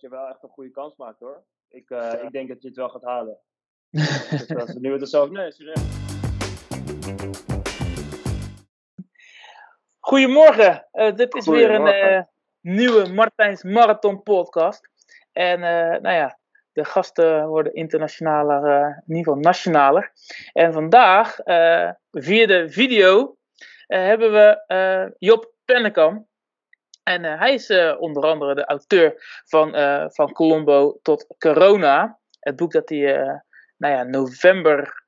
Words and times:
je 0.00 0.08
wel 0.08 0.28
echt 0.28 0.42
een 0.42 0.48
goede 0.48 0.70
kans 0.70 0.96
maakt 0.96 1.20
hoor. 1.20 1.44
Ik, 1.68 1.90
uh, 1.90 2.12
ik 2.22 2.30
denk 2.30 2.48
dat 2.48 2.62
je 2.62 2.68
het 2.68 2.76
wel 2.76 2.88
gaat 2.88 3.02
halen. 3.02 3.38
dus 3.90 4.48
is 4.48 4.74
nu 4.74 4.92
het 4.92 5.08
zo. 5.08 5.26
Nee, 5.26 5.52
serieus. 5.52 5.82
Goedemorgen, 9.98 10.88
uh, 10.92 11.14
dit 11.14 11.34
is 11.34 11.46
weer 11.46 11.70
een 11.70 12.28
nieuwe 12.60 13.12
Martijns 13.12 13.62
Marathon 13.62 14.22
podcast. 14.22 14.90
En 15.32 15.60
nou 16.02 16.14
ja, 16.14 16.38
de 16.72 16.84
gasten 16.84 17.46
worden 17.46 17.74
internationaler, 17.74 18.86
in 19.06 19.16
ieder 19.16 19.32
geval 19.32 19.38
nationaler. 19.38 20.12
En 20.52 20.72
vandaag, 20.72 21.36
via 22.10 22.46
de 22.46 22.64
video, 22.68 23.36
hebben 23.86 24.32
we 24.32 25.14
Job 25.18 25.52
Pennekam. 25.64 26.28
En 27.02 27.24
uh, 27.24 27.38
hij 27.38 27.54
is 27.54 27.70
uh, 27.70 28.00
onder 28.00 28.22
andere 28.22 28.54
de 28.54 28.64
auteur 28.64 29.14
van, 29.44 29.76
uh, 29.76 30.04
van 30.08 30.32
Colombo 30.32 30.98
tot 31.02 31.34
Corona. 31.38 32.18
Het 32.40 32.56
boek 32.56 32.72
dat 32.72 32.88
hij 32.88 33.42
nou 33.76 33.94
ja, 33.94 34.02
november 34.02 35.04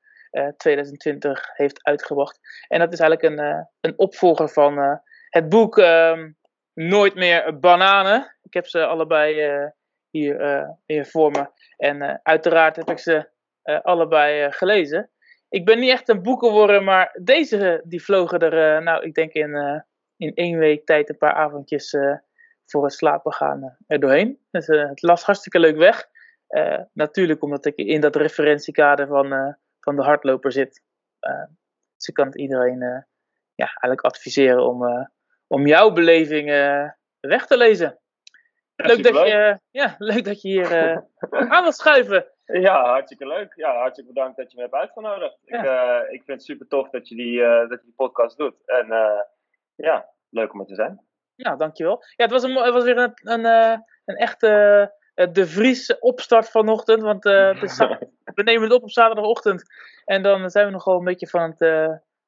2020 0.57 1.49
heeft 1.53 1.83
uitgebracht. 1.83 2.39
En 2.67 2.79
dat 2.79 2.93
is 2.93 2.99
eigenlijk 2.99 3.37
een, 3.37 3.67
een 3.81 3.99
opvolger 3.99 4.49
van 4.49 5.01
het 5.29 5.49
boek 5.49 5.77
um, 5.77 6.37
Nooit 6.73 7.15
meer 7.15 7.59
bananen. 7.59 8.35
Ik 8.41 8.53
heb 8.53 8.67
ze 8.67 8.85
allebei 8.85 9.35
hier, 10.09 10.77
hier 10.85 11.05
voor 11.05 11.31
me. 11.31 11.47
En 11.77 12.19
uiteraard 12.23 12.75
heb 12.75 12.89
ik 12.89 12.99
ze 12.99 13.29
allebei 13.63 14.51
gelezen. 14.51 15.09
Ik 15.49 15.65
ben 15.65 15.79
niet 15.79 15.91
echt 15.91 16.09
een 16.09 16.21
boekenworm, 16.21 16.83
maar 16.83 17.19
deze 17.21 17.81
die 17.85 18.03
vlogen 18.03 18.39
er, 18.39 18.83
nou 18.83 19.03
ik 19.03 19.13
denk 19.13 19.33
in 19.33 19.83
in 20.23 20.33
één 20.33 20.57
week 20.57 20.85
tijd 20.85 21.09
een 21.09 21.17
paar 21.17 21.33
avondjes 21.33 21.93
uh, 21.93 22.15
voor 22.65 22.83
het 22.83 22.93
slapen 22.93 23.33
gaan 23.33 23.63
uh, 23.63 23.69
er 23.87 23.99
doorheen. 23.99 24.39
Dus, 24.51 24.67
uh, 24.67 24.89
het 24.89 25.01
las 25.01 25.23
hartstikke 25.23 25.59
leuk 25.59 25.77
weg. 25.77 26.11
natuurlijk 26.93 27.43
omdat 27.43 27.65
ik 27.65 27.75
in 27.75 28.01
dat 28.01 28.15
referentiekader 28.15 29.07
van, 29.07 29.57
van 29.79 29.95
de 29.95 30.01
hardloper 30.01 30.51
zit. 30.51 30.81
dus 31.95 32.07
ik 32.07 32.13
kan 32.13 32.25
het 32.25 32.37
iedereen 32.37 32.79
ja, 33.55 33.65
eigenlijk 33.65 34.01
adviseren 34.01 34.65
om, 34.65 35.09
om 35.47 35.67
jouw 35.67 35.91
beleving 35.91 36.49
weg 37.19 37.45
te 37.47 37.57
lezen. 37.57 37.99
Leuk 38.75 39.03
dat, 39.03 39.13
je, 39.13 39.59
ja, 39.71 39.95
leuk 39.97 40.25
dat 40.25 40.41
je 40.41 40.47
hier 40.49 41.03
aan 41.29 41.61
wilt 41.61 41.75
schuiven. 41.75 42.25
Ja, 42.45 42.83
hartstikke 42.83 43.27
leuk. 43.27 43.53
Ja, 43.55 43.75
hartstikke 43.75 44.13
bedankt 44.13 44.37
dat 44.37 44.51
je 44.51 44.57
me 44.57 44.63
hebt 44.63 44.73
uitgenodigd. 44.73 45.37
Ik, 45.45 45.59
ik 46.09 46.23
vind 46.23 46.27
het 46.27 46.43
super 46.43 46.67
tof 46.67 46.89
dat 46.89 47.07
je 47.07 47.15
die, 47.15 47.39
dat 47.39 47.79
je 47.79 47.85
die 47.85 47.93
podcast 47.95 48.37
doet. 48.37 48.55
En 48.65 48.87
ja, 49.75 50.12
leuk 50.33 50.53
om 50.53 50.59
er 50.59 50.65
te 50.65 50.75
zijn. 50.75 51.01
Ja, 51.35 51.55
dankjewel. 51.55 52.03
Ja, 52.15 52.23
het 52.23 52.31
was, 52.31 52.43
een, 52.43 52.55
het 52.55 52.73
was 52.73 52.83
weer 52.83 52.97
een, 52.97 53.13
een, 53.15 53.45
eh, 53.45 53.77
een 54.05 54.15
echte 54.15 54.47
uh, 55.15 55.27
De 55.31 55.47
Vries 55.47 55.99
opstart 55.99 56.49
vanochtend. 56.49 57.01
Want 57.01 57.23
het 57.23 57.63
is, 57.63 57.77
we 58.35 58.43
nemen 58.43 58.63
het 58.63 58.73
op 58.73 58.83
op 58.83 58.91
zaterdagochtend. 58.91 59.63
En 60.05 60.23
dan 60.23 60.49
zijn 60.49 60.65
we 60.65 60.71
nogal 60.71 60.97
een 60.97 61.03
beetje 61.03 61.27
van 61.27 61.41
het, 61.41 61.57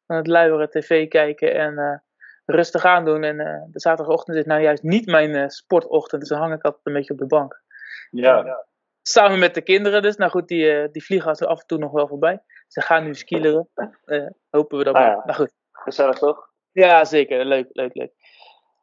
van 0.06 0.16
het 0.16 0.28
luieren 0.28 0.70
tv 0.70 1.08
kijken 1.08 1.56
en 1.56 2.04
rustig 2.46 2.86
aandoen. 2.86 3.24
En 3.24 3.38
de 3.72 3.80
zaterdagochtend 3.80 4.38
is 4.38 4.46
nou 4.46 4.62
juist 4.62 4.84
niet 4.84 5.06
mijn 5.06 5.50
sportochtend. 5.50 6.22
Dus 6.22 6.30
dan 6.30 6.40
hang 6.40 6.54
ik 6.54 6.64
altijd 6.64 6.86
een 6.86 6.94
beetje 6.94 7.14
op 7.14 7.20
de 7.20 7.28
bank. 7.28 7.62
Ja. 8.10 8.66
Samen 9.02 9.40
met 9.40 9.54
de 9.54 9.62
kinderen 9.62 10.02
dus. 10.02 10.16
Nou 10.16 10.32
goed, 10.32 10.48
die, 10.48 10.92
die 10.92 11.04
vliegen 11.04 11.32
af 11.32 11.60
en 11.60 11.68
toe 11.68 11.78
nog 11.78 11.92
wel 11.92 12.08
voorbij. 12.08 12.44
Ze 12.68 12.82
gaan 12.82 13.04
nu 13.04 13.16
skileren. 13.16 13.70
hopen 14.50 14.78
we 14.78 14.84
dat. 14.84 14.96
Ah, 14.96 15.02
ja. 15.02 15.22
Nou 15.26 15.34
goed. 15.34 15.54
Gezellig 15.72 16.18
toch? 16.18 16.54
Ja, 16.76 17.06
zeker. 17.06 17.46
Leuk, 17.46 17.68
leuk, 17.72 17.94
leuk. 17.94 18.12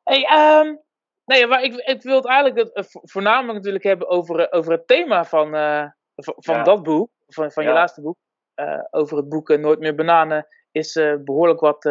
Hey, 0.03 0.29
um, 0.61 0.81
nee, 1.25 1.47
maar 1.47 1.63
ik, 1.63 1.75
ik 1.75 2.03
wil 2.03 2.17
het 2.17 2.27
eigenlijk 2.27 2.59
het, 2.59 2.73
eh, 2.73 3.01
voornamelijk 3.03 3.55
natuurlijk 3.55 3.85
hebben 3.85 4.09
over, 4.09 4.41
eh, 4.41 4.59
over 4.59 4.73
het 4.73 4.87
thema 4.87 5.25
van, 5.25 5.55
uh, 5.55 5.87
van 6.17 6.65
dat 6.65 6.83
boek, 6.83 7.11
van, 7.27 7.53
van 7.53 7.65
je 7.65 7.71
laatste 7.71 8.01
boek. 8.01 8.17
Uh, 8.57 8.83
over 8.91 9.17
het 9.17 9.29
boek 9.29 9.57
Nooit 9.57 9.79
meer 9.79 9.95
bananen 9.95 10.47
is 10.71 10.97
uh, 10.97 11.17
behoorlijk 11.25 11.61
wat 11.61 11.91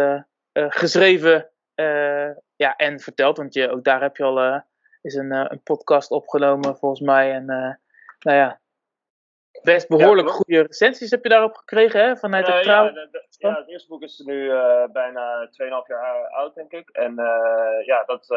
geschreven 0.53 1.49
ja, 2.55 2.75
en 2.75 2.99
verteld. 2.99 3.37
Want 3.37 3.53
je, 3.53 3.69
ook 3.69 3.83
daar 3.83 4.01
heb 4.01 4.17
je 4.17 4.23
al 4.23 4.63
is 5.01 5.13
een, 5.13 5.31
een 5.31 5.63
podcast 5.63 6.11
opgenomen 6.11 6.77
volgens 6.77 7.01
mij. 7.01 7.31
En 7.31 7.45
nou 8.19 8.37
ja, 8.37 8.60
best 9.63 9.87
behoorlijk 9.87 10.29
goede 10.29 10.61
recensies 10.61 11.11
heb 11.11 11.23
je 11.23 11.29
daarop 11.29 11.55
gekregen, 11.55 12.01
hè? 12.01 12.17
Vanuit 12.17 12.45
de 12.45 12.59
trouw. 12.61 12.83
Ja, 12.83 13.07
ja, 13.29 13.55
het 13.55 13.67
eerste 13.67 13.87
boek 13.87 14.01
is 14.01 14.19
nu 14.19 14.43
uh, 14.43 14.83
bijna 14.91 15.47
2,5 15.47 15.49
jaar 15.87 16.27
oud, 16.29 16.55
denk 16.55 16.71
ik. 16.71 16.89
En 16.89 17.11
uh, 17.11 17.85
ja, 17.85 18.03
dat 18.05 18.35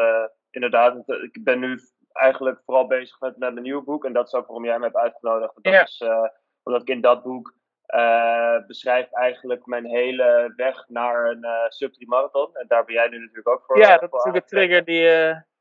inderdaad, 0.51 1.03
ik 1.07 1.43
ben 1.43 1.59
nu 1.59 1.79
eigenlijk 2.11 2.61
vooral 2.65 2.87
bezig 2.87 3.19
met, 3.19 3.37
met 3.37 3.51
mijn 3.51 3.63
nieuwe 3.63 3.83
boek. 3.83 4.05
En 4.05 4.13
dat 4.13 4.27
is 4.27 4.33
ook 4.33 4.45
waarom 4.45 4.65
jij 4.65 4.77
me 4.77 4.83
hebt 4.83 4.95
uitgenodigd. 4.95 5.53
Dat 5.61 5.73
ja. 5.73 5.81
is 5.81 6.03
omdat 6.63 6.81
ik 6.81 6.89
in 6.89 7.01
dat 7.01 7.23
boek 7.23 7.53
beschrijf 8.67 9.11
eigenlijk 9.11 9.65
mijn 9.65 9.85
hele 9.85 10.53
weg 10.55 10.85
naar 10.87 11.29
een 11.29 11.45
sub 11.67 11.93
marathon. 11.97 12.55
En 12.55 12.67
daar 12.67 12.85
ben 12.85 12.93
jij 12.93 13.07
nu 13.07 13.19
natuurlijk 13.19 13.49
ook 13.49 13.63
voor. 13.65 13.77
Ja, 13.77 13.97
dat 13.97 14.13
is 14.13 14.25
ook 14.25 14.33
de 14.33 14.43
trigger 14.43 14.85
die... 14.85 15.03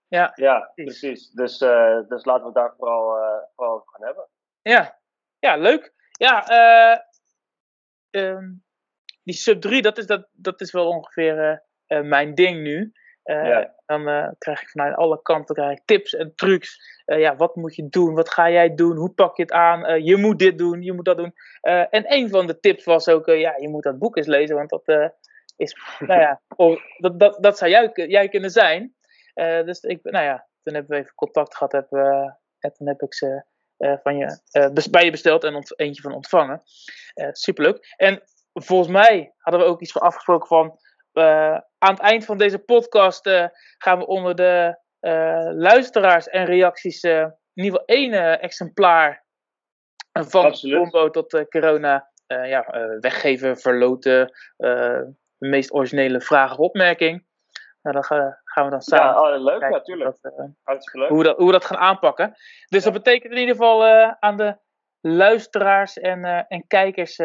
ja, 0.08 0.32
ja, 0.34 0.72
precies. 0.74 1.30
Dus, 1.30 1.58
dus 2.08 2.24
laten 2.24 2.40
we 2.40 2.44
het 2.44 2.54
daar 2.54 2.74
vooral, 2.76 3.18
vooral 3.56 3.74
over 3.74 3.88
gaan 3.88 4.06
hebben. 4.06 4.28
Ja, 4.62 4.98
ja, 5.44 5.56
leuk. 5.56 5.92
Ja, 6.10 6.50
uh, 6.50 6.98
um, 8.10 8.64
die 9.22 9.34
sub 9.34 9.60
3, 9.60 9.82
dat 9.82 9.98
is, 9.98 10.06
dat, 10.06 10.28
dat 10.32 10.60
is 10.60 10.72
wel 10.72 10.88
ongeveer 10.88 11.62
uh, 11.88 12.00
mijn 12.00 12.34
ding 12.34 12.62
nu. 12.62 12.92
Ja. 13.24 13.74
Dan 13.86 14.34
krijg 14.38 14.62
ik 14.62 14.68
vanuit 14.68 14.96
alle 14.96 15.22
kanten 15.22 15.54
krijg 15.54 15.78
ik 15.78 15.82
tips 15.84 16.14
en 16.14 16.32
trucs. 16.34 16.78
ja, 17.04 17.36
wat 17.36 17.56
moet 17.56 17.74
je 17.74 17.88
doen? 17.88 18.14
Wat 18.14 18.30
ga 18.30 18.50
jij 18.50 18.74
doen? 18.74 18.96
Hoe 18.96 19.10
pak 19.10 19.36
je 19.36 19.42
het 19.42 19.52
aan? 19.52 20.04
je 20.04 20.16
moet 20.16 20.38
dit 20.38 20.58
doen, 20.58 20.82
je 20.82 20.92
moet 20.92 21.04
dat 21.04 21.16
doen. 21.16 21.34
en 21.90 22.12
een 22.12 22.28
van 22.28 22.46
de 22.46 22.60
tips 22.60 22.84
was 22.84 23.08
ook, 23.08 23.26
ja, 23.26 23.54
je 23.56 23.68
moet 23.68 23.82
dat 23.82 23.98
boek 23.98 24.16
eens 24.16 24.26
lezen, 24.26 24.56
want 24.56 24.70
dat 24.70 25.12
is, 25.56 25.76
nou 26.08 26.20
ja, 26.20 26.40
oh, 26.56 26.80
dat, 26.98 27.20
dat, 27.20 27.42
dat 27.42 27.58
zou 27.58 27.70
jij, 27.70 27.90
jij 27.94 28.28
kunnen 28.28 28.50
zijn. 28.50 28.94
dus 29.64 29.80
ik, 29.80 30.02
nou 30.02 30.24
ja, 30.24 30.46
toen 30.62 30.74
hebben 30.74 30.96
we 30.96 31.02
even 31.02 31.14
contact 31.14 31.56
gehad, 31.56 31.72
heb, 31.72 31.92
en 32.58 32.72
toen 32.72 32.88
heb 32.88 33.02
ik 33.02 33.14
ze 33.14 33.44
van 33.76 34.16
je, 34.16 34.40
uh, 34.52 34.90
bij 34.90 35.04
je 35.04 35.10
besteld 35.10 35.44
en 35.44 35.62
eentje 35.76 36.02
van 36.02 36.12
ontvangen. 36.12 36.62
Uh, 37.14 37.28
superleuk. 37.32 37.94
En 37.96 38.22
volgens 38.52 38.88
mij 38.88 39.34
hadden 39.38 39.62
we 39.62 39.68
ook 39.68 39.80
iets 39.80 39.92
van 39.92 40.02
afgesproken 40.02 40.46
van. 40.46 40.78
aan 41.78 41.94
het 41.94 42.00
eind 42.00 42.24
van 42.24 42.38
deze 42.38 42.58
podcast 42.58 43.30
gaan 43.78 43.98
we 43.98 44.06
onder 44.06 44.34
de 44.34 44.78
luisteraars 45.54 46.28
en 46.28 46.44
reacties 46.44 47.02
in 47.02 47.32
ieder 47.54 47.70
geval 47.70 47.84
één 47.84 48.40
exemplaar 48.40 49.24
van 50.12 50.52
combo 50.60 51.10
tot 51.10 51.48
corona 51.48 52.10
ja, 52.26 52.66
weggeven, 53.00 53.58
verloten. 53.58 54.32
meest 55.38 55.72
originele 55.72 56.20
vraag 56.20 56.52
of 56.52 56.58
opmerking. 56.58 57.26
Nou, 57.82 57.94
dan 57.94 58.36
gaan 58.54 58.64
we 58.64 58.70
dan 58.70 58.80
samen. 58.80 59.06
Ja, 59.06 59.34
oh, 59.34 59.42
leuk, 59.42 59.68
natuurlijk. 59.68 60.18
Uh, 60.22 60.44
leuk. 60.92 61.08
Hoe, 61.08 61.18
we 61.18 61.24
dat, 61.24 61.36
hoe 61.36 61.46
we 61.46 61.52
dat 61.52 61.64
gaan 61.64 61.78
aanpakken. 61.78 62.34
Dus 62.68 62.84
dat 62.84 62.92
betekent 62.92 63.32
in 63.32 63.38
ieder 63.38 63.54
geval 63.54 63.86
uh, 63.86 64.12
aan 64.18 64.36
de 64.36 64.58
luisteraars 65.00 65.98
en, 65.98 66.24
uh, 66.24 66.42
en 66.48 66.66
kijkers: 66.66 67.20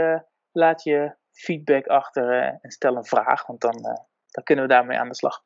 laat 0.51 0.83
je 0.83 1.15
feedback 1.31 1.87
achter 1.87 2.59
en 2.61 2.71
stel 2.71 2.95
een 2.95 3.05
vraag, 3.05 3.45
want 3.45 3.61
dan, 3.61 3.81
dan 4.27 4.43
kunnen 4.43 4.65
we 4.65 4.71
daarmee 4.71 4.97
aan 4.97 5.07
de 5.07 5.15
slag. 5.15 5.41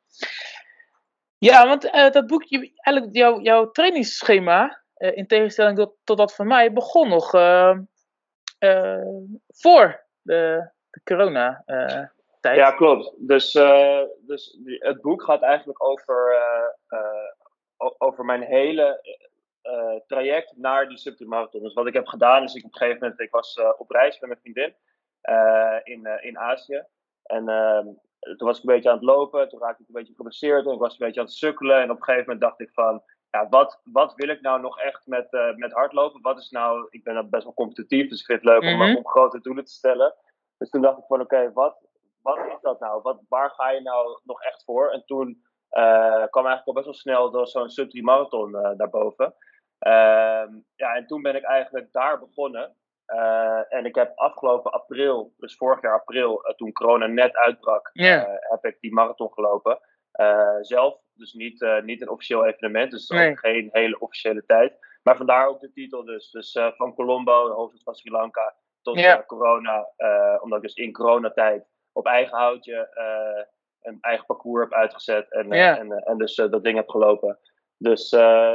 Ja, 1.38 1.66
want 1.66 1.82
dat 2.12 2.26
boekje, 2.26 2.72
eigenlijk 2.74 3.16
jouw, 3.16 3.40
jouw 3.40 3.70
trainingsschema, 3.70 4.82
in 4.94 5.26
tegenstelling 5.26 5.76
tot, 5.76 5.96
tot 6.04 6.18
dat 6.18 6.34
van 6.34 6.46
mij, 6.46 6.72
begon 6.72 7.08
nog 7.08 7.30
voor 9.48 10.06
de, 10.22 10.70
de 10.90 11.00
corona. 11.04 11.62
Ja, 12.52 12.70
klopt. 12.70 13.14
Dus, 13.16 13.54
uh, 13.54 14.02
dus 14.26 14.58
het 14.78 15.00
boek 15.00 15.22
gaat 15.22 15.42
eigenlijk 15.42 15.84
over, 15.84 16.32
uh, 16.32 16.98
uh, 16.98 17.90
over 17.98 18.24
mijn 18.24 18.42
hele 18.42 19.02
traject 20.06 20.56
naar 20.56 20.88
die 20.88 20.98
subtimarathon. 20.98 21.62
Dus 21.62 21.72
wat 21.72 21.86
ik 21.86 21.94
heb 21.94 22.06
gedaan 22.06 22.42
is, 22.42 22.54
ik 22.54 22.64
op 22.64 22.72
een 22.72 22.78
gegeven 22.78 23.00
moment, 23.00 23.20
ik 23.20 23.30
was 23.30 23.60
op 23.76 23.90
reis 23.90 24.20
met 24.20 24.28
mijn 24.28 24.40
vriendin 24.40 24.74
in, 25.84 26.22
in 26.22 26.38
Azië. 26.38 26.84
En 27.22 27.48
ehm, 27.48 27.86
toen 28.18 28.46
was 28.46 28.56
ik 28.56 28.64
een 28.64 28.74
beetje 28.74 28.88
aan 28.88 28.96
het 28.96 29.04
lopen, 29.04 29.48
toen 29.48 29.60
raakte 29.60 29.82
ik 29.82 29.88
een 29.88 29.94
beetje 29.94 30.14
geblesseerd 30.14 30.66
en 30.66 30.72
ik 30.72 30.78
was 30.78 30.92
een 30.92 31.06
beetje 31.06 31.20
aan 31.20 31.26
het 31.26 31.34
sukkelen. 31.34 31.80
En 31.80 31.90
op 31.90 31.96
een 31.96 32.04
gegeven 32.04 32.26
moment 32.26 32.40
dacht 32.40 32.60
ik 32.60 32.70
van, 32.72 33.02
ja, 33.30 33.48
wat, 33.48 33.80
wat 33.84 34.14
wil 34.14 34.28
ik 34.28 34.40
nou 34.40 34.60
nog 34.60 34.80
echt 34.80 35.06
met, 35.06 35.26
met 35.56 35.72
hardlopen? 35.72 36.22
Wat 36.22 36.38
is 36.38 36.50
nou, 36.50 36.86
ik 36.90 37.04
ben 37.04 37.30
best 37.30 37.44
wel 37.44 37.54
competitief, 37.54 38.08
dus 38.08 38.20
ik 38.20 38.26
vind 38.26 38.40
het 38.42 38.50
leuk 38.50 38.62
mm 38.62 38.68
-hmm. 38.68 38.90
om, 38.90 38.96
om 38.96 39.06
grote 39.06 39.40
doelen 39.40 39.64
te 39.64 39.72
stellen. 39.72 40.14
Dus 40.58 40.70
toen 40.70 40.82
dacht 40.82 40.98
ik 40.98 41.04
van, 41.06 41.20
oké, 41.20 41.52
wat, 41.52 41.86
wat 42.24 42.38
is 42.38 42.60
dat 42.60 42.80
nou? 42.80 43.02
Wat, 43.02 43.20
waar 43.28 43.50
ga 43.50 43.70
je 43.70 43.80
nou 43.80 44.20
nog 44.22 44.42
echt 44.42 44.64
voor? 44.64 44.90
En 44.90 45.04
toen 45.04 45.28
uh, 45.70 46.26
kwam 46.30 46.46
eigenlijk 46.46 46.66
al 46.66 46.72
best 46.72 46.84
wel 46.84 46.94
snel 46.94 47.30
door 47.30 47.46
zo'n 47.46 47.70
sub 47.70 47.92
marathon 47.92 48.50
uh, 48.50 48.70
daarboven. 48.76 49.34
Uh, 49.86 50.46
ja, 50.74 50.94
en 50.94 51.06
toen 51.06 51.22
ben 51.22 51.34
ik 51.34 51.42
eigenlijk 51.42 51.92
daar 51.92 52.18
begonnen. 52.18 52.76
Uh, 53.06 53.72
en 53.72 53.84
ik 53.84 53.94
heb 53.94 54.12
afgelopen 54.18 54.72
april, 54.72 55.32
dus 55.36 55.56
vorig 55.56 55.82
jaar 55.82 55.94
april, 55.94 56.54
toen 56.56 56.72
corona 56.72 57.06
net 57.06 57.36
uitbrak, 57.36 57.90
yeah. 57.92 58.26
heb 58.40 58.64
ik 58.64 58.80
die 58.80 58.92
marathon 58.92 59.32
gelopen. 59.32 59.80
zelf, 60.60 61.00
dus 61.14 61.32
niet, 61.32 61.66
niet 61.82 62.00
een 62.00 62.08
officieel 62.08 62.46
evenement, 62.46 62.90
dus 62.90 63.08
nee. 63.08 63.30
ook 63.30 63.38
geen 63.38 63.68
hele 63.72 63.98
officiële 63.98 64.44
tijd. 64.46 64.78
Maar 65.02 65.16
vandaar 65.16 65.46
ook 65.48 65.60
de 65.60 65.72
titel 65.72 66.04
dus. 66.04 66.30
Dus 66.30 66.58
van 66.76 66.94
Colombo, 66.94 67.48
de 67.48 67.54
hoofdstad 67.54 67.82
van 67.82 67.94
Sri 67.94 68.10
Lanka, 68.10 68.54
tot 68.82 69.24
corona. 69.26 69.88
omdat 70.40 70.58
ik 70.58 70.64
dus 70.64 70.74
in 70.74 70.92
coronatijd 70.92 71.73
op 71.94 72.06
eigen 72.06 72.38
houtje 72.38 72.88
een 73.82 73.98
eigen 74.00 74.26
parcours 74.26 74.62
heb 74.62 74.72
uitgezet. 74.72 75.32
En, 75.32 75.52
en, 75.52 75.90
en 75.90 76.18
dus 76.18 76.34
dat 76.34 76.64
ding 76.64 76.76
heb 76.76 76.88
gelopen. 76.88 77.38
Dus, 77.76 78.08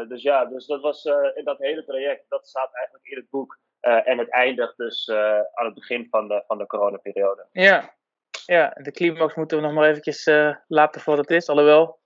dus 0.08 0.22
ja, 0.22 0.46
dus 0.46 0.66
dat 0.66 0.82
was 0.82 1.06
in 1.34 1.44
dat 1.44 1.58
hele 1.58 1.86
traject. 1.86 2.26
Dat 2.30 2.48
staat 2.48 2.74
eigenlijk 2.74 3.06
in 3.06 3.18
het 3.18 3.30
boek. 3.30 3.60
en 3.80 4.18
het 4.18 4.30
eindigt 4.30 4.78
dus 4.78 5.10
aan 5.54 5.66
het 5.66 5.74
begin 5.74 6.08
van 6.10 6.28
de, 6.28 6.44
van 6.48 6.58
de 6.58 6.66
coronaperiode. 6.66 7.46
Ja, 7.52 7.94
ja, 8.50 8.74
de 8.76 8.92
climax 8.92 9.36
moeten 9.36 9.58
we 9.58 9.64
nog 9.64 9.74
maar 9.74 9.90
eventjes 9.90 10.28
uh, 10.28 10.56
laten 10.68 11.02
voor 11.02 11.18
het 11.18 11.30
is, 11.30 11.48
alhoewel. 11.48 12.00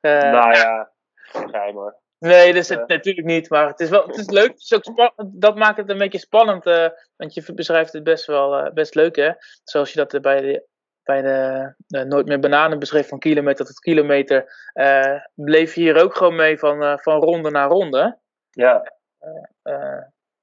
Uh, 0.00 0.20
nou 0.20 0.56
ja, 0.56 0.92
geheim 1.14 1.74
hoor. 1.76 1.96
Nee, 2.18 2.52
dus 2.52 2.68
het, 2.68 2.88
natuurlijk 2.88 3.26
niet, 3.26 3.50
maar 3.50 3.66
het 3.66 3.80
is 3.80 3.88
wel 3.88 4.06
het 4.06 4.16
is 4.16 4.30
leuk. 4.30 4.48
Het 4.48 4.60
is 4.60 4.74
ook 4.74 5.12
dat 5.26 5.56
maakt 5.56 5.76
het 5.76 5.90
een 5.90 5.98
beetje 5.98 6.18
spannend, 6.18 6.64
want 7.16 7.34
je 7.34 7.54
beschrijft 7.54 7.92
het 7.92 8.04
best 8.04 8.26
wel 8.26 8.72
best 8.72 8.94
leuk, 8.94 9.16
hè? 9.16 9.32
Zoals 9.64 9.92
je 9.92 10.06
dat 10.06 10.22
bij 10.22 10.40
de, 10.40 10.66
bij 11.04 11.22
de, 11.22 12.04
Nooit 12.04 12.26
meer 12.26 12.40
bananen 12.40 12.78
beschreef 12.78 13.08
van 13.08 13.18
kilometer 13.18 13.66
tot 13.66 13.78
kilometer, 13.78 14.44
bleef 15.34 15.74
je 15.74 15.80
hier 15.80 16.02
ook 16.02 16.14
gewoon 16.14 16.36
mee 16.36 16.58
van, 16.58 16.98
van 16.98 17.20
ronde 17.20 17.50
naar 17.50 17.68
ronde. 17.68 18.18
Ja. 18.50 18.92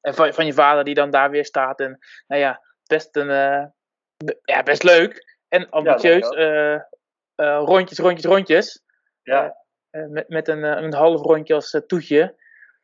en 0.01 0.13
van, 0.13 0.33
van 0.33 0.45
je 0.45 0.53
vader 0.53 0.83
die 0.83 0.93
dan 0.93 1.09
daar 1.09 1.29
weer 1.29 1.45
staat 1.45 1.79
en, 1.79 1.99
nou 2.27 2.41
ja, 2.41 2.61
best 2.85 3.15
een, 3.15 3.27
ja, 4.43 4.63
best 4.63 4.83
leuk. 4.83 5.39
En 5.47 5.69
ambitieus. 5.69 6.29
Ja, 6.29 6.89
uh, 7.35 7.61
rondjes, 7.63 7.99
rondjes, 7.99 8.25
rondjes. 8.25 8.83
Ja. 9.23 9.55
Uh, 9.91 10.07
met 10.07 10.29
met 10.29 10.47
een, 10.47 10.63
een 10.63 10.93
half 10.93 11.21
rondje 11.21 11.53
als 11.53 11.81
toetje. 11.87 12.35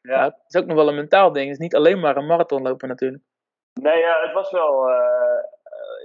Ja. 0.01 0.23
het 0.23 0.35
is 0.47 0.61
ook 0.61 0.67
nog 0.67 0.75
wel 0.75 0.87
een 0.87 0.95
mentaal 0.95 1.31
ding. 1.31 1.45
Het 1.45 1.53
is 1.53 1.63
niet 1.63 1.75
alleen 1.75 1.99
maar 1.99 2.17
een 2.17 2.25
marathon 2.25 2.61
lopen 2.61 2.87
natuurlijk. 2.87 3.23
Nee, 3.73 4.05
het 4.05 4.33
was 4.33 4.51
wel 4.51 4.89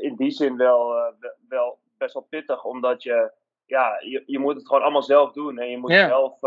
in 0.02 0.16
die 0.16 0.30
zin 0.30 0.56
wel, 0.56 1.14
wel 1.48 1.78
best 1.98 2.14
wel 2.14 2.26
pittig. 2.28 2.64
Omdat 2.64 3.02
je, 3.02 3.32
ja, 3.66 4.00
je, 4.00 4.22
je 4.26 4.38
moet 4.38 4.54
het 4.54 4.66
gewoon 4.66 4.82
allemaal 4.82 5.02
zelf 5.02 5.32
doen. 5.32 5.58
En 5.58 5.70
je 5.70 5.78
moet 5.78 5.92
zelf, 5.92 6.38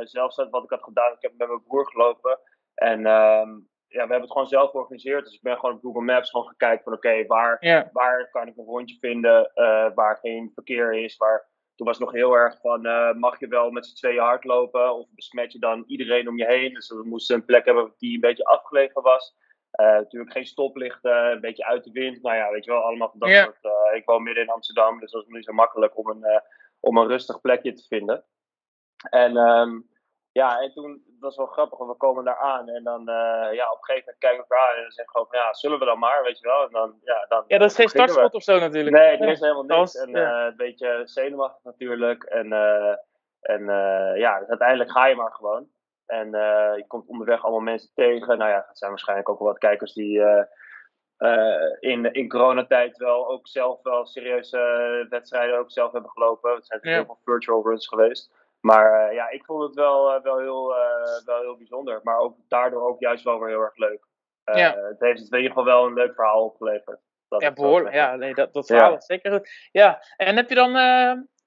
zelf 0.00 0.32
zetten 0.32 0.50
wat 0.50 0.64
ik 0.64 0.70
had 0.70 0.82
gedaan. 0.82 1.12
Ik 1.12 1.22
heb 1.22 1.32
met 1.36 1.48
mijn 1.48 1.62
broer 1.62 1.86
gelopen. 1.90 2.38
En 2.74 3.06
ehm, 3.06 3.50
ja, 3.92 4.02
we 4.04 4.10
hebben 4.10 4.20
het 4.20 4.32
gewoon 4.32 4.46
zelf 4.46 4.70
georganiseerd. 4.70 5.24
Dus 5.24 5.34
ik 5.34 5.42
ben 5.42 5.58
gewoon 5.58 5.74
op 5.74 5.80
Google 5.82 6.02
Maps 6.02 6.30
gewoon 6.30 6.46
gekeken 6.46 6.82
van 6.84 6.92
oké, 6.92 7.26
waar, 7.26 7.58
waar 7.92 8.30
kan 8.30 8.46
ik 8.46 8.56
een 8.56 8.64
rondje 8.64 8.96
vinden 9.00 9.50
uh, 9.54 9.86
waar 9.94 10.18
geen 10.22 10.50
verkeer 10.54 10.94
is. 10.94 11.16
Waar, 11.16 11.48
toen 11.74 11.86
was 11.86 11.98
het 11.98 12.04
nog 12.04 12.14
heel 12.14 12.34
erg 12.34 12.60
van 12.60 12.86
uh, 12.86 13.12
mag 13.12 13.40
je 13.40 13.46
wel 13.46 13.70
met 13.70 13.86
z'n 13.86 13.94
tweeën 13.94 14.22
hardlopen 14.22 14.94
of 14.94 15.06
besmet 15.14 15.52
je 15.52 15.58
dan 15.58 15.84
iedereen 15.86 16.28
om 16.28 16.38
je 16.38 16.46
heen. 16.46 16.74
Dus 16.74 16.88
we 16.88 17.02
moesten 17.04 17.36
een 17.36 17.44
plek 17.44 17.64
hebben 17.64 17.94
die 17.98 18.14
een 18.14 18.20
beetje 18.20 18.44
afgelegen 18.44 19.02
was. 19.02 19.34
Uh, 19.80 19.86
natuurlijk 19.86 20.32
geen 20.32 20.46
stoplichten, 20.46 21.30
een 21.30 21.40
beetje 21.40 21.64
uit 21.64 21.84
de 21.84 21.90
wind. 21.90 22.22
Nou 22.22 22.36
ja, 22.36 22.50
weet 22.50 22.64
je 22.64 22.70
wel, 22.70 22.82
allemaal 22.82 23.10
van 23.10 23.18
dat 23.18 23.30
soort. 23.30 23.94
ik 23.94 24.04
woon 24.04 24.22
midden 24.22 24.42
in 24.42 24.50
Amsterdam, 24.50 25.00
dus 25.00 25.10
dat 25.10 25.22
is 25.22 25.28
niet 25.28 25.44
zo 25.44 25.52
makkelijk 25.52 25.98
om 25.98 26.08
een, 26.08 26.42
om 26.80 26.96
een 26.96 27.06
rustig 27.06 27.40
plekje 27.40 27.72
te 27.72 27.86
vinden. 27.88 28.24
En 29.10 29.36
um, 29.36 29.90
ja, 30.32 30.60
en 30.60 30.72
toen, 30.72 31.02
dat 31.06 31.20
was 31.20 31.36
wel 31.36 31.46
grappig, 31.46 31.78
want 31.78 31.90
we 31.90 31.96
komen 31.96 32.24
daar 32.24 32.36
aan 32.38 32.68
en 32.68 32.84
dan, 32.84 33.00
uh, 33.00 33.52
ja, 33.52 33.70
op 33.70 33.78
een 33.78 33.84
gegeven 33.84 34.04
moment 34.04 34.18
kijken 34.18 34.44
we 34.48 34.56
aan 34.56 34.76
en 34.76 34.82
dan 34.82 34.90
zeggen 34.90 35.04
we 35.04 35.10
gewoon 35.10 35.26
van, 35.26 35.38
ja, 35.38 35.54
zullen 35.54 35.78
we 35.78 35.84
dan 35.84 35.98
maar, 35.98 36.22
weet 36.22 36.38
je 36.38 36.46
wel. 36.46 36.62
En 36.62 36.70
dan, 36.70 36.98
ja, 37.04 37.26
dan, 37.28 37.44
ja, 37.46 37.58
dat 37.58 37.70
is 37.70 37.76
geen 37.76 37.88
startschot 37.88 38.34
of 38.34 38.42
zo 38.42 38.58
natuurlijk. 38.58 38.96
Nee, 38.96 39.16
er 39.16 39.28
is 39.28 39.40
helemaal 39.40 39.78
niks. 39.78 39.94
En 39.94 40.16
uh, 40.16 40.46
een 40.48 40.56
beetje 40.56 41.00
zenuwachtig 41.04 41.62
natuurlijk. 41.64 42.22
En, 42.22 42.46
uh, 42.52 42.94
en 43.40 43.64
ja, 44.18 44.38
dus 44.38 44.48
uiteindelijk 44.48 44.90
ga 44.90 45.06
je 45.06 45.14
maar 45.14 45.32
gewoon. 45.32 45.68
En 46.06 46.30
je 46.76 46.84
komt 46.86 47.08
onderweg 47.08 47.42
allemaal 47.42 47.60
mensen 47.60 47.90
tegen. 47.94 48.38
Nou 48.38 48.50
ja, 48.50 48.64
het 48.68 48.78
zijn 48.78 48.90
waarschijnlijk 48.90 49.28
ook 49.28 49.38
wel 49.38 49.48
wat 49.48 49.58
kijkers 49.58 49.92
die 49.92 50.22
in, 51.80 52.12
in 52.12 52.28
coronatijd 52.28 52.96
wel 52.96 53.28
ook 53.28 53.48
zelf 53.48 53.82
wel 53.82 54.06
serieuze 54.06 55.06
wedstrijden 55.08 55.58
ook 55.58 55.70
zelf 55.70 55.92
hebben 55.92 56.10
gelopen. 56.10 56.54
Het 56.54 56.66
zijn 56.66 56.80
ja. 56.82 56.90
heel 56.90 57.04
veel 57.04 57.18
virtual 57.24 57.62
runs 57.62 57.88
geweest. 57.88 58.32
Maar 58.60 59.14
ja, 59.14 59.30
ik 59.30 59.44
vond 59.44 59.62
het 59.62 59.74
wel, 59.74 60.22
wel, 60.22 60.38
heel, 60.38 60.74
wel 61.24 61.40
heel 61.40 61.56
bijzonder. 61.56 62.00
Maar 62.02 62.18
ook 62.18 62.36
daardoor 62.48 62.88
ook 62.88 63.00
juist 63.00 63.24
wel 63.24 63.38
weer 63.38 63.48
heel 63.48 63.60
erg 63.60 63.76
leuk. 63.76 64.06
Ja. 64.44 64.76
Het 64.76 65.00
heeft 65.00 65.18
in 65.20 65.36
ieder 65.36 65.48
geval 65.48 65.64
wel 65.64 65.86
een 65.86 65.94
leuk 65.94 66.14
verhaal 66.14 66.44
opgeleverd. 66.44 67.00
Dat 67.28 67.42
ja, 67.42 67.52
behoorlijk. 67.52 67.94
Ja, 67.94 68.16
nee, 68.16 68.34
dat, 68.34 68.52
dat 68.52 68.66
verhaal 68.66 68.96
is 68.96 69.06
zeker 69.06 69.32
goed. 69.32 69.68
Ja, 69.72 70.02
en 70.16 70.36
heb 70.36 70.48
je 70.48 70.54
dan... 70.54 70.72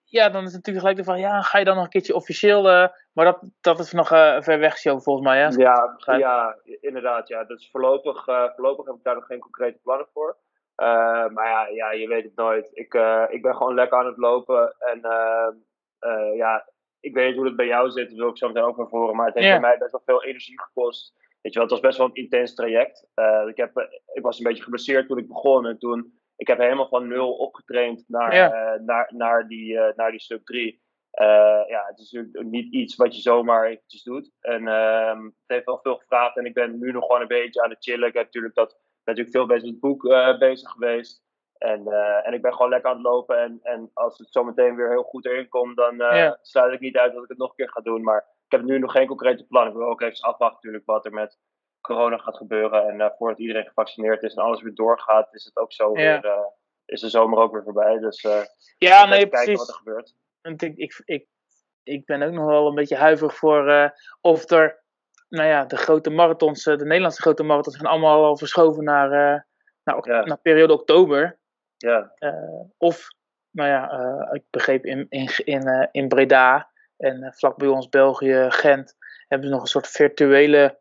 ja, 0.06 0.30
dan 0.30 0.44
is 0.44 0.54
het 0.54 0.66
natuurlijk 0.66 0.86
gelijk 0.86 0.98
de 0.98 1.04
vraag, 1.04 1.20
ja, 1.20 1.42
ga 1.42 1.58
je 1.58 1.66
dan 1.66 1.76
nog 1.76 1.84
een 1.84 1.90
keertje 1.90 2.16
officieel... 2.16 2.64
maar 3.14 3.26
dat, 3.26 3.40
dat 3.62 3.80
is 3.80 3.92
nog 3.92 4.08
ver 4.08 4.60
weg, 4.60 4.78
show, 4.78 5.02
volgens 5.02 5.26
mij, 5.26 5.40
hè? 5.40 5.48
Ja, 5.48 5.98
ja, 6.18 6.58
inderdaad, 6.82 7.28
ja. 7.28 7.44
Dus 7.44 7.70
voorlopig, 7.72 8.24
voorlopig 8.26 8.86
heb 8.86 8.96
ik 8.96 9.04
daar 9.04 9.16
nog 9.16 9.26
geen 9.26 9.40
concrete 9.40 9.80
plannen 9.84 10.08
voor. 10.14 10.38
maar 11.34 11.48
ja, 11.48 11.68
ja, 11.68 11.92
je 11.92 12.08
weet 12.08 12.24
het 12.24 12.36
nooit. 12.36 12.70
Ik, 12.74 12.94
ik 13.30 13.42
ben 13.42 13.56
gewoon 13.56 13.74
lekker 13.74 13.98
aan 13.98 14.06
het 14.06 14.18
lopen 14.18 14.76
en... 14.80 15.02
ja, 16.36 16.66
ik 17.00 17.14
weet 17.14 17.28
niet 17.28 17.36
hoe 17.36 17.46
het 17.46 17.56
bij 17.56 17.66
jou 17.66 17.92
zit, 17.92 18.10
dat 18.10 18.18
wil 18.18 18.30
ik 18.30 18.38
zo 18.38 18.48
meteen 18.48 18.64
ook 18.64 18.78
naar 18.78 18.88
voren. 18.88 19.16
Maar 19.16 19.26
het 19.26 19.36
heeft 19.36 19.50
bij 19.50 19.60
mij 19.60 19.78
best 19.78 19.92
wel 19.92 20.02
veel 20.06 20.24
energie 20.24 20.62
gekost. 20.62 21.14
Weet 21.42 21.54
je 21.54 21.60
wel, 21.60 21.62
het 21.62 21.72
was 21.72 21.80
best 21.80 21.98
wel 21.98 22.08
een 22.08 22.24
intens 22.24 22.54
traject. 22.54 23.08
Uh, 23.16 23.48
ik, 23.48 23.58
heb, 23.58 23.90
ik 24.14 24.22
was 24.22 24.38
een 24.38 24.44
beetje 24.44 24.64
geblesseerd 24.64 25.08
toen 25.08 25.18
ik 25.18 25.28
begon. 25.28 25.66
En 25.66 25.78
toen, 25.78 26.20
ik 26.36 26.48
heb 26.48 26.58
helemaal 26.58 26.88
van 26.88 27.08
nul 27.08 27.34
opgetraind 27.34 28.04
naar, 28.08 28.34
uh, 28.34 28.86
naar, 28.86 29.12
naar, 29.14 29.48
die, 29.48 29.74
uh, 29.74 29.88
naar 29.96 30.12
die 30.12 30.20
sub 30.20 30.46
3. 30.46 30.82
ja, 31.68 31.84
het 31.88 32.00
is 32.00 32.12
natuurlijk 32.12 32.46
niet 32.46 32.74
iets 32.74 32.96
wat 32.96 33.16
je 33.16 33.22
zomaar 33.22 33.66
eventjes 33.66 34.04
doet. 34.04 34.32
En 34.40 34.68
ehm, 34.68 35.24
het 35.24 35.34
heeft 35.48 35.66
wel 35.66 35.80
veel 35.82 35.96
gevraagd. 35.96 36.38
En 36.38 36.46
ik 36.46 36.54
ben 36.54 36.80
nu 36.80 36.92
nog 36.92 37.06
gewoon 37.06 37.22
een 37.22 37.28
beetje 37.28 37.64
aan 37.64 37.70
het 37.70 37.84
chillen. 37.84 38.08
Ik 38.08 38.14
heb 38.14 38.24
natuurlijk, 38.24 38.56
dat, 38.56 38.78
natuurlijk 39.04 39.36
veel 39.36 39.46
bezig 39.46 39.64
met 39.64 39.72
het 39.72 39.80
boek 39.80 40.02
bezig 40.40 40.70
geweest. 40.70 41.26
En, 41.58 41.82
uh, 41.88 42.28
en 42.28 42.34
ik 42.34 42.42
ben 42.42 42.54
gewoon 42.54 42.70
lekker 42.70 42.90
aan 42.90 42.96
het 42.96 43.06
lopen. 43.06 43.40
En, 43.40 43.60
en 43.64 43.92
als 43.94 44.18
het 44.18 44.28
zometeen 44.32 44.76
weer 44.76 44.90
heel 44.90 45.04
goed 45.04 45.26
erin 45.26 45.50
komt, 45.50 45.76
dan 45.76 46.02
uh, 46.02 46.32
sluit 46.42 46.74
ik 46.74 46.80
niet 46.80 46.98
uit 46.98 47.14
dat 47.14 47.24
ik 47.24 47.30
het 47.30 47.38
nog 47.38 47.50
een 47.50 47.56
keer 47.56 47.70
ga 47.70 47.82
doen. 47.82 48.04
Maar 48.04 48.18
ik 48.18 48.52
heb 48.52 48.62
nu 48.62 48.80
nog 48.80 48.92
geen 48.92 49.08
concrete 49.08 49.48
plan. 49.48 49.68
Ik 49.68 49.74
wil 49.74 49.88
ook 49.88 50.02
even 50.02 50.28
afwachten 50.28 50.56
natuurlijk 50.56 50.86
wat 50.86 51.06
er 51.06 51.14
met 51.14 51.38
corona 51.86 52.18
gaat 52.18 52.38
gebeuren. 52.38 52.88
En 52.88 53.00
uh, 53.00 53.10
voordat 53.18 53.40
iedereen 53.40 53.66
gevaccineerd 53.66 54.24
is 54.24 54.34
en 54.34 54.44
alles 54.44 54.62
weer 54.62 54.76
doorgaat, 54.76 55.34
is 55.34 55.46
het 55.46 55.58
ook 55.58 55.74
zo 55.74 55.92
weer, 55.92 56.36
is 56.86 57.02
de 57.02 57.10
zomer 57.10 57.40
ook 57.40 57.52
weer 57.52 57.64
voorbij. 57.64 58.00
Dus 58.00 58.22
ja, 58.78 59.06
nee, 59.06 59.30
kijken 59.30 59.56
wat 59.56 59.68
er 59.68 59.74
gebeurt. 59.74 60.16
Want 60.42 60.62
ik, 60.62 60.78
ik, 60.78 61.02
ik, 61.06 61.28
ik 61.84 62.06
ben 62.06 62.22
ook 62.22 62.32
nog 62.32 62.46
wel 62.46 62.68
een 62.68 62.76
beetje 62.76 62.96
huiverig 62.96 63.36
voor 63.36 63.94
of 64.22 64.50
er, 64.50 64.84
nou 65.30 65.48
ja, 65.48 65.66
de 65.66 65.78
grote 65.78 66.10
marathons, 66.10 66.64
de 66.64 66.76
Nederlandse 66.78 67.22
grote 67.22 67.44
marathons 67.44 67.76
zijn 67.76 67.92
allemaal 67.92 68.24
al 68.24 68.38
verschoven 68.38 68.84
naar, 68.84 69.10
naar, 69.84 70.26
naar 70.26 70.40
periode 70.42 70.74
oktober. 70.74 71.38
Ja. 71.78 72.14
Uh, 72.20 72.62
of, 72.78 73.08
nou 73.52 73.70
ja, 73.70 74.00
uh, 74.00 74.30
ik 74.32 74.44
begreep 74.50 74.86
in, 74.86 75.06
in, 75.10 75.30
in, 75.44 75.68
uh, 75.68 75.86
in 75.92 76.08
Breda 76.08 76.70
en 76.98 77.34
vlak 77.36 77.58
bij 77.58 77.68
ons 77.68 77.90
België, 77.90 78.46
Gent, 78.50 78.96
hebben 79.28 79.48
ze 79.48 79.54
nog 79.54 79.64
een 79.64 79.68
soort 79.68 79.88
virtuele. 79.88 80.80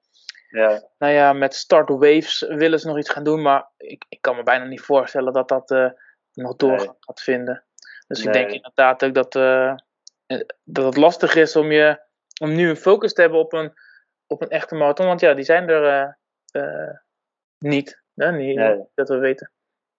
Ja. 0.54 0.82
Nou 0.98 1.12
ja, 1.12 1.32
met 1.32 1.54
start 1.54 1.88
waves 1.88 2.40
willen 2.40 2.80
ze 2.80 2.86
nog 2.86 2.98
iets 2.98 3.10
gaan 3.10 3.24
doen, 3.24 3.42
maar 3.42 3.70
ik, 3.76 4.04
ik 4.08 4.20
kan 4.20 4.36
me 4.36 4.42
bijna 4.42 4.64
niet 4.64 4.80
voorstellen 4.80 5.32
dat 5.32 5.48
dat 5.48 5.94
nog 6.32 6.56
door 6.56 6.76
nee. 6.76 6.90
gaat 7.00 7.20
vinden. 7.20 7.64
Dus 8.06 8.18
nee. 8.18 8.26
ik 8.26 8.32
denk 8.32 8.50
inderdaad 8.50 9.04
ook 9.04 9.14
dat, 9.14 9.32
dat 10.64 10.84
het 10.84 10.96
lastig 10.96 11.34
is 11.34 11.56
om, 11.56 11.72
je, 11.72 12.00
om 12.40 12.54
nu 12.54 12.68
een 12.68 12.76
focus 12.76 13.12
te 13.12 13.20
hebben 13.20 13.40
op 13.40 13.52
een, 13.52 13.72
op 14.26 14.42
een 14.42 14.48
echte 14.48 14.74
marathon. 14.74 15.06
Want 15.06 15.20
ja, 15.20 15.34
die 15.34 15.44
zijn 15.44 15.68
er 15.68 16.18
niet, 17.58 18.02
hè? 18.14 18.32
niet 18.32 18.56
nee. 18.56 18.84
dat 18.94 19.08
we 19.08 19.18
weten. 19.18 19.52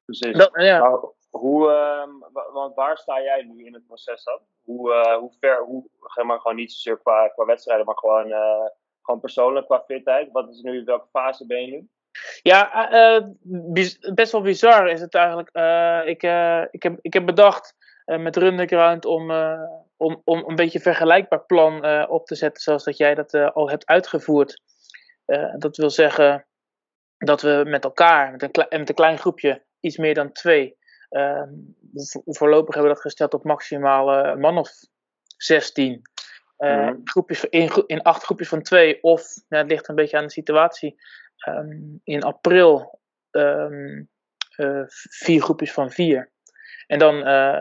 Precies. 0.05 0.37
Dat, 0.37 0.49
ja. 0.53 0.77
nou, 0.77 1.13
hoe, 1.29 1.69
uh, 1.69 2.31
want 2.53 2.75
waar 2.75 2.97
sta 2.97 3.21
jij 3.21 3.43
nu 3.43 3.65
in 3.65 3.73
het 3.73 3.85
proces 3.85 4.23
dan? 4.23 4.39
Hoe, 4.63 4.93
uh, 4.93 5.17
hoe 5.17 5.31
ver, 5.39 5.63
hoe, 5.63 5.89
maar 6.23 6.39
gewoon 6.39 6.55
niet 6.55 6.71
zozeer 6.71 6.97
qua, 6.97 7.27
qua 7.27 7.45
wedstrijden, 7.45 7.85
maar 7.85 7.97
gewoon, 7.97 8.27
uh, 8.27 8.67
gewoon 9.05 9.19
persoonlijk 9.19 9.65
qua 9.65 9.83
fitheid. 9.85 10.31
Wat 10.31 10.49
is 10.49 10.61
nu, 10.61 10.83
welke 10.83 11.07
fase 11.11 11.45
ben 11.45 11.61
je 11.61 11.71
nu? 11.71 11.87
Ja, 12.41 12.89
eh, 12.91 13.25
best 14.13 14.31
wel 14.31 14.41
bizar 14.41 14.89
is 14.89 15.01
het 15.01 15.15
eigenlijk. 15.15 15.49
ik, 16.07 16.23
ik, 16.71 16.83
heb, 16.83 16.97
ik 17.01 17.13
heb 17.13 17.25
bedacht 17.25 17.75
met 18.05 18.35
Runderground 18.35 19.05
om, 19.05 19.31
om, 19.97 20.21
om 20.23 20.43
een 20.47 20.55
beetje 20.55 20.77
een 20.77 20.83
vergelijkbaar 20.83 21.45
plan 21.45 22.07
op 22.07 22.25
te 22.25 22.35
zetten, 22.35 22.61
zoals 22.61 22.83
dat 22.83 22.97
jij 22.97 23.15
dat 23.15 23.33
al 23.33 23.69
hebt 23.69 23.85
uitgevoerd. 23.85 24.61
dat 25.57 25.77
wil 25.77 25.89
zeggen 25.89 26.45
dat 27.17 27.41
we 27.41 27.63
met 27.67 27.83
elkaar, 27.83 28.31
met 28.31 28.43
een, 28.43 28.79
met 28.79 28.89
een 28.89 28.95
klein 28.95 29.17
groepje, 29.17 29.63
iets 29.79 29.97
meer 29.97 30.13
dan 30.13 30.31
twee. 30.31 30.77
Uh, 31.09 31.43
voorlopig 32.25 32.73
hebben 32.73 32.91
we 32.91 32.97
dat 32.97 33.05
gesteld 33.05 33.33
op 33.33 33.43
maximaal 33.43 34.35
man 34.37 34.57
of 34.57 34.69
16. 35.37 36.01
Uh, 36.57 36.87
mm. 36.87 37.01
groepjes, 37.03 37.45
in, 37.45 37.83
in 37.85 38.01
acht 38.01 38.23
groepjes 38.23 38.47
van 38.47 38.61
twee, 38.61 39.03
of 39.03 39.23
ja, 39.47 39.57
het 39.57 39.69
ligt 39.69 39.87
een 39.87 39.95
beetje 39.95 40.17
aan 40.17 40.25
de 40.25 40.31
situatie. 40.31 40.95
Um, 41.47 41.99
in 42.03 42.23
april 42.23 42.99
um, 43.31 44.09
vier 45.09 45.41
groepjes 45.41 45.71
van 45.71 45.91
vier. 45.91 46.31
En 46.87 46.99
dan 46.99 47.15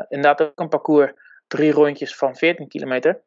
inderdaad 0.09 0.43
ook 0.43 0.61
een 0.61 0.69
parcours, 0.69 1.13
drie 1.47 1.73
rondjes 1.73 2.17
van 2.17 2.37
14 2.37 2.69
kilometer. 2.69 3.23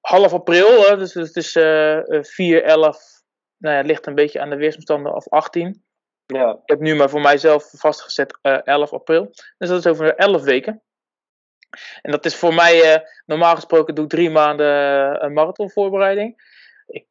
half 0.00 0.32
april, 0.32 0.82
hè, 0.82 0.96
dus, 0.96 1.12
dus 1.12 1.26
het 1.26 1.36
is 1.36 1.56
uh, 1.56 2.22
4, 2.22 2.64
11, 2.64 3.22
nou 3.56 3.74
ja, 3.74 3.80
het 3.80 3.86
ligt 3.90 4.06
een 4.06 4.14
beetje 4.14 4.40
aan 4.40 4.50
de 4.50 4.56
weersomstanden, 4.56 5.14
of 5.14 5.28
18. 5.28 5.82
Ja. 6.26 6.50
Ik 6.50 6.58
heb 6.64 6.80
nu 6.80 6.94
maar 6.94 7.10
voor 7.10 7.20
mijzelf 7.20 7.70
vastgezet 7.72 8.38
uh, 8.42 8.66
11 8.66 8.92
april. 8.92 9.30
Dus 9.58 9.68
dat 9.68 9.78
is 9.78 9.86
over 9.86 10.14
11 10.14 10.42
weken. 10.42 10.82
En 12.02 12.10
dat 12.10 12.24
is 12.24 12.36
voor 12.36 12.54
mij, 12.54 12.94
uh, 12.94 13.00
normaal 13.26 13.54
gesproken 13.54 13.94
doe 13.94 14.04
ik 14.04 14.10
drie 14.10 14.30
maanden 14.30 14.66
uh, 14.66 15.16
een 15.18 15.32
marathonvoorbereiding. 15.32 16.42
Ik, 16.86 17.06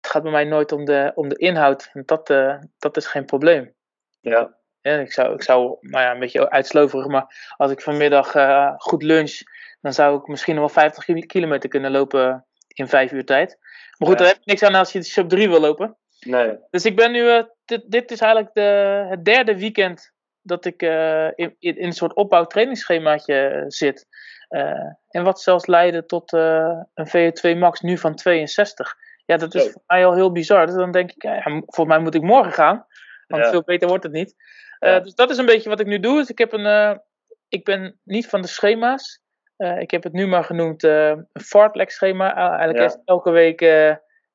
het 0.00 0.10
gaat 0.10 0.22
bij 0.22 0.32
mij 0.32 0.44
nooit 0.44 0.72
om 0.72 0.84
de, 0.84 1.12
om 1.14 1.28
de 1.28 1.36
inhoud. 1.36 1.90
En 1.92 2.02
dat, 2.06 2.30
uh, 2.30 2.58
dat 2.78 2.96
is 2.96 3.06
geen 3.06 3.24
probleem. 3.24 3.74
Ja. 4.20 4.56
ja 4.80 4.98
ik, 4.98 5.12
zou, 5.12 5.34
ik 5.34 5.42
zou, 5.42 5.76
nou 5.80 6.04
ja, 6.04 6.12
een 6.12 6.18
beetje 6.18 6.50
uitsloverig, 6.50 7.06
maar 7.06 7.54
als 7.56 7.70
ik 7.70 7.80
vanmiddag 7.80 8.34
goed 8.76 9.02
lunch, 9.02 9.40
dan 9.80 9.92
zou 9.92 10.18
ik 10.18 10.26
misschien 10.26 10.54
nog 10.54 10.72
wel 10.74 10.84
50 10.84 11.26
kilometer 11.26 11.68
kunnen 11.68 11.90
lopen 11.90 12.46
in 12.68 12.88
vijf 12.88 13.12
uur 13.12 13.24
tijd. 13.24 13.58
Maar 13.98 14.08
goed, 14.08 14.18
ja. 14.18 14.24
daar 14.24 14.34
heb 14.34 14.42
je 14.44 14.50
niks 14.50 14.62
aan 14.62 14.74
als 14.74 14.92
je 14.92 15.02
sub 15.02 15.28
3 15.28 15.48
wil 15.48 15.60
lopen. 15.60 15.96
Nee. 16.20 16.58
Dus 16.70 16.84
ik 16.84 16.96
ben 16.96 17.12
nu, 17.12 17.46
dit, 17.64 17.82
dit 17.86 18.10
is 18.10 18.20
eigenlijk 18.20 18.54
de, 18.54 19.06
het 19.08 19.24
derde 19.24 19.58
weekend 19.58 20.13
dat 20.44 20.64
ik 20.64 20.82
uh, 20.82 21.26
in, 21.34 21.56
in, 21.58 21.74
een 21.84 21.92
soort 21.92 22.14
opbouw-trainingsschemaatje 22.14 23.64
zit. 23.68 24.06
Uh, 24.50 24.92
en 25.08 25.24
wat 25.24 25.40
zelfs 25.40 25.66
leidde 25.66 26.06
tot 26.06 26.32
een 26.32 27.08
VO2 27.08 27.58
max 27.58 27.80
nu 27.80 27.98
van 27.98 28.14
62. 28.14 28.96
Ja, 29.24 29.36
dat 29.36 29.54
is 29.54 29.70
voor 29.70 29.82
mij 29.86 30.06
al 30.06 30.14
heel 30.14 30.32
bizar. 30.32 30.66
Dus 30.66 30.74
dan 30.74 30.92
denk 30.92 31.12
ik, 31.12 31.22
ja, 31.22 31.42
volgens 31.42 31.86
mij 31.86 31.98
moet 31.98 32.14
ik 32.14 32.22
morgen 32.22 32.52
gaan. 32.52 32.86
Want 33.26 33.44
Ja. 33.44 33.50
veel 33.50 33.62
beter 33.62 33.88
wordt 33.88 34.04
het 34.04 34.12
niet. 34.12 34.34
Ja. 34.78 35.00
dus 35.00 35.14
dat 35.14 35.30
is 35.30 35.36
een 35.36 35.46
beetje 35.46 35.68
wat 35.68 35.80
ik 35.80 35.86
nu 35.86 36.00
doe. 36.00 36.16
Dus 36.16 36.30
ik, 36.30 36.38
heb 36.38 36.52
een, 36.52 37.00
ik 37.48 37.64
ben 37.64 38.00
niet 38.02 38.26
van 38.26 38.42
de 38.42 38.48
schema's. 38.48 39.22
ik 39.56 39.90
heb 39.90 40.02
het 40.02 40.12
nu 40.12 40.26
maar 40.26 40.44
genoemd 40.44 40.82
een 40.82 41.28
fartlek 41.32 41.90
schema. 41.90 42.34
eigenlijk 42.34 42.90
is 42.92 42.98
elke 43.04 43.30
week 43.30 43.60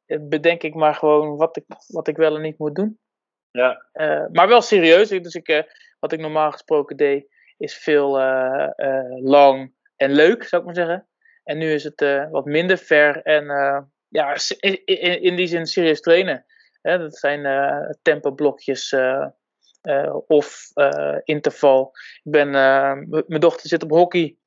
bedenk 0.05 0.63
ik 0.63 0.73
maar 0.75 0.95
gewoon 0.95 1.37
wat 1.37 1.57
ik, 1.57 1.65
wat 1.87 2.07
ik 2.07 2.17
wel 2.17 2.35
en 2.35 2.41
niet 2.41 2.57
moet 2.57 2.75
doen. 2.75 2.99
Ja. 3.51 3.85
Uh, 3.93 4.25
maar 4.31 4.47
wel 4.47 4.61
serieus. 4.61 5.09
Dus 5.09 5.35
ik, 5.35 5.47
uh, 5.47 5.61
wat 5.99 6.11
ik 6.11 6.19
normaal 6.19 6.51
gesproken 6.51 6.97
deed, 6.97 7.27
is 7.57 7.77
veel 7.77 8.19
uh, 8.19 8.69
lang 9.21 9.73
en 9.95 10.11
leuk, 10.11 10.43
zou 10.43 10.61
ik 10.61 10.67
maar 10.67 10.75
zeggen. 10.75 11.07
En 11.43 11.57
nu 11.57 11.73
is 11.73 11.83
het 11.83 12.29
wat 12.31 12.45
minder 12.45 12.77
ver 12.77 13.21
en 13.21 13.45
ja, 14.07 14.37
in, 14.59 14.85
in, 14.85 15.21
in, 15.21 15.35
die 15.35 15.47
zin 15.47 15.65
serieus 15.65 16.01
trainen. 16.01 16.45
Hè, 16.81 16.97
dat 16.97 17.17
zijn 17.17 17.41
tempoblokjes 18.01 18.95
of 20.27 20.71
interval. 21.23 21.91
Ik 22.23 22.31
ben, 22.31 22.49
mijn 23.27 23.39
dochter 23.39 23.69
zit 23.69 23.83
op 23.83 23.89
hockey 23.89 24.37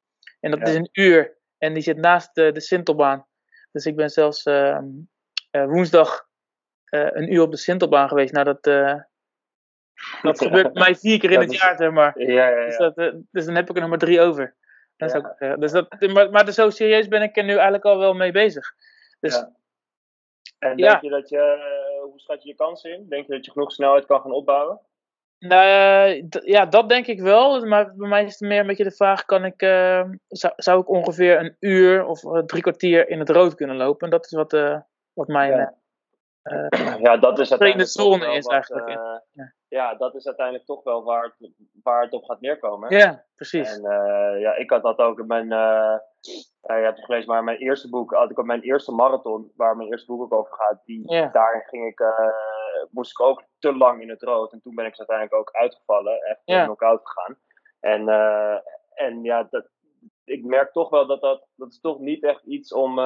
en 0.41 0.51
dat 0.51 0.61
Ja. 0.61 0.67
is 0.67 0.75
een 0.75 0.89
uur. 0.93 1.37
En 1.59 1.75
die 1.75 1.83
zit 1.83 1.97
naast 1.97 2.35
de, 2.35 2.53
de 2.53 2.61
Sintelbaan. 2.61 3.27
Dus 3.73 3.87
ik 3.87 3.97
ben 3.97 4.11
zelfs 4.11 4.43
ehm, 4.43 4.87
woensdag 5.51 6.29
een 6.93 7.33
uur 7.33 7.43
op 7.43 7.51
de 7.51 7.57
Sintelbaan 7.57 8.09
geweest. 8.09 8.33
Nou, 8.33 8.45
dat, 8.45 8.67
uh, 8.67 8.95
dat 10.23 10.39
gebeurt 10.43 10.75
mij 10.75 10.95
vier 10.95 11.19
keer 11.19 11.31
in 11.31 11.41
het 11.41 11.53
is- 11.53 11.61
jaar, 11.63 11.77
zeg 11.77 11.91
maar. 11.91 12.21
Ja, 12.21 12.49
ja, 12.49 12.65
Dus, 12.67 12.77
dat, 12.77 12.99
uh, 12.99 13.13
dus 13.31 13.45
dan 13.45 13.55
heb 13.55 13.69
ik 13.71 13.75
er 13.75 13.81
nog 13.81 13.91
maar 13.91 13.99
drie 13.99 14.21
over. 14.21 14.55
Dat 14.97 15.09
is 15.15 15.21
Ja. 15.21 15.29
ook, 15.29 15.41
uh, 15.41 15.55
dus 15.59 15.73
dat, 15.73 16.01
maar, 16.13 16.31
maar 16.31 16.45
dus 16.45 16.55
zo 16.55 16.71
serieus 16.71 17.09
ben 17.09 17.23
ik 17.23 17.37
er 17.37 17.45
nu 17.45 17.53
eigenlijk 17.53 17.85
al 17.85 17.99
wel 17.99 18.15
mee 18.15 18.33
bezig. 18.33 18.75
Dus 19.21 19.35
Ja. 19.35 19.53
En 20.59 20.77
denk 20.77 21.01
je 21.03 21.11
dat 21.11 21.29
je, 21.29 21.39
eh, 21.39 22.03
hoe 22.03 22.21
schat 22.21 22.43
je 22.43 22.49
je 22.49 22.55
kansen 22.55 22.93
in? 22.95 23.09
Denk 23.09 23.27
je 23.27 23.33
dat 23.33 23.45
je 23.45 23.51
genoeg 23.51 23.73
snelheid 23.73 24.07
kan 24.07 24.21
gaan 24.21 24.33
opbouwen? 24.33 24.81
nou, 25.39 25.67
eh, 26.11 26.23
ja, 26.45 26.67
dat 26.67 26.89
denk 26.89 27.07
ik 27.07 27.21
wel. 27.21 27.67
Maar 27.67 27.95
bij 27.97 28.09
mij 28.09 28.25
is 28.25 28.39
het 28.39 28.49
meer 28.49 28.61
een 28.61 28.67
beetje 28.67 28.85
de 28.85 28.91
vraag: 28.91 29.25
kan 29.25 29.45
ik, 29.45 29.63
eh, 29.63 30.05
zou, 30.29 30.53
zou 30.57 30.81
ik 30.81 30.89
ongeveer 30.89 31.39
een 31.41 31.57
uur 31.61 32.05
of 32.05 32.25
eh, 32.25 32.39
drie 32.39 32.63
kwartier 32.63 33.09
in 33.09 33.19
het 33.19 33.29
rood 33.31 33.55
kunnen 33.55 33.77
lopen? 33.77 34.05
En 34.05 34.11
dat 34.11 34.25
is 34.25 34.31
wat, 34.33 34.53
eh, 34.53 34.81
wat 35.13 35.29
mijn. 35.29 35.51
Ja. 35.51 35.75
Eh, 36.43 36.99
Ja, 37.01 37.17
dat 37.17 37.39
is 37.39 37.51
uiteindelijk 37.51 37.91
zone 37.91 38.33
is 38.35 38.45
wat, 38.45 38.53
eigenlijk, 38.53 38.89
eh, 38.89 39.17
ja. 39.33 39.53
ja, 39.69 39.95
dat 39.95 40.15
is 40.15 40.27
uiteindelijk 40.27 40.67
toch 40.67 40.83
wel 40.83 41.05
waar 41.05 41.23
het, 41.39 41.51
waar 41.83 42.03
het 42.03 42.13
op 42.13 42.25
gaat 42.25 42.41
neerkomen. 42.41 42.89
hè? 42.89 42.99
ja, 42.99 43.25
precies. 43.35 43.77
En 43.77 43.85
eh, 43.85 44.41
ja, 44.41 44.55
ik 44.55 44.71
had 44.71 44.83
dat 44.83 44.99
ook 44.99 45.19
in 45.19 45.27
mijn, 45.27 45.49
ja, 45.49 46.03
je 46.61 46.73
hebt 46.73 46.97
het 46.97 47.05
gelezen, 47.05 47.31
maar 47.33 47.45
mijn 47.45 47.59
eerste 47.59 47.89
boek, 47.89 48.13
had 48.15 48.31
ik 48.31 48.39
op 48.39 48.47
mijn 48.47 48.63
eerste 48.63 48.93
marathon, 48.93 49.53
waar 49.57 49.77
mijn 49.77 49.89
eerste 49.89 50.13
boek 50.13 50.23
ook 50.23 50.35
over 50.35 50.55
gaat, 50.55 50.81
die, 50.85 51.13
Ja. 51.13 51.29
daarin 51.33 51.63
ging 51.63 51.87
ik, 51.87 52.05
moest 52.91 53.11
ik 53.11 53.21
ook 53.21 53.45
te 53.59 53.77
lang 53.77 54.03
in 54.03 54.09
het 54.09 54.23
rood. 54.23 54.53
En 54.53 54.61
toen 54.61 54.75
ben 54.75 54.85
ik 54.85 54.91
dus 54.97 55.07
uiteindelijk 55.09 55.37
ook 55.39 55.51
uitgevallen, 55.63 56.21
echt 56.21 56.41
Ja. 56.45 56.57
ja. 56.57 56.65
knock-out 56.65 57.01
gegaan. 57.05 57.39
En, 57.81 58.09
en 58.95 59.23
ja, 59.23 59.47
dat, 59.51 59.69
ik 60.25 60.45
merk 60.45 60.73
toch 60.73 60.91
wel 60.91 61.07
dat 61.07 61.21
dat, 61.21 61.47
dat 61.57 61.69
is 61.69 61.81
toch 61.81 61.99
niet 61.99 62.25
echt 62.25 62.43
iets 62.45 62.73
om, 62.73 62.99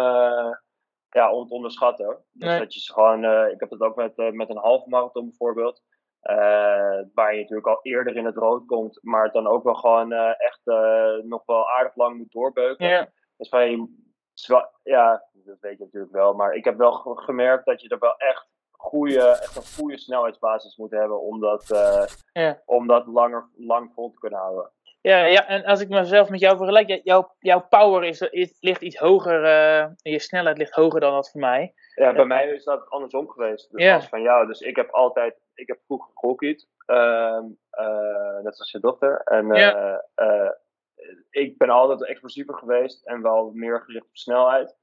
ja, 1.16 1.32
om 1.32 1.46
te 1.46 1.54
onderschatten. 1.54 2.04
hoor. 2.04 2.22
Dus 2.32 2.48
Nee. 2.48 2.58
dat 2.58 2.74
je 2.74 2.80
ze 2.80 2.92
gewoon, 2.92 3.24
eh, 3.24 3.50
ik 3.52 3.60
heb 3.60 3.70
het 3.70 3.80
ook 3.80 3.96
met, 3.96 4.18
eh, 4.18 4.30
met 4.30 4.48
een 4.50 4.56
halve 4.56 4.88
marathon 4.88 5.24
bijvoorbeeld. 5.24 5.82
eh, 6.20 7.00
waar 7.14 7.34
je 7.34 7.40
natuurlijk 7.40 7.66
al 7.66 7.78
eerder 7.82 8.16
in 8.16 8.24
het 8.24 8.36
rood 8.36 8.66
komt, 8.66 8.98
maar 9.02 9.24
het 9.24 9.32
dan 9.32 9.46
ook 9.46 9.64
wel 9.64 9.74
gewoon 9.74 10.12
echt 10.12 10.60
nog 11.24 11.42
wel 11.46 11.70
aardig 11.70 11.96
lang 11.96 12.16
moet 12.16 12.32
doorbeuken. 12.32 12.86
Ja, 12.88 13.08
Dus 13.36 13.48
van 13.48 13.70
je, 13.70 13.88
ja, 14.82 15.24
dat 15.32 15.58
weet 15.60 15.78
je 15.78 15.84
natuurlijk 15.84 16.12
wel, 16.12 16.32
maar 16.34 16.52
ik 16.54 16.64
heb 16.64 16.76
wel 16.76 16.92
ge- 16.92 17.16
gemerkt 17.22 17.64
dat 17.66 17.80
je 17.82 17.88
er 17.88 17.98
wel 17.98 18.16
echt, 18.16 18.48
goede, 18.70 19.20
echt 19.28 19.56
een 19.56 19.78
goede 19.78 19.98
snelheidsbasis 19.98 20.76
moet 20.76 20.90
hebben 20.90 21.20
om 21.20 21.40
dat, 21.40 21.66
Ja. 22.32 22.62
om 22.64 22.86
dat 22.86 23.06
langer, 23.06 23.48
lang 23.56 23.92
vol 23.94 24.10
te 24.10 24.18
kunnen 24.18 24.38
houden. 24.38 24.70
Ja, 25.06 25.24
ja, 25.24 25.46
en 25.46 25.64
als 25.64 25.80
ik 25.80 25.88
mezelf 25.88 26.28
met 26.28 26.40
jou 26.40 26.56
vergelijk, 26.56 27.00
jouw, 27.04 27.34
jouw 27.38 27.66
power 27.68 28.04
is, 28.04 28.20
is, 28.20 28.56
ligt 28.60 28.82
iets 28.82 28.96
hoger, 28.96 29.44
en 30.02 30.12
je 30.12 30.18
snelheid 30.18 30.58
ligt 30.58 30.72
hoger 30.72 31.00
dan 31.00 31.12
dat 31.12 31.30
voor 31.30 31.40
mij. 31.40 31.74
Ja, 31.94 32.12
bij 32.12 32.24
mij 32.24 32.48
is 32.48 32.64
dat 32.64 32.90
andersom 32.90 33.28
geweest. 33.28 33.72
Dus 33.72 33.92
als 33.92 34.08
van 34.08 34.22
jou. 34.22 34.46
Dus 34.46 34.60
ik 34.60 34.76
heb 34.76 34.90
altijd, 34.90 35.40
ik 35.54 35.66
heb 35.66 35.78
vroeger 35.84 36.10
gehockeyd, 36.14 36.68
ehm, 36.86 37.44
eh, 37.70 38.38
net 38.42 38.56
zoals 38.56 38.70
je 38.70 38.80
dochter. 38.80 39.20
En 39.24 39.50
eh, 39.50 40.50
ik 41.30 41.58
ben 41.58 41.70
altijd 41.70 42.04
explosiever 42.04 42.54
geweest 42.54 43.06
en 43.06 43.22
wel 43.22 43.50
meer 43.54 43.80
gericht 43.80 44.04
op 44.04 44.16
snelheid. 44.16 44.76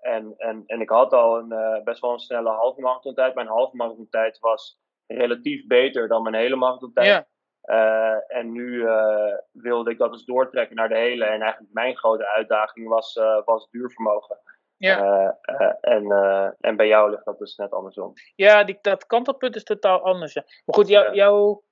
En, 0.00 0.34
en, 0.36 0.62
en 0.66 0.80
ik 0.80 0.90
had 0.90 1.12
al 1.12 1.38
een, 1.38 1.84
best 1.84 2.00
wel 2.00 2.12
een 2.12 2.18
snelle 2.18 2.50
halve 2.50 2.80
marathon 2.80 3.14
tijd. 3.14 3.34
Mijn 3.34 3.46
halve 3.46 3.76
marathon 3.76 4.08
tijd 4.10 4.38
was 4.38 4.80
relatief 5.06 5.66
beter 5.66 6.08
dan 6.08 6.22
mijn 6.22 6.34
hele 6.34 6.56
marathon 6.56 6.92
tijd. 6.92 7.06
Ja, 7.06 7.26
Eh, 7.62 8.16
en 8.36 8.52
nu 8.52 8.86
eh, 8.86 9.34
wilde 9.52 9.90
ik 9.90 9.98
dat 9.98 10.12
dus 10.12 10.24
doortrekken 10.24 10.76
naar 10.76 10.88
de 10.88 10.96
hele. 10.96 11.24
En 11.24 11.40
eigenlijk 11.42 11.72
mijn 11.72 11.96
grote 11.96 12.28
uitdaging 12.28 12.88
was, 12.88 13.16
eh, 13.16 13.44
was 13.44 13.68
duurvermogen. 13.70 14.38
ja. 14.76 15.38
En, 15.80 16.12
en 16.60 16.76
bij 16.76 16.86
jou 16.86 17.10
ligt 17.10 17.24
dat 17.24 17.38
dus 17.38 17.56
net 17.56 17.70
andersom. 17.72 18.12
ja 18.34 18.64
die, 18.64 18.78
dat 18.80 19.06
kantelpunt 19.06 19.56
is 19.56 19.64
totaal 19.64 20.00
anders. 20.04 20.32
Ja. 20.32 20.44
Maar 20.64 20.74
goed, 20.74 20.88
jou, 20.88 21.04
Ja. 21.06 21.12
jouw 21.12 21.62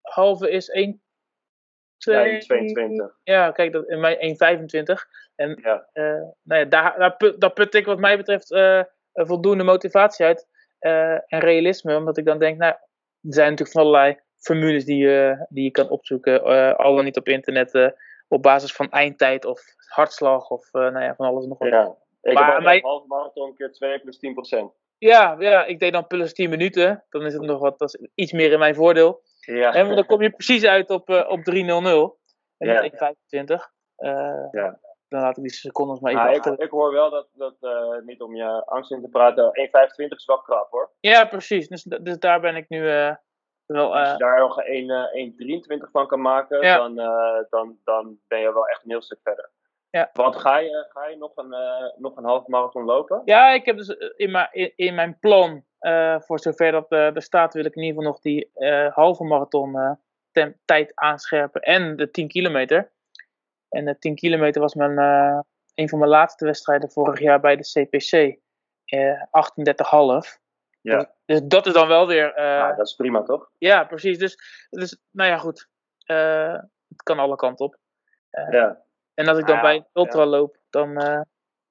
halve 0.00 0.50
is 0.50 0.68
1, 0.68 1.02
Ja, 1.96 2.22
in 2.24 2.40
22. 2.40 3.18
Ja, 3.22 3.50
kijk, 3.50 3.72
dat, 3.72 3.88
in 3.88 4.00
mij 4.00 4.16
1,25. 4.18 5.06
En 5.34 5.58
Ja. 5.62 5.88
nou 6.42 6.60
ja, 6.60 6.64
daar, 6.64 6.98
daar, 6.98 7.16
put, 7.16 7.40
daar 7.40 7.52
put 7.52 7.74
ik 7.74 7.86
wat 7.86 7.98
mij 7.98 8.16
betreft 8.16 8.56
voldoende 9.12 9.64
motivatie 9.64 10.26
uit. 10.26 10.48
en 10.78 11.40
realisme, 11.40 11.96
omdat 11.96 12.16
ik 12.16 12.24
dan 12.24 12.38
denk, 12.38 12.58
nou, 12.58 12.72
er 12.72 12.78
zijn 13.34 13.50
natuurlijk 13.50 13.78
van 13.78 13.86
allerlei 13.86 14.20
formules 14.42 14.84
die, 14.84 14.96
je 14.96 15.46
die 15.48 15.64
je 15.64 15.70
kan 15.70 15.88
opzoeken. 15.88 16.44
eh 16.44 16.74
al 16.74 16.94
dan 16.94 17.04
niet 17.04 17.16
op 17.16 17.28
internet, 17.28 17.74
eh, 17.74 17.88
op 18.28 18.42
basis 18.42 18.72
van 18.72 18.90
eindtijd 18.90 19.44
of 19.44 19.60
hartslag 19.94 20.50
of 20.50 20.68
eh, 20.74 20.80
nou 20.80 21.00
ja, 21.04 21.14
van 21.14 21.26
alles 21.26 21.42
en 21.42 21.48
nog 21.48 21.58
wat. 21.58 21.68
ja. 21.68 21.96
Ik 22.22 22.34
Maar 22.34 22.62
heb 22.72 22.82
half 22.82 23.06
marathon 23.06 23.54
keer 23.54 23.72
2 23.72 24.00
plus 24.00 24.18
10 24.18 24.32
procent. 24.34 24.72
Ja, 24.98 25.36
ja, 25.38 25.64
ik 25.64 25.78
deed 25.78 25.92
dan 25.92 26.06
plus 26.06 26.32
10 26.32 26.50
minuten. 26.50 27.04
Dan 27.10 27.26
is 27.26 27.32
het 27.32 27.42
nog 27.42 27.60
wat, 27.60 27.78
dat 27.78 27.94
is 27.94 28.08
iets 28.14 28.32
meer 28.32 28.52
in 28.52 28.58
mijn 28.58 28.74
voordeel. 28.74 29.22
Ja. 29.40 29.72
En 29.72 29.94
dan 29.94 30.06
kom 30.06 30.22
je 30.22 30.30
precies 30.30 30.64
uit 30.64 30.90
op, 30.90 31.08
eh 31.10 31.28
op 31.30 31.44
3.00. 31.44 32.16
En 32.58 32.68
Ja. 32.68 32.80
niet 32.80 32.92
1.25. 32.92 33.72
Eh, 33.96 34.10
Ja. 34.50 34.80
Dan 35.08 35.20
laat 35.20 35.36
ik 35.36 35.42
die 35.42 35.52
secondes 35.52 36.00
maar 36.00 36.12
even 36.12 36.24
Maar 36.24 36.34
ik, 36.34 36.60
ik 36.62 36.70
hoor 36.70 36.92
wel 36.92 37.10
dat, 37.10 37.28
dat 37.32 37.56
niet 38.04 38.20
om 38.20 38.34
je 38.36 38.64
angst 38.66 38.90
in 38.90 39.00
te 39.02 39.08
praten, 39.08 39.44
1,25 39.44 40.16
is 40.16 40.24
wel 40.24 40.40
krap 40.40 40.70
hoor. 40.70 40.90
Ja, 41.00 41.24
precies. 41.24 41.68
Dus, 41.68 41.82
dus 41.82 42.18
daar 42.18 42.40
ben 42.40 42.56
ik 42.56 42.68
nu 42.68 42.88
wel... 43.66 43.96
Als 43.96 44.06
eh, 44.06 44.12
je 44.12 44.18
daar 44.18 44.38
nog 44.40 44.56
een 44.64 44.90
eh, 44.90 45.76
1,23 45.86 45.90
van 45.90 46.06
kan 46.06 46.20
maken, 46.20 46.62
Ja. 46.62 46.76
dan, 46.76 46.98
eh, 46.98 47.44
dan, 47.50 47.78
dan 47.84 48.18
ben 48.28 48.38
je 48.40 48.52
wel 48.52 48.66
echt 48.68 48.84
een 48.84 48.90
heel 48.90 49.02
stuk 49.02 49.18
verder. 49.22 49.50
Ja. 49.90 50.10
Want 50.12 50.36
ga 50.36 50.58
je, 50.58 50.86
ga 50.88 51.06
je 51.08 51.16
nog, 51.16 51.36
een, 51.36 51.52
eh, 51.52 51.84
nog 51.96 52.16
een 52.16 52.24
half 52.24 52.46
marathon 52.46 52.84
lopen? 52.84 53.22
ja, 53.24 53.50
ik 53.50 53.64
heb 53.64 53.76
dus 53.76 53.96
eh, 53.96 54.08
in, 54.16 54.30
mijn 54.30 54.48
in, 54.50 54.72
in 54.76 54.94
mijn 54.94 55.18
plan, 55.18 55.64
eh, 55.78 56.20
voor 56.20 56.38
zover 56.38 56.72
dat 56.72 56.86
eh, 56.88 57.14
er 57.16 57.22
staat, 57.22 57.54
wil 57.54 57.64
ik 57.64 57.74
in 57.74 57.82
ieder 57.82 57.96
geval 57.96 58.12
nog 58.12 58.20
die 58.22 58.50
eh, 58.54 58.92
halve 58.94 59.24
marathon 59.24 59.76
eh, 59.78 60.46
tijd 60.64 60.92
aanscherpen. 60.94 61.60
En 61.60 61.96
de 61.96 62.10
10 62.10 62.28
kilometer. 62.28 62.90
En 63.68 63.84
de 63.84 63.98
10 63.98 64.14
kilometer 64.14 64.60
was 64.60 64.74
mijn, 64.74 64.98
eh, 64.98 65.38
een 65.74 65.88
van 65.88 65.98
mijn 65.98 66.10
laatste 66.10 66.44
wedstrijden 66.44 66.90
vorig 66.90 67.20
jaar 67.20 67.40
bij 67.40 67.56
de 67.56 67.62
CPC. 67.62 68.40
eh 68.84 69.22
38,5. 69.30 70.40
Ja. 70.82 71.14
Dus 71.24 71.40
dat 71.44 71.66
is 71.66 71.72
dan 71.72 71.88
wel 71.88 72.06
weer... 72.06 72.34
eh, 72.34 72.44
Nou, 72.58 72.76
dat 72.76 72.86
is 72.86 72.94
prima 72.94 73.22
toch? 73.22 73.50
Ja, 73.58 73.84
precies. 73.84 74.18
Dus, 74.18 74.38
dus 74.70 74.98
nou 75.10 75.30
ja, 75.30 75.38
goed. 75.38 75.68
Eh, 76.04 76.52
het 76.88 77.02
kan 77.02 77.18
alle 77.18 77.36
kanten 77.36 77.64
op. 77.66 77.76
Ja. 78.50 78.82
En 79.14 79.28
als 79.28 79.38
ik 79.38 79.46
dan 79.46 79.56
Ah, 79.56 79.62
bij 79.62 79.74
een 79.76 79.86
ultra 79.92 80.26
loop, 80.26 80.56
dan, 80.70 80.96
eh, 80.96 81.20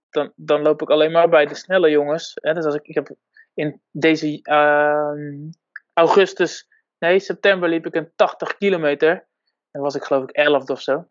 dan, 0.10 0.32
dan 0.36 0.62
loop 0.62 0.82
ik 0.82 0.90
alleen 0.90 1.12
maar 1.12 1.30
bij 1.30 1.46
de 1.46 1.56
snelle 1.56 1.90
jongens. 1.90 2.32
Hè? 2.42 2.54
Dus 2.54 2.66
als 2.66 2.76
ik, 2.76 2.88
ik 2.88 2.96
heb 2.96 3.10
in 3.54 3.82
deze 3.92 4.40
uh, 4.44 5.42
augustus, 5.94 6.68
nee, 7.00 7.20
september 7.20 7.70
liep 7.70 7.86
ik 7.86 7.96
een 7.96 8.12
80 8.16 8.58
kilometer. 8.58 9.28
Dan 9.72 9.82
was 9.82 9.96
ik 9.96 10.04
geloof 10.04 10.24
ik 10.24 10.30
11 10.32 10.70
of 10.70 10.82
zo. 10.82 11.08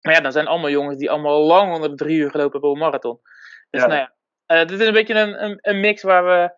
Maar 0.00 0.14
ja, 0.14 0.20
dan 0.20 0.32
zijn 0.32 0.46
allemaal 0.46 0.70
jongens 0.70 0.96
die 0.96 1.10
allemaal 1.10 1.40
lang 1.40 1.74
onder 1.74 1.88
de 1.88 1.94
drie 1.96 2.18
uur 2.18 2.30
gelopen 2.30 2.52
hebben 2.52 2.70
op 2.70 2.76
een 2.76 2.82
marathon. 2.82 3.20
Dus 3.70 3.80
nou 3.86 3.94
ja, 4.46 4.64
dit 4.64 4.80
is 4.80 4.86
een 4.86 4.92
beetje 4.92 5.14
een, 5.14 5.44
een, 5.44 5.58
een 5.60 5.80
mix 5.80 6.02
waar 6.02 6.24
we 6.24 6.52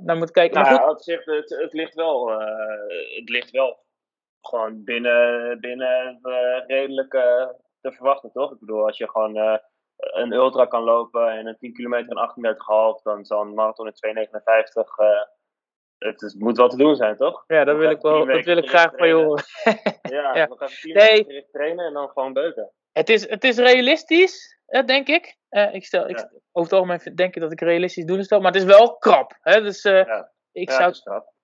naar 0.00 0.16
moeten 0.16 0.34
kijken. 0.34 0.62
Nou, 0.62 0.74
maar 0.74 0.88
goed. 0.88 1.04
Het, 1.04 1.24
het, 1.24 1.50
het, 1.50 1.72
ligt 1.72 1.94
wel, 1.94 2.30
uh, 2.30 3.16
het 3.16 3.28
ligt 3.28 3.50
wel 3.50 3.84
gewoon 4.40 4.84
binnen, 4.84 5.60
binnen 5.60 6.18
het 6.22 6.64
redelijke 6.66 7.56
te 7.80 7.92
verwachten, 7.92 8.32
toch? 8.32 8.52
Ik 8.52 8.58
bedoel, 8.58 8.86
als 8.86 8.98
je 8.98 9.10
gewoon 9.10 9.60
een 9.96 10.32
ultra 10.32 10.66
kan 10.66 10.82
lopen 10.82 11.28
en 11.28 11.46
een 11.46 11.58
10 11.58 11.72
kilometer 11.72 12.10
in 12.10 12.54
38,5, 12.98 13.02
dan 13.02 13.24
zal 13.24 13.40
een 13.40 13.54
marathon 13.54 13.86
in 13.86 14.28
2,59 14.28 15.38
het, 16.00 16.22
is, 16.22 16.34
moet 16.34 16.56
wel 16.56 16.68
te 16.68 16.76
doen 16.76 16.96
zijn, 16.96 17.16
toch? 17.16 17.44
Ja, 17.46 17.64
dat 17.64 17.76
wil 17.76 17.90
ik 17.90 18.00
wel. 18.00 18.26
Dat 18.26 18.44
wil 18.44 18.56
ik 18.56 18.68
graag 18.68 18.92
van 18.96 19.08
je 19.08 19.14
horen. 19.14 19.44
ja, 20.16 20.36
ja, 20.36 20.46
nog 20.46 20.62
even 20.62 20.80
tien 20.80 20.94
nee. 20.94 21.24
weken 21.26 21.50
trainen 21.50 21.86
en 21.86 21.92
dan 21.92 22.08
gewoon 22.08 22.32
beuken. 22.32 22.72
Het 22.92 23.08
is, 23.08 23.28
het 23.28 23.44
is 23.44 23.56
realistisch, 23.56 24.58
denk 24.86 25.08
ik. 25.08 25.36
Uh, 25.50 25.74
ik 25.74 25.84
stel, 25.84 26.08
ik, 26.08 26.18
over 26.52 26.70
het 26.70 26.72
algemeen 26.72 27.14
denk 27.14 27.34
ik 27.34 27.42
dat 27.42 27.52
ik 27.52 27.60
realistisch 27.60 28.04
doelen 28.04 28.24
stel, 28.24 28.40
maar 28.40 28.52
het 28.52 28.60
is 28.60 28.66
wel 28.66 28.96
krap. 28.96 29.38
Hè? 29.40 29.62
Dus 29.62 29.84
uh, 29.84 30.04
ja. 30.04 30.32
ik, 30.52 30.70
zou, 30.70 30.94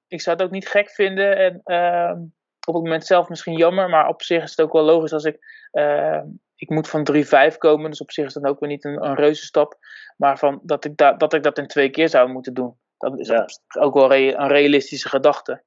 ik 0.07 0.21
zou 0.21 0.37
het 0.37 0.45
ook 0.45 0.53
niet 0.53 0.69
gek 0.69 0.91
vinden. 0.91 1.37
En 1.37 1.61
uh, 1.65 2.21
op 2.67 2.75
het 2.75 2.83
moment 2.83 3.07
zelf 3.07 3.29
misschien 3.29 3.57
jammer, 3.57 3.89
maar 3.89 4.09
op 4.09 4.23
zich 4.23 4.43
is 4.43 4.51
het 4.51 4.61
ook 4.61 4.73
wel 4.73 4.83
logisch 4.83 5.13
als 5.13 5.25
ik. 5.25 5.69
Ehm, 5.71 6.27
ik 6.55 6.71
moet 6.71 6.89
van 6.89 7.09
3-5 7.53 7.57
komen, 7.59 7.91
dus 7.91 8.01
op 8.01 8.11
zich 8.11 8.27
is 8.27 8.33
dat 8.33 8.45
ook 8.45 8.61
weer 8.61 8.69
niet 8.69 8.85
een, 8.85 9.05
een 9.05 9.15
reuze 9.15 9.45
stap. 9.45 9.79
Maar 10.17 10.39
van, 10.39 10.61
dat, 10.63 10.85
ik 10.85 10.97
da, 10.97 11.13
dat 11.13 11.33
ik 11.33 11.43
dat 11.43 11.59
in 11.59 11.67
twee 11.67 11.91
keer 11.91 12.09
zou 12.09 12.29
moeten 12.29 12.55
doen. 12.55 12.79
Dat 12.99 13.19
is 13.19 13.29
ja. 13.29 13.47
ook 13.79 13.95
wel 13.95 14.15
een 14.15 14.49
realistische 14.49 15.09
gedachte. 15.09 15.63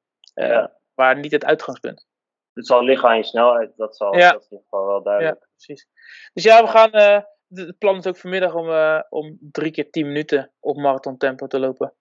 Maar 0.95 1.19
niet 1.19 1.31
het 1.31 1.45
uitgangspunt. 1.45 2.07
Het 2.53 2.67
zal 2.67 2.83
liggen 2.83 3.09
aan 3.09 3.17
je 3.17 3.23
snelheid, 3.23 3.71
dat, 3.75 3.95
zal, 3.95 4.17
ja. 4.17 4.31
dat 4.31 4.41
is 4.41 4.47
in 4.49 4.57
ieder 4.57 4.67
geval 4.69 4.85
wel 4.85 5.03
duidelijk. 5.03 5.39
Ja, 5.39 5.47
precies. 5.55 5.87
Dus 6.33 6.43
ja, 6.43 6.61
we 6.61 6.67
gaan. 6.67 6.95
Uh, 6.95 7.21
het 7.49 7.77
plan 7.77 7.97
is 7.97 8.07
ook 8.07 8.17
vanmiddag 8.17 8.55
om, 8.55 8.69
uh, 8.69 9.01
om 9.09 9.37
drie 9.39 9.71
keer 9.71 9.89
tien 9.89 10.07
minuten 10.07 10.51
op 10.59 10.77
marathon 10.77 11.17
tempo 11.17 11.47
te 11.47 11.59
lopen. 11.59 11.93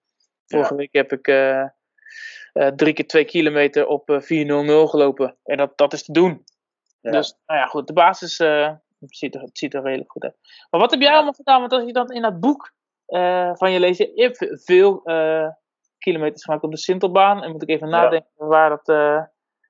Vorige 0.45 0.75
week 0.75 0.93
heb 0.93 1.11
ik 1.11 1.25
drie 2.75 2.93
keer 2.93 3.07
twee 3.07 3.25
kilometer 3.25 3.87
op 3.87 4.09
4.00 4.09 4.19
gelopen. 4.89 5.37
En 5.43 5.57
dat, 5.57 5.77
dat 5.77 5.93
is 5.93 6.03
te 6.03 6.11
doen. 6.11 6.43
Dus 7.01 7.37
nou 7.45 7.59
ja, 7.59 7.65
goed, 7.65 7.87
de 7.87 7.93
basis 7.93 8.35
ziet, 8.99 9.35
er, 9.35 9.41
het 9.41 9.57
ziet 9.57 9.73
er 9.73 9.81
redelijk 9.83 10.11
goed 10.11 10.23
uit. 10.23 10.35
Maar 10.69 10.79
wat 10.79 10.91
heb 10.91 10.99
jij 10.99 11.13
allemaal 11.13 11.33
gedaan? 11.33 11.59
Want 11.59 11.71
als 11.71 11.83
je 11.83 11.93
dan 11.93 12.11
in 12.11 12.21
dat 12.21 12.39
boek 12.39 12.73
van 13.53 13.71
je 13.71 13.79
lezen. 13.79 14.11
Je 14.15 14.23
hebt 14.23 14.63
veel 14.65 15.01
kilometers 15.97 16.43
gemaakt 16.43 16.63
op 16.63 16.71
de 16.71 16.77
Sintelbaan. 16.77 17.43
En 17.43 17.51
moet 17.51 17.61
ik 17.61 17.69
even 17.69 17.89
nadenken 17.89 18.47
waar, 18.47 18.69
dat, 18.69 18.87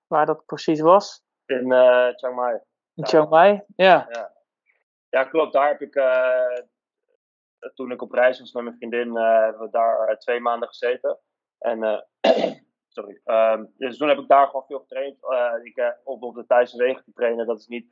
waar 0.08 0.26
dat 0.26 0.46
precies 0.46 0.82
was. 0.82 1.22
In 1.46 1.72
Chiang 2.16 2.36
Mai. 2.36 2.60
In 2.96 3.08
Chiang 3.08 3.30
Mai, 3.30 3.62
ja. 3.76 4.08
Ja. 5.10 5.24
Klopt. 5.24 5.54
Daar 5.54 5.68
heb 5.68 5.82
ik, 5.82 5.94
toen 7.74 7.92
ik 7.92 8.02
op 8.02 8.12
reis 8.12 8.40
was 8.40 8.52
met 8.52 8.64
mijn 8.64 8.76
vriendin, 8.76 9.16
hebben 9.16 9.62
we 9.62 9.70
daar 9.70 10.18
twee 10.20 10.40
maanden 10.40 10.68
gezeten. 10.68 11.20
En, 11.58 12.08
sorry. 12.96 13.22
Um, 13.26 13.74
dus 13.78 13.98
toen 13.98 14.08
heb 14.08 14.18
ik 14.18 14.28
daar 14.28 14.46
gewoon 14.46 14.66
veel 14.66 14.80
getraind. 14.80 15.18
ik, 15.64 16.00
op, 16.04 16.24
op 16.24 16.36
de 16.36 16.46
Thaise 16.46 16.78
wegen 16.78 17.04
te 17.04 17.12
trainen, 17.14 17.48
dat 17.48 17.60
is 17.60 17.68
niet 17.68 17.90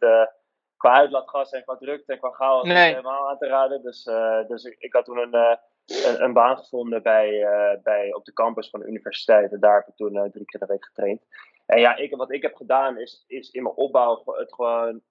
qua 0.77 0.93
uitlaatgas 0.93 1.51
en 1.51 1.63
qua 1.63 1.77
drukte 1.77 2.11
en 2.11 2.19
qua 2.19 2.29
chaos 2.29 2.67
nee. 2.67 2.89
helemaal 2.89 3.29
aan 3.29 3.37
te 3.37 3.47
raden. 3.47 3.81
Dus, 3.81 4.03
dus 4.47 4.63
ik, 4.63 4.75
ik, 4.79 4.93
had 4.93 5.05
toen 5.05 5.17
een, 5.17 5.33
een, 5.85 6.23
een, 6.23 6.33
baan 6.33 6.57
gevonden 6.57 7.03
bij, 7.03 7.47
bij, 7.83 8.13
op 8.13 8.25
de 8.25 8.33
campus 8.33 8.69
van 8.69 8.79
de 8.79 8.87
universiteit. 8.87 9.51
En 9.51 9.59
daar 9.59 9.75
heb 9.75 9.87
ik 9.87 9.95
toen 9.95 10.31
drie 10.31 10.45
keer 10.45 10.59
de 10.59 10.65
week 10.65 10.85
getraind. 10.85 11.21
En 11.67 11.79
ja, 11.79 11.95
ik, 11.95 12.15
wat 12.15 12.31
ik 12.31 12.41
heb 12.41 12.55
gedaan 12.55 12.97
is, 12.97 13.23
is 13.27 13.49
in 13.49 13.63
mijn 13.63 13.75
opbouw 13.75 14.23
het 14.25 14.53
gewoon, 14.53 15.01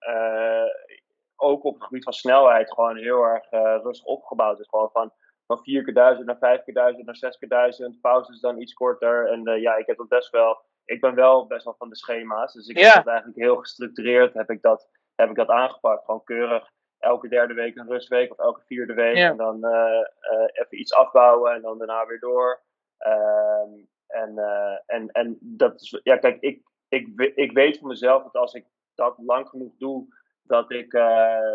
ook 1.37 1.65
op 1.65 1.75
het 1.75 1.85
gebied 1.85 2.05
van 2.05 2.13
snelheid, 2.13 2.73
gewoon 2.73 2.97
heel 2.97 3.23
erg 3.23 3.51
rustig 3.83 4.07
opgebouwd. 4.07 4.57
Dus 4.57 4.69
gewoon 4.69 4.91
van, 4.93 5.13
van 5.47 5.59
4 5.59 5.85
keer 5.85 5.95
1000 5.95 6.27
naar 6.27 6.39
5 6.39 6.65
keer 6.65 6.75
1000 6.75 7.07
naar 7.07 7.17
6 7.17 7.39
keer 7.39 7.49
1000. 7.49 8.01
Pauzes 8.01 8.41
dan 8.41 8.61
iets 8.61 8.73
korter. 8.73 9.29
En 9.29 9.61
ja, 9.61 9.77
ik 9.77 9.87
heb 9.87 9.97
dat 9.97 10.09
best 10.09 10.31
wel 10.31 10.65
ik 10.87 11.01
ben 11.01 11.15
wel 11.15 11.47
best 11.47 11.65
wel 11.65 11.75
van 11.79 11.89
de 11.89 11.97
schema's. 11.97 12.53
Dus 12.53 12.69
ik 12.69 12.79
heb 12.79 12.95
dat 12.95 13.07
eigenlijk 13.07 13.39
heel 13.39 13.57
gestructureerd 13.57 14.35
heb 14.35 14.51
ik 14.51 14.63
dat 14.63 14.89
heb 15.15 15.31
ik 15.31 15.37
dat 15.37 15.49
aangepakt. 15.49 16.05
Gewoon 16.05 16.25
keurig 16.25 16.71
elke 16.99 17.29
derde 17.29 17.55
week 17.55 17.77
een 17.77 17.89
rustweek 17.89 18.31
of 18.31 18.39
elke 18.39 18.63
vierde 18.67 18.95
week. 18.95 19.17
En 19.17 19.37
dan 19.37 19.65
uh, 19.65 20.07
even 20.53 20.81
iets 20.81 20.95
afbouwen 20.95 21.53
en 21.53 21.63
dan 21.63 21.79
daarna 21.79 22.07
weer 22.07 22.21
door. 22.21 22.63
Uh, 23.07 23.85
en, 24.07 24.33
uh, 24.37 24.79
en, 24.87 25.11
en 25.11 25.39
dat 25.41 25.81
is, 25.81 26.01
ja, 26.03 26.17
kijk, 26.17 26.41
ik, 26.41 26.63
ik, 26.89 27.33
ik 27.35 27.53
weet 27.53 27.79
van 27.79 27.89
mezelf 27.89 28.23
dat 28.23 28.35
als 28.35 28.55
ik 28.55 28.67
dat 28.95 29.19
lang 29.19 29.49
genoeg 29.49 29.73
doe, 29.79 30.07
dat, 30.47 30.71
ik, 30.71 30.91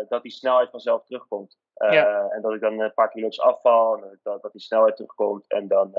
dat 0.08 0.22
die 0.22 0.32
snelheid 0.32 0.70
vanzelf 0.70 1.04
terugkomt. 1.04 1.58
Ja. 1.74 2.28
En 2.28 2.42
dat 2.42 2.52
ik 2.52 2.60
dan 2.60 2.80
een 2.80 2.94
paar 2.94 3.10
kilo's 3.10 3.40
afval 3.40 3.96
en 3.96 4.18
dat, 4.22 4.42
dat 4.42 4.52
die 4.52 4.60
snelheid 4.60 4.96
terugkomt. 4.96 5.48
En, 5.48 5.68
dan, 5.68 5.94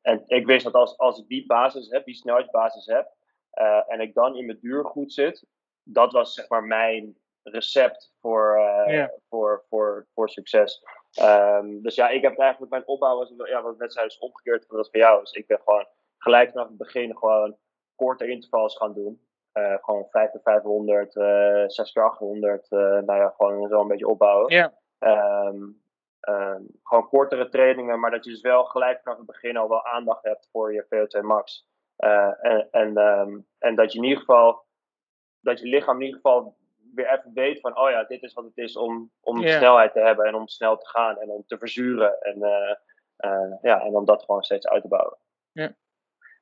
en 0.00 0.22
ik 0.26 0.46
wist 0.46 0.64
dat 0.64 0.74
als, 0.74 0.98
als 0.98 1.18
ik 1.18 1.28
die 1.28 1.46
basis 1.46 1.90
heb, 1.90 2.04
die 2.04 2.14
snelheidsbasis 2.14 2.86
heb, 2.86 3.12
en 3.86 4.00
ik 4.00 4.14
dan 4.14 4.36
in 4.36 4.46
mijn 4.46 4.58
duur 4.60 4.84
goed 4.84 5.12
zit, 5.12 5.46
dat 5.82 6.12
was 6.12 6.34
zeg 6.34 6.48
maar 6.48 6.64
mijn 6.64 7.18
recept 7.42 8.12
voor, 8.20 8.60
voor, 9.28 9.64
voor, 9.68 10.06
voor 10.14 10.28
succes. 10.28 10.82
Um, 11.22 11.82
dus 11.82 11.94
ja, 11.94 12.08
ik 12.08 12.22
heb 12.22 12.38
eigenlijk 12.38 12.70
mijn 12.70 12.86
opbouw, 12.86 13.16
was, 13.16 13.32
ja, 13.36 13.62
wat 13.62 13.72
ik 13.72 13.78
net 13.78 13.92
zei, 13.92 14.06
is 14.06 14.18
omgekeerd 14.18 14.66
van 14.66 14.76
dat 14.76 14.90
van 14.90 15.00
jou. 15.00 15.20
Dus 15.20 15.32
ik 15.32 15.46
ben 15.46 15.60
gewoon 15.64 15.86
gelijk 16.18 16.50
vanaf 16.50 16.68
het 16.68 16.76
begin 16.76 17.16
gewoon 17.16 17.56
korte 17.94 18.26
intervals 18.28 18.76
gaan 18.76 18.94
doen. 18.94 19.25
Uh, 19.58 19.74
gewoon 19.80 20.06
5 20.10 20.30
keer 20.30 20.40
500, 20.42 21.16
uh, 21.16 21.64
6 21.66 21.92
keer 21.92 22.02
800, 22.02 22.66
uh, 22.70 22.78
nou 22.80 23.20
ja, 23.20 23.34
gewoon 23.36 23.68
zo 23.68 23.80
een 23.80 23.88
beetje 23.88 24.08
opbouwen. 24.08 24.52
Ja. 24.52 24.72
Um, 24.98 25.82
um, 26.28 26.66
gewoon 26.82 27.08
kortere 27.08 27.48
trainingen, 27.48 28.00
maar 28.00 28.10
dat 28.10 28.24
je 28.24 28.30
dus 28.30 28.40
wel 28.40 28.64
gelijk 28.64 29.00
vanaf 29.02 29.18
het 29.18 29.26
begin 29.26 29.56
al 29.56 29.68
wel 29.68 29.84
aandacht 29.84 30.24
hebt 30.24 30.48
voor 30.52 30.72
je 30.72 30.84
VO2 30.84 31.20
max. 31.20 31.68
Uh, 31.98 32.44
en, 32.44 32.68
en, 32.70 32.96
um, 32.96 33.46
en 33.58 33.74
dat 33.74 33.92
je 33.92 33.98
in 33.98 34.04
ieder 34.04 34.18
geval 34.18 34.64
dat 35.40 35.60
je 35.60 35.66
lichaam 35.66 35.96
in 35.96 36.06
ieder 36.06 36.20
geval 36.20 36.56
weer 36.94 37.12
even 37.12 37.30
weet 37.34 37.60
van, 37.60 37.78
oh 37.78 37.90
ja, 37.90 38.04
dit 38.04 38.22
is 38.22 38.32
wat 38.32 38.44
het 38.44 38.56
is 38.56 38.76
om, 38.76 39.10
om 39.20 39.38
snelheid 39.38 39.92
te 39.92 40.00
hebben 40.00 40.24
en 40.24 40.34
om 40.34 40.48
snel 40.48 40.78
te 40.78 40.88
gaan 40.88 41.18
en 41.18 41.28
om 41.28 41.44
te 41.46 41.58
verzuren. 41.58 42.20
En, 42.20 42.38
uh, 42.38 42.74
uh, 43.30 43.54
ja, 43.62 43.80
en 43.80 43.94
om 43.94 44.04
dat 44.04 44.24
gewoon 44.24 44.42
steeds 44.42 44.68
uit 44.68 44.82
te 44.82 44.88
bouwen. 44.88 45.18
Ja. 45.52 45.74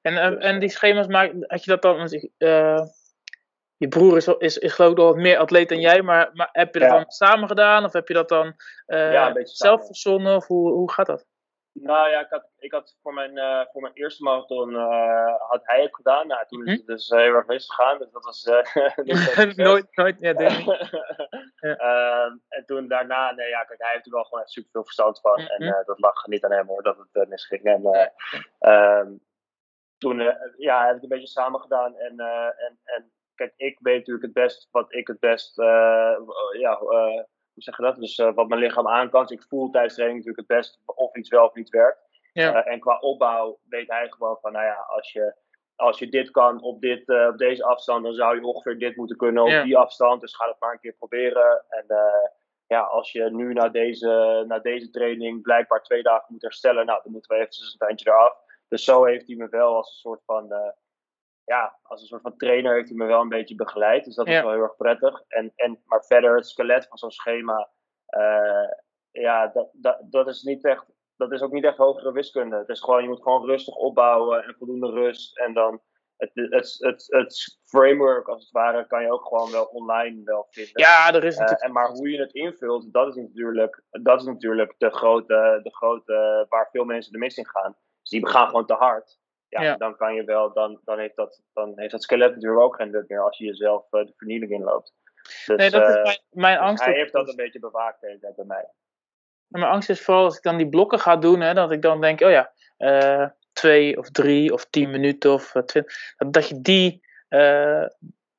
En, 0.03 0.13
uh, 0.13 0.45
en 0.45 0.61
die 0.61 0.69
schema's 0.69 1.07
maak 1.07 1.33
had 1.41 1.65
je 1.65 1.71
dat 1.71 1.83
dan, 1.83 2.09
je 3.77 3.89
broer 3.89 4.17
is, 4.17 4.27
is, 4.27 4.59
is 4.59 4.73
geloof 4.73 4.91
ik 4.91 4.97
nog 4.97 5.07
wat 5.07 5.17
meer 5.17 5.39
atleet 5.39 5.69
dan 5.69 5.81
jij, 5.81 6.03
maar, 6.03 6.31
maar 6.33 6.49
heb 6.53 6.75
je 6.75 6.81
dat 6.81 6.89
ja. 6.89 6.97
dan 6.97 7.11
samen 7.11 7.49
gedaan 7.49 7.85
of 7.85 7.93
heb 7.93 8.09
je 8.09 8.15
dat 8.15 8.29
dan 8.29 8.55
ja, 8.87 9.33
zelf 9.43 9.87
verzonnen 9.87 10.37
of 10.37 10.47
hoe, 10.47 10.73
hoe 10.73 10.93
gaat 10.93 11.07
dat? 11.07 11.27
Nou 11.75 12.11
ja, 12.11 12.21
ik 12.21 12.31
had, 12.31 12.51
ik 12.59 12.73
had 12.73 12.97
voor, 13.03 13.15
mijn, 13.15 13.37
uh, 13.37 13.65
voor 13.73 13.83
mijn 13.83 13.95
eerste 13.95 14.23
marathon 14.23 14.71
uh, 14.71 15.35
had 15.39 15.61
hij 15.65 15.83
het 15.83 15.95
gedaan. 15.95 16.27
Nou, 16.27 16.47
toen 16.47 16.67
is 16.67 16.77
het 16.77 16.87
dus 16.87 17.09
heel 17.09 17.35
erg 17.35 17.47
misgegaan. 17.47 17.99
Dus 17.99 18.11
dat 18.11 18.25
was 18.25 18.45
nooit, 19.57 19.97
nooit, 19.97 20.17
ja, 20.21 20.33
denk 20.33 20.65
ja. 21.61 21.77
Ehm, 21.77 22.37
en 22.49 22.65
toen 22.67 22.89
daarna, 22.89 23.33
nee, 23.33 23.49
ja, 23.49 23.65
kijk, 23.65 23.83
hij 23.83 23.93
heeft 23.93 24.07
er 24.07 24.13
wel 24.13 24.25
gewoon 24.25 24.41
echt 24.41 24.51
super 24.51 24.71
veel 24.71 24.85
verstand 24.85 25.21
van. 25.21 25.39
En 25.39 25.83
dat 25.87 26.01
lag 26.01 26.27
niet 26.27 26.45
aan 26.45 26.53
hem 26.53 26.67
hoor, 26.67 26.83
dat 26.83 26.97
het 27.13 27.29
misging. 27.29 27.63
En 27.63 28.11
um, 28.73 29.21
toen 29.99 30.37
ja, 30.57 30.87
heb 30.87 30.97
ik 30.97 31.03
een 31.03 31.09
beetje 31.09 31.27
samen 31.27 31.61
gedaan. 31.61 31.97
En, 31.97 32.21
en, 32.57 32.79
en 32.85 33.13
kijk, 33.35 33.53
ik 33.57 33.79
weet 33.81 33.99
natuurlijk 33.99 34.25
het 34.25 34.33
best 34.33 34.69
wat 34.71 34.95
ik 34.95 35.07
het 35.07 35.21
best 35.21 35.57
ja, 36.59 36.79
hoe 37.55 37.63
zeg 37.63 37.77
je 37.77 37.83
dat? 37.83 37.97
Dus 37.97 38.19
uh, 38.19 38.35
wat 38.35 38.49
mijn 38.49 38.61
lichaam 38.61 38.89
aan 38.89 39.11
kan. 39.11 39.27
Dus 39.27 39.31
ik 39.31 39.47
voel 39.49 39.71
tijdens 39.71 39.95
training 39.95 40.25
natuurlijk 40.25 40.49
het 40.49 40.59
best 40.59 40.81
of 40.85 41.17
iets 41.17 41.29
wel 41.29 41.45
of 41.45 41.55
niet 41.55 41.69
werkt. 41.69 42.03
Ja. 42.33 42.65
En 42.65 42.81
qua 42.81 42.99
opbouw 42.99 43.59
weet 43.69 43.89
hij 43.89 44.09
gewoon 44.09 44.39
van, 44.41 44.53
nou 44.53 44.65
ja, 44.65 44.75
als 44.75 45.13
je, 45.13 45.35
als 45.77 45.99
je 45.99 46.09
dit 46.09 46.31
kan 46.31 46.63
op, 46.63 46.81
dit, 46.81 47.09
op 47.09 47.39
deze 47.39 47.65
afstand, 47.65 48.05
dan 48.05 48.13
zou 48.13 48.35
je 48.37 48.47
ongeveer 48.47 48.79
dit 48.79 48.97
moeten 48.97 49.17
kunnen 49.17 49.43
op 49.43 49.49
ja. 49.49 49.63
die 49.63 49.79
afstand. 49.79 50.21
Dus 50.21 50.37
ga 50.37 50.49
het 50.49 50.61
maar 50.61 50.73
een 50.73 50.81
keer 50.81 50.93
proberen. 50.93 51.65
En 51.69 51.87
ja, 52.67 52.81
als 52.81 53.13
je 53.13 53.31
nu 53.31 53.53
na 53.53 53.69
deze, 53.69 54.45
na 54.47 54.59
deze 54.59 54.91
training 54.91 55.43
blijkbaar 55.43 55.83
twee 55.83 56.03
dagen 56.03 56.27
moet 56.29 56.43
herstellen, 56.43 56.87
nou, 56.87 57.01
dan 57.03 57.13
moeten 57.13 57.31
we 57.31 57.43
eventjes 57.43 57.73
een 57.73 57.87
tandje 57.87 58.11
eraf. 58.11 58.37
Dus 58.69 58.85
zo 58.85 59.05
heeft 59.05 59.27
hij 59.27 59.37
me 59.37 59.49
wel 59.49 59.77
als 59.77 59.89
een 59.89 60.11
soort 60.11 60.23
van 60.25 60.75
ja, 61.45 61.79
als 61.83 62.01
een 62.01 62.07
soort 62.07 62.23
van 62.23 62.37
trainer 62.37 62.75
heeft 62.75 62.89
hij 62.89 62.97
me 62.97 63.07
wel 63.07 63.21
een 63.21 63.29
beetje 63.29 63.55
begeleid. 63.55 64.05
Dus 64.05 64.15
dat 64.15 64.27
ja. 64.27 64.37
is 64.37 64.43
wel 64.43 64.53
heel 64.53 64.63
erg 64.63 64.77
prettig. 64.77 65.23
En, 65.29 65.53
en, 65.57 65.81
maar 65.85 66.05
verder, 66.05 66.37
het 66.37 66.49
skelet 66.49 66.87
van 66.87 66.99
zo'n 66.99 67.11
schema, 67.11 67.71
uh, 68.19 68.71
ja, 69.11 69.47
dat, 69.47 69.69
dat, 69.73 69.99
dat 70.11 70.29
is 70.29 70.43
niet 70.43 70.65
echt. 70.65 70.93
Dat 71.17 71.33
is 71.33 71.43
ook 71.43 71.53
niet 71.53 71.65
echt 71.65 71.77
hogere 71.77 72.13
wiskunde. 72.13 72.57
Het 72.57 72.69
is 72.69 72.81
gewoon, 72.81 73.03
je 73.03 73.09
moet 73.09 73.23
gewoon 73.23 73.45
rustig 73.45 73.75
opbouwen 73.75 74.45
en 74.45 74.55
voldoende 74.59 74.91
rust. 74.91 75.39
En 75.39 75.55
dan, 75.55 75.81
het, 76.17 76.31
het, 76.35 76.77
het, 76.79 77.07
het, 77.09 77.59
framework 77.65 78.29
als 78.29 78.43
het 78.43 78.51
ware 78.51 78.87
kan 78.87 79.03
je 79.03 79.13
ook 79.13 79.27
gewoon 79.27 79.51
wel 79.51 79.65
online 79.65 80.23
wel 80.25 80.47
vinden. 80.51 80.83
Ja, 80.83 81.13
er 81.13 81.25
is 81.25 81.37
natuurlijk. 81.37 81.63
en 81.63 81.73
maar 81.73 81.91
hoe 81.91 82.11
je 82.11 82.19
het 82.19 82.33
invult, 82.33 82.93
dat 82.93 83.09
is 83.09 83.15
natuurlijk, 83.15 83.83
dat 83.91 84.21
is 84.21 84.27
natuurlijk 84.27 84.75
de, 84.79 84.91
grote, 84.91 85.61
de 85.63 85.75
grote 85.75 86.47
waar 86.49 86.69
veel 86.71 86.85
mensen 86.85 87.13
de 87.13 87.19
mis 87.19 87.37
in 87.37 87.49
gaan. 87.49 87.77
Dus 88.01 88.11
die 88.11 88.29
gaan 88.29 88.47
gewoon 88.49 88.67
te 88.67 88.75
hard. 88.75 89.19
Ja, 89.63 89.77
dan 89.77 89.97
kan 89.97 90.15
je 90.15 90.25
wel, 90.25 90.53
dan, 90.53 90.81
dan, 90.85 90.99
heeft 90.99 91.17
dat, 91.17 91.43
dan 91.53 91.73
heeft 91.77 91.91
dat 91.91 92.03
skelet 92.03 92.35
natuurlijk 92.35 92.63
ook 92.63 92.77
geen 92.77 92.91
nut 92.91 93.09
meer 93.09 93.21
als 93.21 93.39
je 93.39 93.45
jezelf 93.45 93.87
de 93.91 94.13
vernieling 94.17 94.53
inloopt. 94.53 94.93
Dus, 95.47 95.57
nee, 95.57 95.71
dat 95.71 95.89
is 95.89 95.95
mijn, 95.95 96.19
mijn 96.31 96.59
dus 96.59 96.67
angst. 96.67 96.85
hij 96.85 96.95
heeft 96.95 97.13
dat 97.13 97.29
een 97.29 97.37
beetje 97.37 97.59
bewaakt 97.59 98.01
bij 98.01 98.45
mij. 98.47 98.69
mijn 99.47 99.65
angst 99.65 99.91
is 99.91 100.03
vooral 100.03 100.25
als 100.25 100.37
ik 100.37 100.43
dan 100.43 100.57
die 100.57 100.69
blokken 100.69 101.01
ga 101.01 101.17
doen, 101.17 101.41
hè, 101.41 101.55
dat 101.55 101.73
ik 101.73 101.83
dan 101.83 102.01
denk, 102.01 102.21
oh 102.21 102.31
ja, 102.31 102.53
uh, 102.79 103.29
twee 103.53 103.99
of 103.99 104.11
drie 104.11 104.53
of 104.53 104.65
tien 104.65 104.91
minuten 104.91 105.33
of 105.33 105.53
twintig, 105.67 106.15
dat, 106.17 106.33
dat 106.33 106.49
je 106.49 106.61
die, 106.61 107.07
uh, 107.29 107.87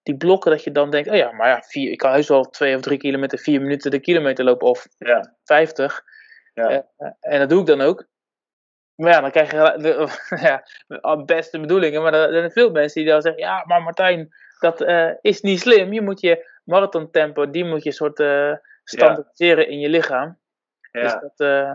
die 0.04 0.18
blokken, 0.18 0.52
dat 0.52 0.64
je 0.64 0.72
dan 0.72 0.90
denkt, 0.90 1.10
oh 1.10 1.16
ja, 1.16 1.32
maar 1.32 1.48
ja, 1.48 1.62
vier, 1.62 1.92
ik 1.92 1.98
kan 1.98 2.12
heus 2.12 2.28
wel 2.28 2.50
twee 2.50 2.76
of 2.76 2.82
drie 2.82 2.98
kilometer, 2.98 3.38
vier 3.38 3.62
minuten 3.62 3.92
de 3.92 4.00
kilometer 4.00 4.46
lopen 4.46 4.68
of 4.68 4.88
ja. 4.98 5.36
vijftig. 5.44 6.04
Ja. 6.54 6.88
en 7.20 7.40
dat 7.40 7.50
doe 7.50 7.60
ik 7.60 7.66
dan 7.66 7.82
ook. 7.82 8.08
Maar 8.96 9.12
ja, 9.12 9.22
dan 9.22 9.32
krijg 9.32 9.52
je 9.52 9.82
de, 9.82 10.08
ja, 11.02 11.24
beste 11.24 11.60
bedoelingen, 11.60 12.02
maar 12.02 12.14
er 12.14 12.32
zijn 12.34 12.52
veel 12.52 12.72
mensen 12.72 13.02
die 13.02 13.12
dan 13.12 13.22
zeggen, 13.22 13.42
ja, 13.42 13.64
maar 13.66 13.82
Martijn, 13.82 14.34
dat 14.60 14.82
is 15.22 15.42
niet 15.42 15.60
slim. 15.60 15.94
Je 15.94 16.02
moet 16.02 16.22
je 16.22 16.50
marathontempo, 16.64 17.50
die 17.50 17.66
moet 17.66 17.84
je 17.84 17.92
soort 17.92 18.24
standaardiseren 18.84 19.68
in 19.68 19.80
je 19.80 19.90
lichaam. 19.90 20.38
Ja. 20.92 21.02
Dus 21.02 21.14
dat, 21.14 21.48
uh, 21.48 21.74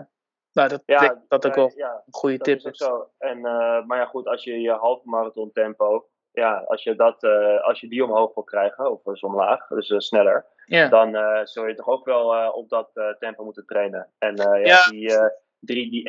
nou, 0.53 0.69
dat, 0.69 0.83
ja, 0.87 1.23
dat 1.29 1.47
ook 1.47 1.55
wel 1.55 1.73
een 1.77 2.03
goede 2.11 2.39
tip 2.39 2.61
is. 2.61 2.79
Zo. 2.79 3.11
En, 3.19 3.39
uh, 3.39 3.85
maar 3.85 3.99
ja, 3.99 4.05
goed, 4.05 4.27
als 4.27 4.45
je 4.45 4.61
je 4.61 4.71
halve 4.71 5.09
marathon 5.09 5.53
tempo, 5.53 6.09
ja, 6.33 6.65
als 6.67 6.83
je, 6.83 6.95
dat, 6.95 7.23
uh, 7.23 7.63
als 7.63 7.81
je 7.81 7.89
die 7.89 8.05
omhoog 8.05 8.35
wil 8.35 8.45
krijgen, 8.45 8.91
of 8.91 9.03
dus 9.03 9.21
omlaag, 9.21 9.67
dus 9.67 9.95
sneller, 9.97 10.47
dan 10.67 11.17
zul 11.47 11.67
je 11.67 11.75
toch 11.75 11.89
ook 11.89 12.05
wel 12.05 12.51
op 12.51 12.69
dat 12.69 12.91
tempo 13.19 13.45
moeten 13.45 13.67
trainen. 13.67 14.09
En 14.19 14.37
ja, 14.63 14.89
die, 14.91 15.13
3, 15.61 15.91
die 15.91 16.09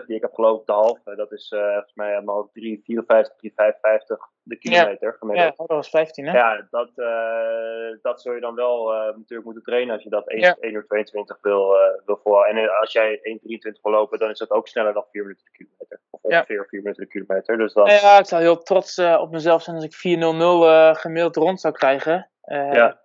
1,22 0.00 0.06
die 0.06 0.16
ik 0.16 0.22
heb 0.22 0.34
gelopen, 0.34 0.66
de 0.66 0.72
halve, 0.72 1.16
dat 1.16 1.32
is 1.32 1.48
volgens 1.48 1.94
mij 1.94 2.22
maar 2.22 2.34
ook 2.34 2.48
3,54, 2.48 2.54
3,55 2.56 4.36
de 4.46 4.56
kilometer 4.56 5.16
ja. 5.20 5.34
Ja, 5.34 5.52
dat 5.56 5.66
was 5.66 5.88
15 5.88 6.26
hè? 6.26 6.32
Ja, 6.32 6.66
dat, 6.70 6.90
uh, 6.96 7.98
dat 8.02 8.20
zul 8.20 8.32
je 8.32 8.40
dan 8.40 8.54
wel 8.54 8.92
uh, 8.92 8.98
natuurlijk 9.16 9.44
moeten 9.44 9.62
trainen 9.62 9.94
als 9.94 10.02
je 10.02 10.10
dat 10.10 10.28
1, 10.28 10.40
ja. 10.40 10.56
1 10.60 10.72
uur 10.72 10.84
22 10.86 11.38
wil, 11.40 11.74
uh, 11.74 11.80
wil 12.04 12.20
volhouden. 12.22 12.62
En 12.62 12.80
als 12.80 12.92
jij 12.92 13.16
1,23 13.16 13.80
wil 13.82 13.92
lopen, 13.92 14.18
dan 14.18 14.30
is 14.30 14.38
dat 14.38 14.50
ook 14.50 14.68
sneller 14.68 14.92
dan 14.92 15.04
4 15.10 15.22
minuten 15.22 15.44
per 15.44 15.52
kilometer. 15.52 16.00
Of 16.10 16.22
ongeveer 16.22 16.56
ja. 16.56 16.64
4 16.68 16.82
minuten 16.82 17.06
per 17.06 17.12
kilometer. 17.12 17.58
Dus 17.58 17.72
dan... 17.72 17.86
Ja, 17.86 18.18
ik 18.18 18.26
zou 18.26 18.42
heel 18.42 18.62
trots 18.62 18.98
op 18.98 19.30
mezelf 19.30 19.62
zijn 19.62 19.76
als 19.76 19.84
ik 19.84 20.18
4.00 20.94 21.00
gemiddeld 21.00 21.36
rond 21.36 21.60
zou 21.60 21.74
krijgen. 21.74 22.30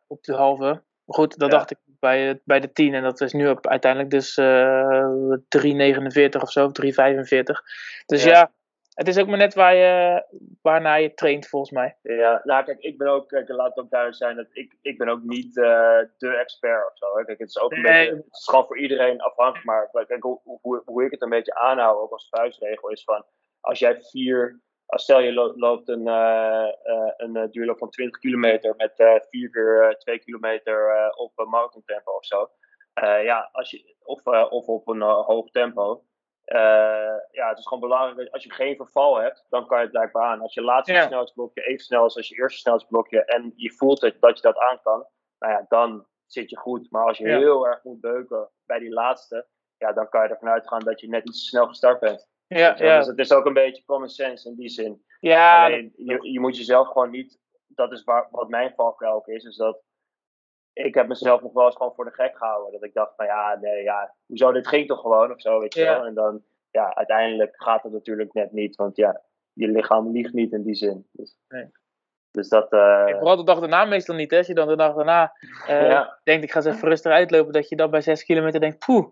Op 0.08 0.24
de 0.24 0.34
halve. 0.34 0.63
Maar 0.63 1.15
goed, 1.15 1.38
dat 1.38 1.52
dacht 1.52 1.71
ik 1.71 1.78
bij, 2.02 2.42
bij 2.44 2.60
de 2.60 2.72
10 2.72 2.94
en 2.94 3.04
dat 3.04 3.22
is 3.22 3.34
nu 3.34 3.50
op, 3.50 3.68
uiteindelijk 3.68 4.12
dus 4.12 4.40
3,49 4.40 4.44
of 6.42 6.52
zo, 6.52 6.68
3,45. 6.68 6.72
Dus 8.06 8.24
ja 8.24 8.52
het 8.94 9.08
is 9.08 9.18
ook 9.18 9.28
maar 9.28 9.38
net 9.38 9.54
waar 9.54 9.76
je, 9.76 10.24
waarnaar 10.62 11.02
je 11.02 11.14
traint, 11.14 11.48
volgens 11.48 11.72
mij. 11.72 11.98
Ja, 12.02 12.42
nou 12.44 12.64
kijk, 12.64 12.80
ik 12.80 12.98
ben 12.98 13.08
ook, 13.08 13.28
kijk, 13.28 13.50
laat 13.50 13.68
het 13.68 13.84
ook 13.84 13.90
duidelijk 13.90 14.22
zijn, 14.22 14.36
dat 14.36 14.48
ik, 14.52 14.78
ik 14.82 14.98
ben 14.98 15.08
ook 15.08 15.24
niet 15.24 15.58
uh, 15.58 16.00
de 16.18 16.38
expert 16.38 16.92
of 16.92 16.98
zo. 16.98 17.14
Kijk, 17.14 17.40
het 17.40 17.50
is 17.50 17.60
ook 17.60 17.72
een 17.72 17.82
beetje, 17.82 18.16
het 18.16 18.38
is 18.38 18.48
gewoon 18.50 18.66
voor 18.66 18.80
iedereen 18.80 19.22
afhankelijk, 19.22 19.66
maar 19.66 20.06
kijk, 20.06 20.24
hoe, 20.24 20.40
hoe, 20.62 20.82
hoe 20.86 21.06
ik 21.06 21.12
het 21.12 21.22
een 21.22 21.30
beetje 21.30 21.56
aanhoud, 21.56 21.98
ook 21.98 22.12
als 22.12 22.30
vuistregel, 22.30 22.90
is 22.90 23.04
van, 23.04 23.26
als 23.60 23.80
jij 23.80 24.02
vier, 24.02 24.62
als 24.91 25.04
stel 25.04 25.19
je 25.19 25.34
loopt 25.56 25.89
een, 25.89 26.08
uh, 26.08 26.67
uh, 26.84 27.12
een 27.17 27.51
duurloop 27.51 27.77
van 27.77 27.89
20 27.89 28.19
kilometer 28.19 28.73
met 28.77 28.93
vier 29.30 29.49
keer 29.49 29.95
2 29.97 30.19
kilometer 30.19 31.10
op 31.15 31.32
mountain 31.36 31.86
tempo 31.86 32.12
of 32.12 32.25
zo. 32.25 32.49
ja, 33.23 33.49
als 33.51 33.71
je, 33.71 33.95
of, 34.04 34.25
of 34.49 34.67
op 34.67 34.88
een 34.88 35.01
hoog 35.01 35.49
tempo. 35.51 36.04
Uh, 36.45 37.17
ja, 37.32 37.49
het 37.49 37.58
is 37.58 37.67
gewoon 37.67 37.80
belangrijk 37.80 38.17
dat 38.17 38.32
als 38.32 38.43
je 38.43 38.54
geen 38.54 38.75
verval 38.75 39.15
hebt, 39.15 39.45
dan 39.49 39.67
kan 39.67 39.77
je 39.77 39.84
het 39.84 39.91
blijkbaar 39.91 40.23
aan. 40.23 40.41
Als 40.41 40.54
je 40.54 40.62
laatste 40.62 40.93
ja. 40.93 41.06
snelheidsblokje 41.06 41.62
even 41.62 41.84
snel 41.84 42.06
is 42.06 42.15
als 42.15 42.27
je 42.27 42.36
eerste 42.36 42.60
snelheidsblokje 42.60 43.25
en 43.25 43.54
je 43.56 43.71
voelt 43.71 43.99
dat, 43.99 44.13
dat 44.19 44.36
je 44.36 44.41
dat 44.41 44.58
aan 44.58 44.80
kan, 44.84 45.06
nou 45.39 45.54
ja, 45.54 45.65
dan 45.67 46.06
zit 46.25 46.49
je 46.49 46.58
goed. 46.58 46.91
Maar 46.91 47.06
als 47.06 47.17
je 47.17 47.27
heel 47.27 47.67
erg 47.67 47.84
moet 47.84 47.99
beuken 47.99 48.49
bij 48.65 48.80
die 48.80 48.93
laatste, 48.93 49.47
ja, 49.77 49.93
dan 49.93 50.10
kan 50.10 50.23
je 50.23 50.30
ervan 50.30 50.49
uitgaan 50.49 50.80
dat 50.80 50.99
je 50.99 51.08
net 51.08 51.27
iets 51.27 51.39
te 51.39 51.45
snel 51.45 51.67
gestart 51.67 51.99
bent. 51.99 52.30
Ja, 52.58 52.76
ja. 52.78 52.98
Dus 52.98 53.08
het 53.08 53.18
is 53.18 53.34
ook 53.34 53.46
een 53.46 53.54
beetje 53.54 53.84
common 53.86 54.10
sense 54.10 54.50
in 54.50 54.56
die 54.56 54.70
zin. 54.70 55.04
Ja, 55.20 55.66
Alleen, 55.66 55.94
je, 55.96 56.32
je 56.32 56.40
moet 56.40 56.58
jezelf 56.58 56.88
gewoon 56.88 57.10
niet, 57.10 57.40
dat 57.68 57.92
is 57.92 58.04
waar, 58.04 58.28
wat 58.32 58.50
mijn 58.50 58.74
valkuil 58.76 59.24
is, 59.26 59.44
is 59.44 59.56
dat 59.56 59.82
ik 60.74 60.94
heb 60.94 61.08
mezelf 61.08 61.42
nog 61.42 61.54
wel 61.54 61.66
eens 61.66 61.76
gewoon 61.76 61.94
voor 61.96 62.06
de 62.06 62.12
gek 62.12 62.38
gehouden. 62.38 62.72
Dat 62.72 62.84
ik 62.84 62.94
dacht 62.94 63.16
van 63.16 63.26
ja, 63.26 63.58
nee, 63.62 63.84
ja, 63.84 64.14
hoezo, 64.26 64.52
dit 64.52 64.68
ging 64.68 64.88
toch 64.88 65.02
gewoon 65.02 65.32
of 65.32 65.42
zo, 65.42 65.60
weet 65.60 65.74
je 65.74 65.84
wel. 65.84 66.06
En 66.06 66.14
dan, 66.14 66.44
ja, 66.72 66.96
uiteindelijk 66.96 67.54
gaat 67.56 67.84
het 67.84 67.92
natuurlijk 67.92 68.34
net 68.34 68.52
niet, 68.52 68.76
want 68.76 68.96
ja, 68.96 69.22
je 69.54 69.68
lichaam 69.68 70.12
liegt 70.12 70.34
niet 70.34 70.52
in 70.52 70.64
die 70.64 70.76
zin. 70.76 71.08
Dus, 71.12 71.38
nee. 71.48 71.72
dus 72.32 72.50
dat... 72.50 72.74
Uh... 72.74 73.06
vooral 73.06 73.36
de 73.36 73.44
dag 73.44 73.60
daarna 73.60 73.86
meestal 73.86 74.16
niet, 74.16 74.32
hè. 74.32 74.38
Als 74.38 74.48
je 74.48 74.54
dan 74.54 74.68
de 74.68 74.76
dag 74.76 74.96
daarna 74.96 75.34
uh, 75.70 75.90
ja. 75.90 76.20
denkt, 76.24 76.44
ik 76.44 76.52
ga 76.52 76.58
eens 76.58 76.76
even 76.76 76.88
rustig 76.88 77.12
uitlopen, 77.12 77.54
dat 77.54 77.70
je 77.70 77.76
dan 77.76 77.92
bij 77.92 78.02
6 78.02 78.24
kilometer 78.24 78.60
denkt, 78.60 78.86
poeh, 78.86 79.08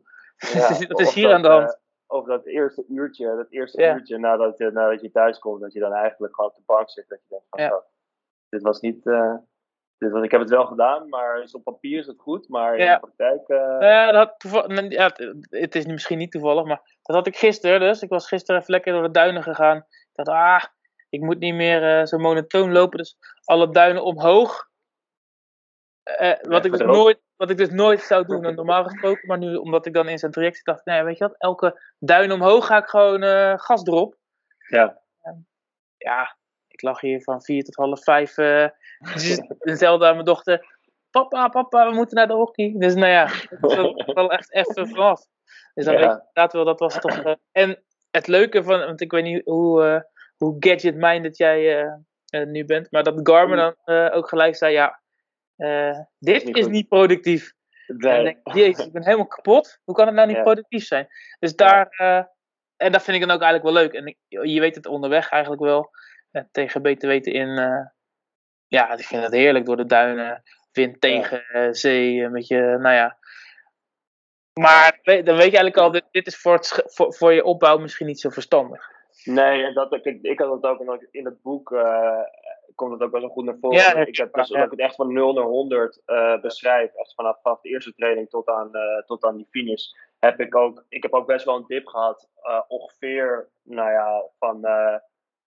ja, 0.53 0.77
wat 0.87 0.99
is 0.99 1.13
hier 1.13 1.33
aan 1.33 1.41
de 1.41 1.47
hand? 1.47 1.79
Of 2.11 2.25
dat 2.25 2.45
eerste 2.45 2.85
uurtje, 2.87 3.35
dat 3.35 3.49
eerste 3.49 3.81
uurtje 3.83 4.17
nadat 4.17 4.57
je, 4.57 4.71
nadat 4.71 5.01
je 5.01 5.11
thuis 5.11 5.39
komt, 5.39 5.61
dat 5.61 5.73
je 5.73 5.79
dan 5.79 5.93
eigenlijk 5.93 6.35
gewoon 6.35 6.49
op 6.49 6.55
de 6.55 6.63
bank 6.65 6.89
zit. 6.89 7.07
Dat 7.07 7.19
je 7.21 7.27
denkt 7.29 7.45
van, 7.49 7.77
oh, 7.77 7.83
dit 8.49 8.61
was 8.61 8.79
niet, 8.79 9.03
dus 9.99 10.23
ik 10.23 10.31
heb 10.31 10.41
het 10.41 10.49
wel 10.49 10.65
gedaan, 10.65 11.09
maar 11.09 11.47
op 11.51 11.63
papier 11.63 11.99
is 11.99 12.07
het 12.07 12.19
goed, 12.19 12.49
maar 12.49 12.77
in 12.77 12.91
de 12.91 12.99
praktijk... 12.99 13.49
Uh... 13.49 13.77
Ja, 13.79 14.11
dat 14.11 14.35
ja, 14.89 15.11
het 15.49 15.75
is 15.75 15.85
misschien 15.85 16.17
niet 16.17 16.31
toevallig, 16.31 16.65
maar 16.65 16.97
dat 17.01 17.15
had 17.15 17.27
ik 17.27 17.37
gisteren 17.37 17.79
dus. 17.79 18.01
Ik 18.01 18.09
was 18.09 18.27
gisteren 18.27 18.61
even 18.61 18.73
lekker 18.73 18.93
door 18.93 19.03
de 19.03 19.11
duinen 19.11 19.43
gegaan. 19.43 19.77
Ik 19.77 20.25
dacht, 20.25 20.29
ah, 20.29 20.63
ik 21.09 21.21
moet 21.21 21.39
niet 21.39 21.53
meer 21.53 21.99
uh, 21.99 22.05
zo 22.05 22.17
monotoon 22.17 22.71
lopen, 22.71 22.97
dus 22.97 23.17
alle 23.43 23.69
duinen 23.69 24.03
omhoog. 24.03 24.68
Uh, 26.21 26.33
wat, 26.41 26.65
ik 26.65 26.71
dus 26.71 26.81
nooit, 26.81 27.19
wat 27.35 27.49
ik 27.49 27.57
dus 27.57 27.69
nooit 27.69 28.01
zou 28.01 28.25
doen, 28.25 28.55
normaal 28.55 28.83
gesproken. 28.83 29.27
Maar 29.27 29.37
nu, 29.37 29.55
omdat 29.55 29.85
ik 29.85 29.93
dan 29.93 30.07
in 30.07 30.19
zijn 30.19 30.31
traject 30.31 30.65
dacht 30.65 30.85
nee, 30.85 31.03
weet 31.03 31.17
je 31.17 31.23
wat, 31.23 31.35
elke 31.37 31.81
duin 31.99 32.31
omhoog 32.31 32.65
ga 32.65 32.77
ik 32.77 32.87
gewoon 32.87 33.21
gas 33.59 33.85
erop. 33.85 34.15
Ja. 34.69 35.01
ja, 35.97 36.37
ik 36.67 36.81
lag 36.81 37.01
hier 37.01 37.21
van 37.21 37.41
vier 37.41 37.63
tot 37.63 37.75
half 37.75 38.03
vijf 38.03 38.33
dus 39.13 39.41
dezelfde 39.59 40.05
aan 40.05 40.13
mijn 40.13 40.25
dochter. 40.25 40.77
Papa, 41.11 41.47
papa, 41.47 41.89
we 41.89 41.95
moeten 41.95 42.15
naar 42.15 42.27
de 42.27 42.33
hockey. 42.33 42.73
Dus 42.77 42.93
nou 42.93 43.11
ja, 43.11 43.25
het 43.49 43.97
is 44.07 44.13
wel 44.13 44.31
echt 44.31 44.53
even 44.53 44.87
vanaf. 44.87 45.25
Dus 45.73 45.85
dan 45.85 45.93
ja. 45.93 45.99
weet 45.99 46.09
je 46.09 46.17
inderdaad 46.17 46.53
wel, 46.53 46.65
dat 46.65 46.79
was 46.79 46.99
toch... 46.99 47.25
Uh, 47.25 47.33
en 47.51 47.83
het 48.11 48.27
leuke 48.27 48.63
van, 48.63 48.79
want 48.79 49.01
ik 49.01 49.11
weet 49.11 49.23
niet 49.23 49.41
hoe, 49.45 49.83
uh, 49.83 50.01
hoe 50.37 50.55
gadget-minded 50.59 51.37
jij 51.37 51.83
uh, 52.29 52.45
nu 52.45 52.65
bent, 52.65 52.91
maar 52.91 53.03
dat 53.03 53.19
Garmin 53.23 53.57
dan 53.57 54.11
ook 54.11 54.29
gelijk 54.29 54.55
zei, 54.55 54.73
ja, 54.73 54.98
dit 56.19 56.35
is 56.35 56.43
niet, 56.43 56.57
is 56.57 56.67
niet 56.67 56.87
productief. 56.87 57.53
Nee. 57.87 58.23
Denk, 58.23 58.53
jezus, 58.53 58.85
ik 58.85 58.91
ben 58.91 59.03
helemaal 59.03 59.27
kapot. 59.27 59.79
Hoe 59.83 59.95
kan 59.95 60.05
het 60.05 60.15
nou 60.15 60.27
niet 60.27 60.35
ja. 60.37 60.43
productief 60.43 60.85
zijn? 60.85 61.07
Dus 61.39 61.55
daar, 61.55 61.89
en 62.77 62.91
dat 62.91 63.03
vind 63.03 63.17
ik 63.17 63.27
dan 63.27 63.35
ook 63.35 63.41
eigenlijk 63.41 63.63
wel 63.63 63.83
leuk. 63.83 63.93
En 63.93 64.07
ik, 64.07 64.17
je 64.27 64.59
weet 64.59 64.75
het 64.75 64.85
onderweg 64.85 65.29
eigenlijk 65.29 65.61
wel, 65.61 65.89
tegen 66.51 66.81
beter 66.81 67.07
weten 67.07 67.33
in 67.33 67.57
ja, 68.69 68.97
ik 68.97 69.05
vind 69.05 69.23
het 69.23 69.33
heerlijk 69.33 69.65
door 69.65 69.77
de 69.77 69.85
duinen. 69.85 70.43
Wind 70.71 71.01
tegen 71.01 71.43
zee, 71.75 72.23
een 72.23 72.31
beetje, 72.31 72.77
nou 72.77 72.95
ja. 72.95 73.17
Maar 74.53 74.99
dan 75.03 75.13
weet 75.13 75.25
je 75.25 75.35
eigenlijk 75.35 75.77
al, 75.77 75.91
dit, 75.91 76.03
dit 76.11 76.27
is 76.27 76.37
voor, 76.37 76.53
het, 76.53 76.83
voor, 76.85 77.13
voor 77.13 77.33
je 77.33 77.43
opbouw 77.43 77.77
misschien 77.77 78.07
niet 78.07 78.19
zo 78.19 78.29
verstandig. 78.29 78.89
Nee, 79.23 79.63
en 79.63 79.73
dat, 79.73 79.93
ik, 79.93 80.19
ik 80.21 80.39
had 80.39 80.51
het 80.51 80.63
ook 80.63 81.05
in 81.11 81.25
het 81.25 81.41
boek, 81.41 81.71
uh, 81.71 82.21
komt 82.75 82.91
het 82.91 83.01
ook 83.01 83.11
wel 83.11 83.21
zo 83.21 83.27
goed 83.27 83.45
naar 83.45 83.57
voren. 83.61 83.77
Ja, 83.77 83.95
ik 83.95 84.17
heb 84.17 84.33
dus 84.33 84.47
ja. 84.47 84.63
ook 84.63 84.71
het 84.71 84.79
echt 84.79 84.95
van 84.95 85.13
0 85.13 85.33
naar 85.33 85.43
100 85.43 86.01
uh, 86.05 86.41
beschrijf, 86.41 86.93
echt 86.93 87.13
vanaf, 87.13 87.41
vanaf 87.41 87.61
de 87.61 87.69
eerste 87.69 87.93
training 87.93 88.29
tot 88.29 88.47
aan, 88.47 88.69
uh, 88.71 89.01
tot 89.05 89.23
aan 89.23 89.35
die 89.35 89.47
finish, 89.49 89.91
heb 90.19 90.39
ik 90.39 90.55
ook, 90.55 90.85
ik 90.89 91.03
heb 91.03 91.13
ook 91.13 91.27
best 91.27 91.45
wel 91.45 91.55
een 91.55 91.67
dip 91.67 91.87
gehad, 91.87 92.29
ongeveer, 92.67 93.49
nou 93.63 93.91
ja, 93.91 94.23
van 94.39 94.67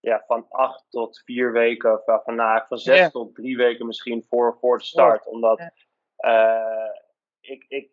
ja, 0.00 0.24
van 0.26 0.46
acht 0.48 0.84
tot 0.90 1.22
vier 1.24 1.52
weken, 1.52 1.92
of 1.92 2.22
van, 2.24 2.34
nou, 2.34 2.62
van 2.68 2.78
zes 2.78 3.10
tot 3.10 3.34
drie 3.34 3.56
weken 3.56 3.86
misschien 3.86 4.24
voor, 4.28 4.56
voor 4.60 4.78
de 4.78 4.84
start. 4.84 5.26
Omdat 5.26 5.60
ik, 7.40 7.64
ik, 7.68 7.90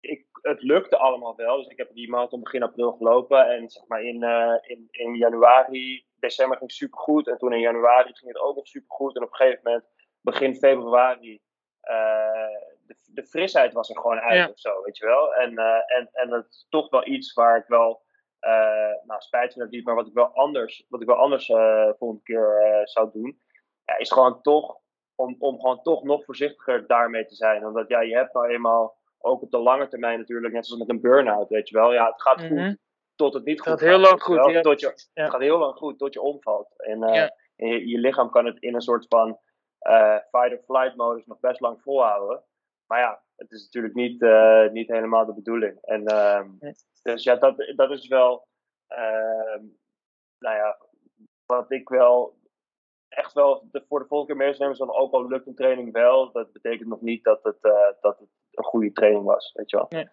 ik, 0.00 0.26
het 0.42 0.62
lukte 0.62 0.96
allemaal 0.96 1.36
wel. 1.36 1.56
Dus 1.56 1.66
ik 1.66 1.76
heb 1.76 1.94
die 1.94 2.10
marathon 2.10 2.42
begin 2.42 2.62
april 2.62 2.92
gelopen. 2.92 3.50
En 3.50 3.70
zeg 3.70 3.86
maar 3.86 4.02
in, 4.02 4.22
in, 4.66 4.88
in 4.90 5.16
januari, 5.16 6.04
december 6.20 6.58
ging 6.58 6.72
supergoed. 6.72 7.28
En 7.28 7.38
toen 7.38 7.52
in 7.52 7.60
januari 7.60 8.12
ging 8.14 8.32
het 8.32 8.42
ook 8.42 8.56
nog 8.56 8.66
supergoed. 8.66 9.16
En 9.16 9.22
op 9.22 9.30
een 9.30 9.36
gegeven 9.36 9.60
moment, 9.62 9.84
begin 10.20 10.54
februari, 10.54 11.40
uh, 11.82 12.58
de, 12.86 12.96
de 13.06 13.24
frisheid 13.24 13.72
was 13.72 13.90
er 13.90 13.96
gewoon 13.96 14.20
uit 14.20 14.38
ja. 14.38 14.48
of 14.48 14.58
zo, 14.58 14.82
weet 14.82 14.96
je 14.96 15.06
wel. 15.06 15.34
En, 15.34 15.58
en, 15.86 16.08
en 16.12 16.28
dat 16.28 16.46
is 16.48 16.66
toch 16.68 16.90
wel 16.90 17.06
iets 17.06 17.32
waar 17.32 17.56
ik 17.56 17.66
wel 17.66 18.02
nou, 19.02 19.20
spijt 19.20 19.56
me 19.56 19.62
dat 19.62 19.72
niet, 19.72 19.84
maar 19.84 19.94
wat 19.94 20.06
ik 20.06 20.12
wel 20.12 20.34
anders, 20.34 20.86
wat 20.88 21.00
ik 21.00 21.06
wel 21.06 21.16
anders 21.16 21.46
volgende 21.98 22.22
keer 22.22 22.80
zou 22.84 23.10
doen, 23.12 23.40
ja, 23.84 23.98
is 23.98 24.12
gewoon 24.12 24.42
toch 24.42 24.80
om, 25.20 25.36
om 25.38 25.60
gewoon 25.60 25.82
toch 25.82 26.02
nog 26.02 26.24
voorzichtiger 26.24 26.86
daarmee 26.86 27.26
te 27.26 27.34
zijn. 27.34 27.66
Omdat 27.66 27.88
ja, 27.88 28.00
je 28.00 28.14
hebt 28.14 28.34
nou 28.34 28.48
eenmaal 28.48 28.98
ook 29.18 29.42
op 29.42 29.50
de 29.50 29.58
lange 29.58 29.88
termijn 29.88 30.18
natuurlijk, 30.18 30.54
net 30.54 30.66
zoals 30.66 30.80
met 30.80 30.90
een 30.90 31.00
burn-out, 31.00 31.48
weet 31.48 31.68
je 31.68 31.76
wel. 31.76 31.92
Ja, 31.92 32.06
het 32.06 32.22
gaat 32.22 32.40
goed 32.40 32.50
mhm. 32.50 32.74
Tot 33.20 33.34
het 33.34 33.44
niet 33.44 33.60
goed 33.60 33.70
gaat. 33.70 33.80
Heel 33.80 33.98
lang 33.98 34.22
goed, 34.22 34.50
ja. 34.50 34.60
tot 34.60 34.80
je, 34.80 34.86
Het 35.12 35.30
gaat 35.30 35.40
heel 35.40 35.58
lang 35.58 35.76
goed 35.76 35.98
tot 35.98 36.14
je 36.14 36.20
omvalt. 36.20 36.74
En, 36.76 37.02
uh, 37.02 37.22
en 37.56 37.68
je, 37.68 37.88
je, 37.88 37.98
lichaam 37.98 38.30
kan 38.30 38.46
het 38.46 38.58
in 38.58 38.74
een 38.74 38.80
soort 38.80 39.06
van 39.08 39.38
uh, 39.80 40.18
fight-or-flight 40.30 40.96
modus 40.96 41.26
nog 41.26 41.40
best 41.40 41.60
lang 41.60 41.82
volhouden. 41.82 42.44
Maar 42.86 42.98
ja, 42.98 43.22
het 43.36 43.52
is 43.52 43.64
natuurlijk 43.64 43.94
niet, 43.94 44.22
uh, 44.22 44.68
niet 44.68 44.88
helemaal 44.88 45.26
de 45.26 45.34
bedoeling. 45.34 45.78
En, 45.80 46.06
ehm, 46.06 46.48
Dus 47.02 47.22
ja, 47.22 47.36
dat, 47.36 47.72
dat 47.76 47.90
is 47.90 48.08
wel, 48.08 48.46
ehm, 48.86 49.64
nou 50.38 50.56
ja, 50.56 50.78
wat 51.46 51.70
ik 51.70 51.88
wel 51.88 52.38
echt 53.08 53.32
wel 53.32 53.68
de, 53.70 53.84
voor 53.88 54.00
de 54.00 54.06
volgende 54.06 54.34
keer 54.34 54.46
meenemen. 54.46 54.78
Dan 54.78 54.94
ook 54.94 55.12
al 55.12 55.28
lukt 55.28 55.46
een 55.46 55.54
training 55.54 55.92
wel. 55.92 56.32
Dat 56.32 56.52
betekent 56.52 56.88
nog 56.88 57.00
niet 57.00 57.24
dat 57.24 57.42
het, 57.42 57.62
dat 58.00 58.18
het 58.18 58.28
een 58.50 58.64
goede 58.64 58.92
training 58.92 59.24
was. 59.24 59.52
Weet 59.52 59.70
je 59.70 59.76
wel. 59.76 59.86
Ja. 59.88 60.08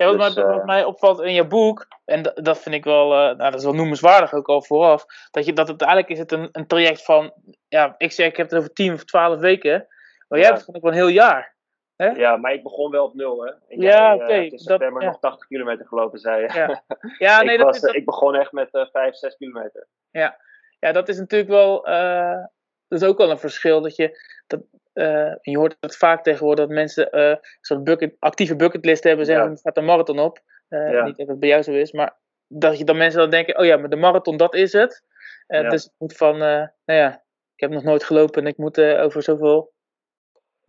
Ja, 0.00 0.16
wat, 0.16 0.34
dus, 0.34 0.44
wat, 0.44 0.64
mij 0.64 0.84
opvalt 0.84 1.20
in 1.20 1.32
je 1.32 1.46
boek, 1.46 1.86
en 2.04 2.22
dat, 2.22 2.36
dat 2.44 2.58
vind 2.58 2.74
ik 2.74 2.84
wel, 2.84 3.12
uh, 3.12 3.18
nou, 3.18 3.50
dat 3.50 3.54
is 3.54 3.64
wel 3.64 3.74
noemenswaardig 3.74 4.32
ook 4.32 4.48
al 4.48 4.62
vooraf, 4.62 5.04
dat, 5.30 5.46
je, 5.46 5.52
dat 5.52 5.68
het 5.68 5.80
eigenlijk 5.80 6.12
is 6.12 6.18
het 6.18 6.32
een, 6.32 6.48
een 6.52 6.66
traject 6.66 7.04
van, 7.04 7.32
ja, 7.68 7.94
ik 7.98 8.12
zeg 8.12 8.26
ik 8.26 8.36
heb 8.36 8.50
het 8.50 8.58
over 8.58 8.72
10 8.72 8.92
of 8.92 9.04
12 9.04 9.38
weken, 9.38 9.86
maar 10.28 10.38
jij 10.38 10.48
hebt 10.48 10.66
het 10.66 10.74
gewoon 10.74 10.90
een 10.90 10.98
heel 10.98 11.08
jaar. 11.08 11.54
Hè? 11.96 12.08
Ja, 12.08 12.36
maar 12.36 12.52
ik 12.52 12.62
begon 12.62 12.90
wel 12.90 13.04
op 13.04 13.14
nul, 13.14 13.44
hè. 13.44 13.52
Ik 13.68 13.80
ja, 13.80 14.14
oké. 14.14 14.24
Okay, 14.24 14.46
in 14.46 14.58
september 14.58 15.04
nog 15.04 15.18
80 15.18 15.46
kilometer 15.46 15.86
gelopen, 15.86 16.18
zei 16.18 16.42
je. 16.42 16.52
Ja, 16.52 16.82
ja 17.26 17.42
nee, 17.42 17.54
ik, 17.54 17.60
dat 17.60 17.74
is, 17.74 17.82
ik 17.82 18.04
begon 18.04 18.34
echt 18.34 18.52
met 18.52 18.74
uh, 18.74 18.86
5, 18.92 19.14
6 19.14 19.36
kilometer. 19.36 19.86
Ja, 20.10 20.40
ja, 20.78 20.92
dat 20.92 21.08
is 21.08 21.18
natuurlijk 21.18 21.50
wel. 21.50 21.88
Uh, 21.88 22.44
dat 22.90 23.02
is 23.02 23.08
ook 23.08 23.18
wel 23.18 23.30
een 23.30 23.38
verschil. 23.38 23.80
Dat 23.80 23.96
je. 23.96 24.18
Dat, 24.46 24.60
uh, 24.94 25.34
je 25.40 25.58
hoort 25.58 25.76
het 25.80 25.96
vaak 25.96 26.22
tegenwoordig 26.22 26.66
dat 26.66 26.74
mensen 26.74 27.08
uh, 27.10 27.34
zo'n 27.60 27.84
bucket, 27.84 28.16
actieve 28.18 28.56
bucketlist 28.56 29.04
hebben. 29.04 29.26
Zeggen: 29.26 29.50
ja. 29.50 29.56
staat 29.56 29.76
een 29.76 29.84
marathon 29.84 30.18
op. 30.18 30.40
Ja. 30.68 31.04
Niet 31.04 31.16
dat 31.16 31.28
het 31.28 31.38
bij 31.38 31.48
jou 31.48 31.62
zo 31.62 31.72
is, 31.72 31.92
maar 31.92 32.16
dat 32.46 32.78
je 32.78 32.84
dan 32.84 32.96
mensen 32.96 33.20
dan 33.20 33.30
denken: 33.30 33.58
oh 33.58 33.64
ja, 33.64 33.76
maar 33.76 33.88
de 33.88 33.96
marathon, 33.96 34.36
dat 34.36 34.54
is 34.54 34.72
het. 34.72 35.02
Ja. 35.46 35.68
Dus 35.68 35.84
het 35.84 35.92
moet 35.98 36.16
van. 36.16 36.38
nou 36.38 36.70
ja, 36.84 37.24
ik 37.54 37.60
heb 37.60 37.70
nog 37.70 37.82
nooit 37.82 38.04
gelopen 38.04 38.42
en 38.42 38.48
ik 38.48 38.56
moet 38.56 38.80
over 38.80 39.22
zoveel 39.22 39.72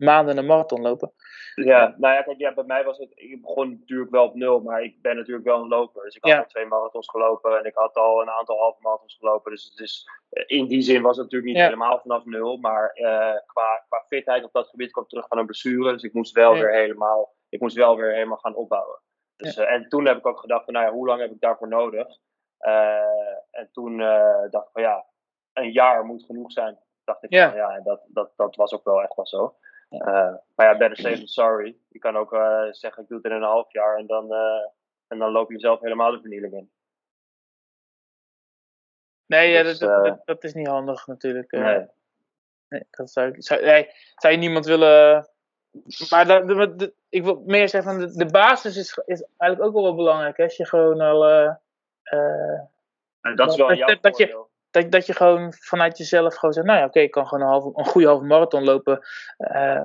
maanden 0.02 0.36
een 0.36 0.46
marathon 0.46 0.80
lopen. 0.80 1.12
Ja, 1.54 1.94
nou 1.98 2.14
ja, 2.14 2.22
kijk, 2.22 2.38
ja, 2.38 2.54
bij 2.54 2.64
mij 2.64 2.84
was 2.84 2.98
het, 2.98 3.12
ik 3.14 3.42
begon 3.42 3.70
natuurlijk 3.70 4.10
wel 4.10 4.24
op 4.24 4.34
nul, 4.34 4.60
maar 4.60 4.82
ik 4.82 5.02
ben 5.02 5.16
natuurlijk 5.16 5.46
wel 5.46 5.60
een 5.60 5.68
loper. 5.68 6.02
Dus 6.04 6.16
ik 6.16 6.24
had 6.24 6.38
al 6.38 6.46
twee 6.46 6.66
marathons 6.66 7.10
gelopen 7.10 7.58
en 7.58 7.64
ik 7.64 7.74
had 7.74 7.96
al 7.96 8.22
een 8.22 8.30
aantal 8.30 8.58
halve 8.58 8.78
marathons 8.80 9.16
gelopen. 9.16 9.50
Dus, 9.50 9.74
dus 9.74 10.08
in 10.46 10.66
die 10.66 10.82
zin 10.82 11.02
was 11.02 11.16
het 11.16 11.24
natuurlijk 11.24 11.52
niet 11.52 11.62
helemaal 11.62 11.98
vanaf 12.00 12.24
nul, 12.24 12.56
maar 12.56 12.90
uh, 12.94 13.36
qua, 13.46 13.84
qua 13.88 14.04
fitheid 14.06 14.44
op 14.44 14.52
dat 14.52 14.68
gebied 14.68 14.90
kwam 14.90 15.04
ik 15.04 15.10
terug 15.10 15.26
van 15.26 15.38
een 15.38 15.46
blessure. 15.46 15.92
Dus 15.92 16.02
ik 16.02 16.12
moest 16.12 16.32
wel 16.32 16.52
weer 16.52 16.72
helemaal, 16.72 17.34
ik 17.48 17.60
moest 17.60 17.76
wel 17.76 17.96
weer 17.96 18.12
helemaal 18.12 18.38
gaan 18.38 18.54
opbouwen. 18.54 19.00
Dus, 19.36 19.56
uh, 19.56 19.70
en 19.70 19.88
toen 19.88 20.06
heb 20.06 20.16
ik 20.16 20.26
ook 20.26 20.38
gedacht 20.38 20.64
van, 20.64 20.74
nou 20.74 20.86
ja, 20.86 20.92
hoe 20.92 21.06
lang 21.06 21.20
heb 21.20 21.30
ik 21.30 21.40
daarvoor 21.40 21.68
nodig? 21.68 22.18
Uh, 22.60 23.50
en 23.50 23.68
toen 23.72 23.98
dacht 24.50 24.66
ik 24.66 24.72
van, 24.72 24.82
ja, 24.82 25.06
een 25.52 25.72
jaar 25.72 26.04
moet 26.04 26.24
genoeg 26.24 26.52
zijn. 26.52 26.78
Dacht 27.04 27.22
ik 27.22 27.38
van, 27.38 27.54
ja, 27.54 27.70
en 27.70 27.82
dat, 27.82 28.00
dat, 28.08 28.32
dat 28.36 28.56
was 28.56 28.74
ook 28.74 28.84
wel 28.84 29.02
echt 29.02 29.16
wel 29.16 29.26
zo. 29.26 29.56
Uh, 29.92 30.34
maar 30.54 30.66
ja, 30.66 30.76
better 30.76 30.96
safe 30.96 31.16
than 31.16 31.26
sorry. 31.26 31.76
Je 31.88 31.98
kan 31.98 32.16
ook 32.16 32.32
uh, 32.32 32.66
zeggen, 32.70 33.02
ik 33.02 33.08
doe 33.08 33.16
het 33.16 33.26
in 33.26 33.32
een 33.32 33.42
half 33.42 33.72
jaar 33.72 33.96
en 33.96 34.06
dan, 34.06 34.32
uh, 34.32 34.66
en 35.08 35.18
dan 35.18 35.32
loop 35.32 35.50
je 35.50 35.58
zelf 35.58 35.80
helemaal 35.80 36.10
de 36.10 36.20
vernieling 36.20 36.52
in. 36.52 36.70
Nee, 39.26 39.50
ja, 39.50 39.62
dus, 39.62 39.78
dat, 39.78 40.04
dat, 40.04 40.26
dat, 40.26 40.44
is 40.44 40.54
niet 40.54 40.66
handig 40.66 41.06
natuurlijk. 41.06 41.50
Nee. 41.50 41.86
nee 42.68 42.86
dat 42.90 43.10
zou, 43.10 43.34
zou, 43.38 43.64
nee, 43.64 43.90
zou 44.14 44.32
je 44.34 44.38
niemand 44.38 44.66
willen... 44.66 45.28
Maar 46.10 46.26
de, 46.26 46.94
ik 47.08 47.22
wil 47.22 47.42
meer 47.46 47.68
zeggen, 47.68 47.92
van 47.92 48.00
de, 48.00 48.16
de 48.16 48.30
basis 48.30 48.76
is, 48.76 49.02
is 49.04 49.26
eigenlijk 49.36 49.76
ook 49.76 49.82
wel 49.82 49.94
belangrijk. 49.94 50.36
Hè? 50.36 50.44
Als 50.44 50.56
je 50.56 50.66
gewoon 50.66 51.00
al... 51.00 51.26
en 53.20 53.34
dat 53.34 53.50
is 53.50 53.56
wel 53.56 53.74
jouw 53.74 53.98
dat, 54.00 54.16
je, 54.16 54.46
dat, 54.72 54.90
dat 54.90 55.06
je 55.06 55.12
gewoon 55.12 55.52
vanuit 55.52 55.98
jezelf 55.98 56.34
gewoon 56.34 56.54
zegt, 56.54 56.66
nou 56.66 56.78
ja, 56.78 56.84
oké, 56.84 57.00
ik 57.00 57.10
kan 57.10 57.26
gewoon 57.26 57.44
een, 57.44 57.50
halve, 57.50 57.78
een 57.78 57.86
goede 57.86 58.06
halve 58.06 58.24
marathon 58.24 58.64
lopen. 58.64 59.06
Uh, 59.38 59.82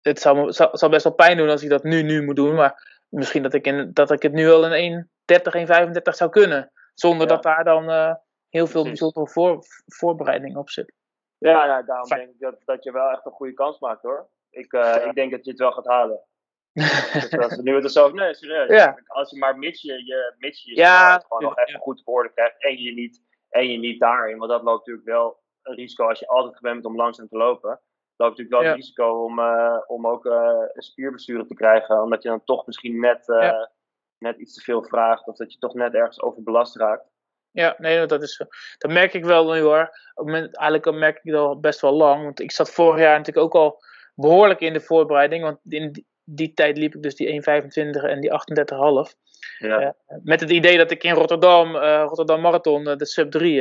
het 0.00 0.20
zou, 0.20 0.52
zou, 0.52 0.76
zou, 0.76 0.90
best 0.90 1.04
wel 1.04 1.14
pijn 1.14 1.36
doen 1.36 1.48
als 1.48 1.62
ik 1.62 1.68
dat 1.68 1.82
nu, 1.82 2.02
nu 2.02 2.22
moet 2.22 2.36
doen, 2.36 2.54
maar 2.54 3.04
misschien 3.08 3.42
dat 3.42 3.54
ik, 3.54 3.66
in, 3.66 3.90
dat 3.92 4.10
ik 4.10 4.22
het 4.22 4.32
nu 4.32 4.46
wel 4.46 4.74
in 4.74 5.08
1.30, 5.32 5.36
1.35 5.56 6.02
zou 6.02 6.30
kunnen. 6.30 6.72
Zonder 6.94 7.26
dat 7.26 7.42
daar 7.42 7.64
dan 7.64 7.90
uh, 7.90 8.14
heel 8.48 8.66
veel 8.66 8.82
bijzondere 8.82 9.28
voor, 9.28 9.64
voorbereiding 9.86 10.56
op 10.56 10.70
zit. 10.70 10.92
Ja, 11.38 11.66
nou, 11.66 11.84
daarom 11.84 12.06
Fijn. 12.06 12.20
denk 12.20 12.32
ik 12.32 12.40
dat, 12.40 12.56
dat 12.64 12.84
je 12.84 12.92
wel 12.92 13.10
echt 13.10 13.26
een 13.26 13.32
goede 13.32 13.52
kans 13.52 13.78
maakt 13.78 14.02
hoor. 14.02 14.28
Ik, 14.50 14.72
uh, 14.72 15.06
ik 15.06 15.14
denk 15.14 15.30
dat 15.30 15.44
je 15.44 15.50
het 15.50 15.60
wel 15.60 15.72
gaat 15.72 15.86
halen. 15.86 16.20
dus 17.12 17.38
als 17.38 17.56
nu 17.56 17.74
het 17.74 17.92
zo 17.92 18.10
nee, 18.10 18.34
serieus. 18.34 18.68
Ja. 18.68 18.98
Als 19.06 19.30
je 19.30 19.38
maar 19.38 19.58
mits 19.58 19.82
je 19.82 20.04
je, 20.04 20.34
mits 20.38 20.62
je, 20.62 20.76
ja, 20.76 21.18
gewoon 21.18 21.42
nog 21.42 21.58
even 21.58 21.80
goed 21.80 22.00
op 22.00 22.14
orde 22.14 22.32
krijgt 22.32 22.62
en 22.62 22.82
je 22.82 22.92
niet 22.92 23.20
en 23.52 23.70
je 23.70 23.78
niet 23.78 24.00
daarin. 24.00 24.38
Want 24.38 24.50
dat 24.50 24.62
loopt 24.62 24.78
natuurlijk 24.78 25.06
wel 25.06 25.40
een 25.62 25.74
risico 25.74 26.08
als 26.08 26.18
je 26.18 26.28
altijd 26.28 26.56
gewend 26.56 26.74
bent 26.74 26.86
om 26.86 26.96
langzaam 26.96 27.28
te 27.28 27.36
lopen. 27.36 27.80
Loopt 28.16 28.38
natuurlijk 28.38 28.50
wel 28.50 28.62
ja. 28.62 28.68
het 28.68 28.76
risico 28.76 29.24
om, 29.24 29.38
uh, 29.38 29.78
om 29.86 30.06
ook 30.06 30.24
uh, 30.24 30.64
een 30.72 30.82
spierbesturing 30.82 31.48
te 31.48 31.54
krijgen. 31.54 32.02
Omdat 32.02 32.22
je 32.22 32.28
dan 32.28 32.44
toch 32.44 32.66
misschien 32.66 33.00
net, 33.00 33.28
uh, 33.28 33.40
ja. 33.40 33.70
net 34.18 34.38
iets 34.38 34.54
te 34.54 34.60
veel 34.60 34.82
vraagt. 34.82 35.26
Of 35.26 35.36
dat 35.36 35.52
je 35.52 35.58
toch 35.58 35.74
net 35.74 35.94
ergens 35.94 36.22
overbelast 36.22 36.76
raakt. 36.76 37.10
Ja, 37.50 37.74
nee, 37.78 38.06
dat 38.06 38.22
is 38.22 38.44
Dat 38.78 38.90
merk 38.90 39.14
ik 39.14 39.24
wel 39.24 39.52
nu 39.52 39.60
hoor. 39.60 39.90
Op 40.14 40.26
moment, 40.26 40.56
eigenlijk 40.56 40.98
merk 40.98 41.20
ik 41.22 41.32
dat 41.32 41.46
al 41.46 41.60
best 41.60 41.80
wel 41.80 41.92
lang. 41.92 42.22
Want 42.22 42.40
ik 42.40 42.52
zat 42.52 42.70
vorig 42.70 43.00
jaar 43.00 43.18
natuurlijk 43.18 43.46
ook 43.46 43.62
al 43.62 43.82
behoorlijk 44.14 44.60
in 44.60 44.72
de 44.72 44.80
voorbereiding. 44.80 45.42
Want 45.42 45.58
in 45.68 45.92
die, 45.92 46.06
die 46.24 46.52
tijd 46.52 46.76
liep 46.76 46.94
ik 46.94 47.02
dus 47.02 47.14
die 47.14 47.42
1,25 47.42 47.44
en 48.02 48.20
die 48.20 48.30
38,5. 48.30 49.20
Ja. 49.58 49.80
Uh, 49.80 50.18
met 50.22 50.40
het 50.40 50.50
idee 50.50 50.76
dat 50.76 50.90
ik 50.90 51.02
in 51.02 51.14
Rotterdam, 51.14 51.76
uh, 51.76 52.04
Rotterdam 52.06 52.40
Marathon, 52.40 52.88
uh, 52.88 52.96
de 52.96 53.06
sub 53.06 53.30
3 53.30 53.60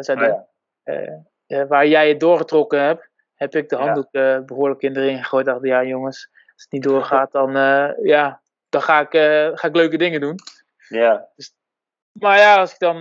zou 0.00 0.18
doen. 0.18 0.46
Oh, 0.84 1.68
waar 1.68 1.86
jij 1.86 2.08
het 2.08 2.20
doorgetrokken 2.20 2.82
hebt, 2.82 3.10
heb 3.34 3.54
ik 3.54 3.68
de 3.68 3.76
handdoek 3.76 4.10
behoorlijk 4.46 4.82
in 4.82 4.92
de 4.92 5.00
ring 5.00 5.18
gegooid. 5.18 5.46
Dacht, 5.46 5.64
ja 5.64 5.84
jongens, 5.84 6.28
als 6.32 6.62
het 6.62 6.72
niet 6.72 6.82
doorgaat, 6.82 7.32
dan, 7.32 7.52
ja, 8.02 8.40
dan 8.68 8.82
ga, 8.82 9.00
ik, 9.00 9.10
ga 9.58 9.68
ik 9.68 9.76
leuke 9.76 9.96
dingen 9.96 10.20
doen. 10.20 10.38
Ja. 10.88 11.28
Dus, 11.36 11.54
maar 12.12 12.38
ja, 12.38 12.56
als 12.56 12.72
ik 12.72 12.78
dan, 12.78 13.00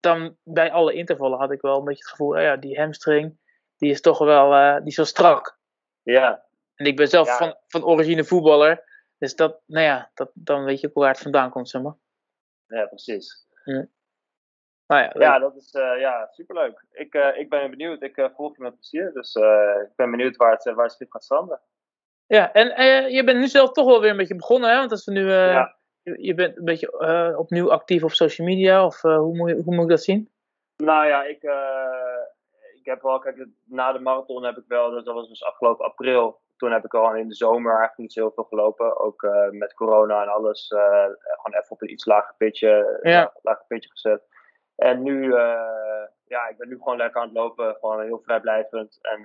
dan 0.00 0.36
bij 0.42 0.72
alle 0.72 0.92
intervallen 0.92 1.38
had 1.38 1.52
ik 1.52 1.60
wel 1.60 1.78
een 1.78 1.84
beetje 1.84 2.02
het 2.02 2.10
gevoel, 2.10 2.36
oh 2.36 2.42
ja, 2.42 2.56
die 2.56 2.78
hamstring, 2.78 3.38
die 3.76 3.90
is 3.90 4.00
toch 4.00 4.18
wel, 4.18 4.78
die 4.78 4.88
is 4.88 4.96
wel 4.96 5.06
strak. 5.06 5.58
Ja. 6.02 6.44
En 6.74 6.86
ik 6.86 6.96
ben 6.96 7.08
zelf 7.08 7.36
van, 7.36 7.56
van 7.66 7.84
origine 7.84 8.24
voetballer. 8.24 8.84
Dus 9.18 9.34
dat, 9.34 9.60
nou 9.66 9.84
ja, 9.84 10.10
dat, 10.14 10.30
dan 10.34 10.64
weet 10.64 10.80
je 10.80 10.88
ook 10.88 10.94
waar 10.94 11.08
het 11.08 11.20
vandaan 11.20 11.50
komt, 11.50 11.68
zeg 11.68 11.82
maar. 11.82 11.96
Ja, 12.66 12.86
precies. 12.86 13.46
Ja, 13.64 13.86
nou 14.86 15.02
ja, 15.02 15.12
ja 15.14 15.38
dat 15.38 15.56
is 15.56 15.74
uh, 15.74 16.00
ja, 16.00 16.28
superleuk. 16.30 16.84
Ik, 16.90 17.14
uh, 17.14 17.38
ik 17.38 17.48
ben 17.48 17.70
benieuwd. 17.70 18.02
Ik 18.02 18.16
uh, 18.16 18.26
volg 18.34 18.56
je 18.56 18.62
met 18.62 18.74
plezier. 18.74 19.12
Dus 19.12 19.34
ik 19.84 19.96
ben 19.96 20.10
benieuwd 20.10 20.36
waar 20.36 20.50
het, 20.50 20.64
waar 20.64 20.84
het 20.84 20.92
schip 20.92 21.10
gaat 21.10 21.24
stranden. 21.24 21.60
Ja, 22.26 22.52
en 22.52 23.10
je 23.12 23.24
bent 23.24 23.38
nu 23.38 23.46
zelf 23.46 23.72
toch 23.72 23.86
wel 23.86 24.00
weer 24.00 24.10
een 24.10 24.16
beetje 24.16 24.36
begonnen, 24.36 24.70
hè? 24.70 24.76
Want 24.76 24.90
als 24.90 25.04
we 25.04 25.12
nu, 25.12 25.30
ja. 25.30 25.76
je, 26.02 26.34
bent 26.34 26.56
een 26.56 26.64
beetje 26.64 27.36
opnieuw 27.38 27.70
actief 27.70 28.02
op 28.02 28.10
social 28.10 28.46
media, 28.46 28.84
of 28.84 29.00
hoe, 29.00 29.36
moet 29.36 29.48
je, 29.48 29.62
hoe 29.62 29.74
moet 29.74 29.84
ik 29.84 29.90
dat 29.90 30.02
zien? 30.02 30.30
Nou 30.76 31.06
ja, 31.06 31.24
ik, 31.24 31.42
ik 32.74 32.84
heb 32.84 33.02
wel, 33.02 33.18
kijk, 33.18 33.46
na 33.64 33.92
de 33.92 33.98
marathon 33.98 34.44
heb 34.44 34.56
ik 34.56 34.64
wel, 34.68 34.90
dat 34.90 35.14
was 35.14 35.28
dus 35.28 35.44
afgelopen 35.44 35.84
april, 35.84 36.40
toen 36.56 36.72
heb 36.72 36.84
ik 36.84 36.94
al 36.94 37.14
in 37.14 37.28
de 37.28 37.34
zomer 37.34 37.70
eigenlijk 37.70 37.98
niet 37.98 38.12
zo 38.12 38.20
heel 38.20 38.32
veel 38.34 38.44
gelopen. 38.44 39.00
Ook 39.00 39.22
uh, 39.22 39.50
met 39.50 39.74
corona 39.74 40.22
en 40.22 40.28
alles. 40.28 40.70
Uh, 40.70 40.80
gewoon 40.80 41.60
even 41.60 41.70
op 41.70 41.82
een 41.82 41.90
iets 41.90 42.04
lager 42.04 42.34
pitje, 42.36 42.98
ja. 43.02 43.32
lager 43.42 43.64
pitje 43.66 43.90
gezet. 43.90 44.22
En 44.76 45.02
nu, 45.02 45.24
uh, 45.24 46.04
ja, 46.26 46.48
ik 46.48 46.56
ben 46.56 46.68
nu 46.68 46.76
gewoon 46.76 46.96
lekker 46.96 47.20
aan 47.20 47.26
het 47.26 47.36
lopen. 47.36 47.76
Gewoon 47.80 48.02
heel 48.02 48.20
vrijblijvend. 48.24 48.98
En 49.02 49.20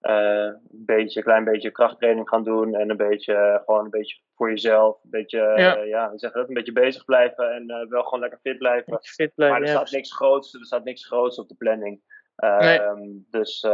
een 0.00 0.60
beetje, 0.70 1.22
klein 1.22 1.44
beetje 1.44 1.70
krachttraining 1.70 2.28
gaan 2.28 2.44
doen. 2.44 2.74
En 2.74 2.90
een 2.90 2.96
beetje, 2.96 3.62
gewoon 3.64 3.84
een 3.84 3.90
beetje 3.90 4.20
voor 4.34 4.48
jezelf. 4.48 5.04
Een 5.04 5.10
beetje, 5.10 5.38
ja, 5.38 5.74
ja 5.74 6.12
zeg 6.16 6.32
dat? 6.32 6.48
Een 6.48 6.54
beetje 6.54 6.72
bezig 6.72 7.04
blijven. 7.04 7.52
En 7.52 7.86
wel 7.88 8.02
gewoon 8.02 8.20
lekker 8.20 8.38
fit 8.42 8.58
blijven. 8.58 8.98
Fit 9.02 9.34
blijven 9.34 9.58
maar 9.60 9.68
er 9.68 9.74
staat 9.74 9.90
niks 9.90 10.14
groots. 10.14 10.54
Er 10.54 10.64
staat 10.64 10.84
niks 10.84 11.06
groots 11.06 11.38
op 11.38 11.48
de 11.48 11.54
planning. 11.54 12.02
Nee. 12.36 12.80
Ehm, 12.80 13.00
dus 13.30 13.66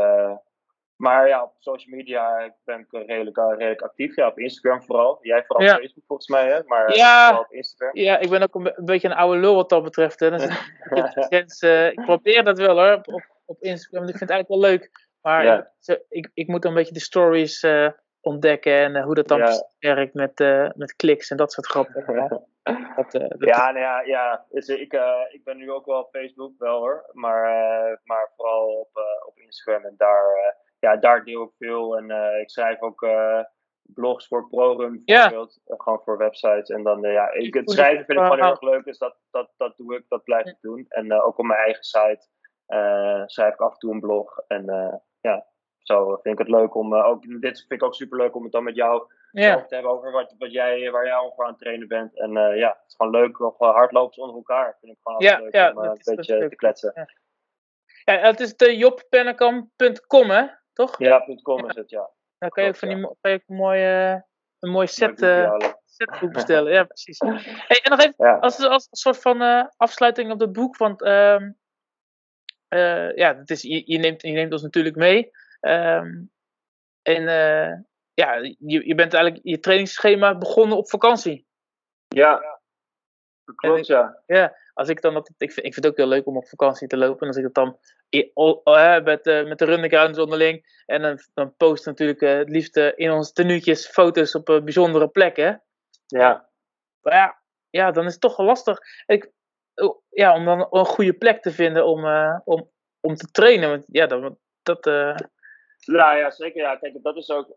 maar 0.99 1.29
ja, 1.29 1.43
op 1.43 1.53
social 1.59 1.97
media 1.97 2.55
ben 2.65 2.79
ik 2.79 2.87
redelijk, 2.91 3.37
redelijk 3.37 3.83
actief. 3.83 4.17
Ja, 4.17 4.27
op 4.27 4.39
Instagram 4.39 4.83
vooral. 4.83 5.19
Jij 5.23 5.45
vooral 5.47 5.67
ja. 5.67 5.75
op 5.75 5.81
Facebook 5.81 6.05
volgens 6.07 6.29
mij, 6.29 6.47
hè? 6.47 6.61
Maar 6.67 6.97
ja, 6.97 7.27
vooral 7.27 7.45
op 7.45 7.53
Instagram. 7.53 7.91
Ja, 7.97 8.19
ik 8.19 8.31
ben 8.31 8.43
ook 8.43 8.55
een, 8.55 8.73
een 8.79 8.85
beetje 8.85 9.09
een 9.09 9.15
oude 9.15 9.41
lul 9.41 9.55
wat 9.55 9.69
dat 9.69 9.83
betreft. 9.83 10.21
Hè. 10.21 10.31
Dus, 10.31 10.45
ik, 11.29 11.63
uh, 11.63 11.87
ik 11.87 12.01
probeer 12.05 12.45
dat 12.45 12.59
wel 12.59 12.79
hoor, 12.79 12.95
op, 12.95 13.31
op 13.45 13.63
Instagram. 13.63 14.03
Ik 14.03 14.17
vind 14.17 14.21
het 14.21 14.31
eigenlijk 14.31 14.49
wel 14.49 14.71
leuk. 14.71 15.09
Maar 15.21 15.45
ja. 15.45 15.73
ik, 15.81 16.05
ik, 16.09 16.31
ik, 16.35 16.47
moet 16.49 16.65
een 16.65 16.75
beetje 16.75 16.95
de 16.95 17.01
stories 17.01 17.63
uh, 17.63 17.91
ontdekken 18.21 18.73
en 18.73 19.03
hoe 19.03 19.15
dat 19.15 19.29
dan 19.29 19.49
werkt 19.79 20.15
met, 20.15 20.39
met 20.77 20.97
kliks 20.97 21.31
en 21.31 21.37
dat 21.37 21.53
soort 21.53 21.67
grappen. 21.67 22.05
dat, 22.97 23.11
dat, 23.11 23.35
ja, 23.39 23.71
nou 23.71 23.79
ja, 23.79 24.01
ja. 24.01 24.45
Dus 24.51 24.69
ik, 24.69 24.93
ik 25.31 25.45
ben 25.45 25.57
nu 25.57 25.71
ook 25.71 25.87
wel 25.87 26.01
op 26.01 26.09
Facebook 26.11 26.53
wel 26.59 26.79
hoor, 26.79 27.11
maar, 27.13 28.01
maar 28.05 28.31
vooral 28.37 28.67
op, 28.67 28.91
op 29.27 29.39
Instagram 29.39 29.85
en 29.85 29.95
daar, 29.97 30.57
ja, 30.79 30.97
daar 30.97 31.25
deel 31.25 31.43
ik 31.43 31.51
veel 31.59 31.97
en 31.97 32.11
ik 32.41 32.51
schrijf 32.51 32.81
ook 32.81 33.07
blogs 33.95 34.27
voor 34.27 34.49
ProRun 34.49 35.03
bijvoorbeeld. 35.05 35.61
Ja. 35.64 35.75
Gewoon 35.77 36.01
voor 36.05 36.19
websites. 36.19 36.69
En 36.69 36.83
dan, 36.83 37.01
ja, 37.01 37.33
ik, 37.33 37.55
het 37.55 37.71
schrijven 37.71 38.05
vind 38.05 38.19
ik 38.19 38.25
gewoon 38.25 38.41
heel 38.41 38.51
erg 38.51 38.61
leuk. 38.61 38.85
Dus 38.85 38.99
dat, 38.99 39.17
dat, 39.31 39.51
dat 39.57 39.77
doe 39.77 39.97
ik, 39.97 40.05
dat 40.09 40.25
blijf 40.25 40.47
ik 40.47 40.57
doen. 40.61 40.85
En 40.88 41.12
ook 41.12 41.38
op 41.38 41.45
mijn 41.45 41.61
eigen 41.61 41.85
site 41.85 42.27
uh, 42.69 43.23
schrijf 43.27 43.55
ik 43.55 43.61
af 43.61 43.73
en 43.73 43.79
toe 43.79 43.93
een 43.93 44.01
blog. 44.01 44.38
En 44.47 44.64
ja, 45.21 45.47
zo 45.79 46.19
vind 46.23 46.41
ik 46.41 46.47
het 46.47 46.57
leuk 46.57 46.75
om. 46.75 46.95
Ook, 46.95 47.23
dit 47.41 47.59
vind 47.59 47.73
ik 47.73 47.83
ook 47.83 47.95
super 47.95 48.19
leuk 48.19 48.35
om 48.35 48.43
het 48.43 48.53
dan 48.53 48.64
met 48.64 48.75
jou 48.75 49.07
te 49.33 49.67
hebben 49.69 49.91
over 49.91 50.12
wat, 50.12 50.35
wat 50.38 50.53
jij, 50.53 50.91
waar 50.91 51.05
jij 51.05 51.17
over 51.17 51.45
aan 51.45 51.51
het 51.51 51.59
trainen 51.59 51.88
bent. 51.88 52.19
En 52.19 52.33
ja, 52.33 52.69
het 52.69 52.87
is 52.87 52.95
gewoon 52.97 53.12
leuk, 53.12 53.38
nog 53.38 53.59
hardlopers 53.59 54.19
onder 54.19 54.37
elkaar. 54.37 54.77
Vind 54.81 54.93
ik 54.93 54.99
gewoon 55.03 55.23
ja, 55.23 55.38
leuk 55.38 55.55
ja, 55.55 55.73
om 55.73 55.79
een 55.79 56.01
beetje 56.05 56.49
te 56.49 56.57
kletsen. 56.57 57.09
Ja. 58.05 58.19
het 58.19 58.41
is 58.41 58.57
de 58.57 58.77
jobpennekam.com, 58.77 60.31
hè? 60.31 60.47
Toch? 60.79 60.99
Ja, 60.99 61.27
.com 61.43 61.69
is 61.69 61.75
het, 61.75 61.91
ja. 61.91 62.11
Dan 62.38 62.49
kan 62.49 62.62
je 62.62 62.69
ook 62.69 62.77
van 62.77 62.88
die 62.88 63.01
kan 63.21 63.31
je 63.31 63.43
een 63.47 63.57
mooie, 63.57 64.25
een 64.59 64.71
mooi 64.71 64.87
set, 64.87 65.19
setboek 65.85 66.33
bestellen. 66.33 66.73
ja, 66.73 66.85
precies. 66.85 67.19
Hey, 67.19 67.81
en 67.83 67.91
nog 67.91 68.01
even, 68.01 68.41
als, 68.41 68.59
als 68.59 68.87
een 68.91 68.97
soort 68.97 69.21
van 69.21 69.71
afsluiting 69.77 70.33
op 70.33 70.41
het 70.41 70.53
boek, 70.53 70.77
want 70.77 71.03
uh, 71.03 71.41
uh, 72.69 73.17
ja, 73.17 73.37
het 73.37 73.51
is, 73.51 73.62
je, 73.62 73.83
je, 73.87 73.99
neemt, 73.99 74.23
je 74.23 74.33
neemt 74.33 74.53
ons 74.53 74.62
natuurlijk 74.62 74.97
mee. 74.97 75.31
Um, 75.61 76.31
en 77.03 77.23
uh, 77.23 77.75
ja, 78.14 78.35
je, 78.59 78.87
je 78.87 78.95
bent 78.95 79.14
eigenlijk 79.14 79.45
je 79.45 79.61
trainingsschema 79.61 80.38
begonnen 80.38 80.77
op 80.77 80.88
vakantie. 80.88 81.47
Ja, 82.09 82.61
klopt, 83.55 83.87
ja. 83.87 84.23
Ja, 84.27 84.57
als 84.79 84.88
ik 84.88 85.01
dan 85.01 85.14
dat, 85.14 85.31
ik, 85.38 85.53
vind, 85.53 85.67
ik 85.67 85.75
vind 85.75 85.85
het 85.85 85.87
ook 85.87 85.97
heel 85.97 86.07
leuk 86.07 86.27
om 86.27 86.37
op 86.37 86.49
vakantie 86.49 86.88
te 86.88 86.97
lopen. 86.97 87.21
En 87.21 87.27
als 87.27 87.37
ik 87.37 87.45
het 87.45 87.55
dan 87.55 87.79
uh, 88.11 89.03
met, 89.03 89.27
uh, 89.27 89.49
met 89.49 89.59
de 89.59 89.64
running 89.64 90.19
onderling. 90.19 90.83
En 90.87 91.03
dan, 91.03 91.19
dan 91.35 91.57
post 91.57 91.87
natuurlijk 91.87 92.21
uh, 92.21 92.37
het 92.37 92.49
liefst 92.49 92.77
in 92.77 93.11
onze 93.11 93.33
tenuutjes 93.33 93.87
foto's 93.87 94.35
op 94.35 94.45
bijzondere 94.45 95.09
plekken. 95.09 95.62
Ja. 96.07 96.49
Maar 97.01 97.14
ja, 97.14 97.38
ja, 97.71 97.91
dan 97.91 98.05
is 98.05 98.12
het 98.12 98.21
toch 98.21 98.37
wel 98.37 98.47
lastig. 98.47 98.79
Ik, 99.07 99.31
Oh, 99.75 100.03
ja, 100.09 100.35
om 100.35 100.45
dan 100.45 100.67
een 100.71 100.85
goede 100.85 101.12
plek 101.12 101.43
te 101.43 101.51
vinden 101.51 101.87
om, 101.87 102.05
om, 102.45 102.71
om 103.01 103.14
te 103.14 103.31
trainen. 103.31 103.69
Want 103.69 103.85
ja, 103.87 104.07
dat. 104.07 104.37
dat. 104.62 104.87
Nou 105.88 106.16
ja, 106.16 106.31
zeker. 106.31 106.61
Ja. 106.61 106.77
Kijk, 106.77 107.03
dat 107.03 107.16
is 107.16 107.31
ook. 107.31 107.57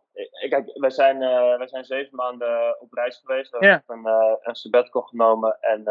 Kijk, 0.49 0.71
wij 0.73 0.89
zijn, 0.89 1.21
uh, 1.21 1.57
wij 1.57 1.67
zijn 1.67 1.85
zeven 1.85 2.15
maanden 2.15 2.81
op 2.81 2.93
reis 2.93 3.17
geweest. 3.17 3.51
We 3.51 3.65
hebben 3.65 4.11
een, 4.11 4.37
een 4.41 4.55
sabbatical 4.55 5.01
genomen. 5.01 5.57
En, 5.59 5.85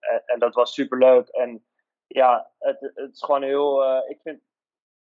en, 0.00 0.22
en, 0.26 0.38
dat 0.38 0.54
was 0.54 0.74
super 0.74 0.98
leuk. 0.98 1.28
En 1.28 1.64
ja, 2.06 2.50
het, 2.58 2.80
het 2.94 3.12
is 3.12 3.22
gewoon 3.22 3.42
heel. 3.42 4.00
ik 4.08 4.20
vind. 4.22 4.40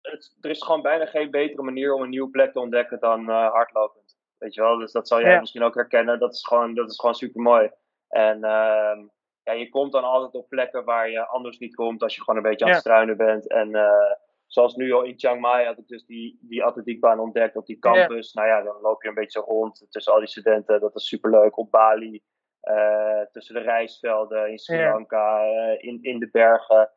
Het, 0.01 0.37
er 0.41 0.49
is 0.49 0.63
gewoon 0.63 0.81
bijna 0.81 1.05
geen 1.05 1.31
betere 1.31 1.61
manier 1.61 1.93
om 1.93 2.01
een 2.01 2.09
nieuwe 2.09 2.29
plek 2.29 2.51
te 2.51 2.59
ontdekken 2.59 2.99
dan 2.99 3.29
hardlopend. 3.29 4.17
Weet 4.37 4.53
je 4.53 4.61
wel? 4.61 4.77
Dus 4.77 4.91
dat 4.91 5.07
zal 5.07 5.21
jij 5.21 5.39
misschien 5.39 5.63
ook 5.63 5.75
herkennen. 5.75 6.19
Dat 6.19 6.33
is 6.33 6.45
gewoon, 6.45 6.73
dat 6.73 6.89
is 6.89 6.99
gewoon 6.99 7.15
super 7.15 7.41
mooi. 7.41 7.71
En. 8.07 8.43
Ehm, 8.43 8.99
ja, 9.43 9.53
je 9.53 9.69
komt 9.69 9.91
dan 9.91 10.03
altijd 10.03 10.33
op 10.33 10.49
plekken 10.49 10.83
waar 10.83 11.09
je 11.09 11.27
anders 11.27 11.57
niet 11.57 11.75
komt 11.75 12.03
als 12.03 12.15
je 12.15 12.21
gewoon 12.21 12.35
een 12.35 12.49
beetje 12.49 12.65
aan 12.65 12.71
het 12.71 12.79
struinen 12.79 13.17
bent. 13.17 13.47
En 13.47 13.69
uh, 13.69 14.11
zoals 14.53 14.75
nu 14.75 14.91
al 14.91 15.03
in 15.03 15.19
Chiang 15.19 15.41
Mai 15.41 15.65
had 15.65 15.77
ik 15.77 15.87
dus 15.87 16.05
die, 16.05 16.39
die 16.41 16.63
atletiekbaan 16.63 17.19
ontdekt 17.19 17.55
op 17.55 17.65
die 17.65 17.79
campus. 17.79 18.33
Nou 18.33 18.47
ja, 18.47 18.61
dan 18.61 18.81
loop 18.81 19.03
je 19.03 19.09
een 19.09 19.13
beetje 19.13 19.39
rond 19.39 19.85
tussen 19.89 20.13
al 20.13 20.19
die 20.19 20.27
studenten. 20.27 20.79
Dat 20.79 20.95
is 20.95 21.07
superleuk. 21.07 21.57
Op 21.57 21.71
Bali, 21.71 22.23
uh, 22.63 23.21
tussen 23.31 23.55
de 23.55 23.61
rijstvelden 23.61 24.49
in 24.49 24.59
Sri 24.59 24.77
Lanka, 24.77 25.45
uh, 25.45 25.83
in, 25.83 25.99
in 26.01 26.19
de 26.19 26.29
bergen. 26.31 26.91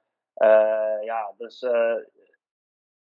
ja, 1.05 1.35
dus 1.37 1.67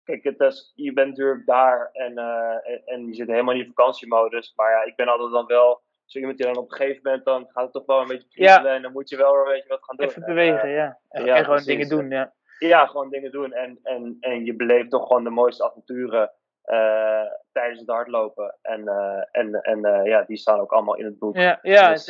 kijk, 0.04 0.22
het 0.22 0.40
is, 0.40 0.72
je 0.74 0.92
bent 0.92 1.08
natuurlijk 1.08 1.46
daar 1.46 1.90
en, 1.92 2.18
en, 2.18 2.82
en 2.84 3.06
je 3.06 3.14
zit 3.14 3.28
helemaal 3.28 3.54
in 3.54 3.72
vakantiemodus. 3.74 4.52
Maar 4.56 4.70
ja, 4.70 4.82
ik 4.82 4.96
ben 4.96 5.08
altijd 5.08 5.32
dan 5.32 5.46
wel 5.46 5.82
zo 6.04 6.18
iemand 6.18 6.36
die 6.38 6.46
dan 6.46 6.56
op 6.56 6.70
een 6.70 6.76
gegeven 6.76 7.00
moment, 7.02 7.24
dan 7.24 7.48
gaat 7.48 7.64
het 7.64 7.72
toch 7.72 7.86
wel 7.86 8.00
een 8.00 8.06
beetje 8.06 8.28
kriebelen 8.28 8.72
en 8.72 8.82
dan 8.82 8.92
moet 8.92 9.08
je 9.08 9.16
wel 9.16 9.34
een 9.34 9.52
beetje 9.52 9.68
wat 9.68 9.84
gaan 9.84 9.96
doen. 9.96 10.06
Even 10.06 10.24
bewegen, 10.24 10.62
en, 10.62 10.70
ja. 10.70 10.98
En, 11.08 11.24
ja, 11.24 11.36
en 11.36 11.44
gewoon 11.44 11.62
dingen 11.64 11.88
doen, 11.88 12.10
ja. 12.10 12.32
Ja, 12.68 12.86
gewoon 12.86 13.10
dingen 13.10 13.30
doen. 13.30 13.52
En, 13.52 13.78
en, 13.82 14.16
en 14.20 14.44
je 14.44 14.56
beleeft 14.56 14.90
toch 14.90 15.06
gewoon 15.06 15.24
de 15.24 15.30
mooiste 15.30 15.64
avonturen 15.64 16.32
uh, 16.64 17.22
tijdens 17.52 17.80
het 17.80 17.88
hardlopen. 17.88 18.58
En, 18.62 18.80
uh, 18.80 19.22
en, 19.30 19.54
en 19.54 19.86
uh, 19.86 20.04
ja, 20.04 20.22
die 20.22 20.36
staan 20.36 20.60
ook 20.60 20.72
allemaal 20.72 20.96
in 20.96 21.04
het 21.04 21.18
boek. 21.18 21.36
Ja, 21.36 21.58
ja 21.62 21.90
dus, 21.90 22.06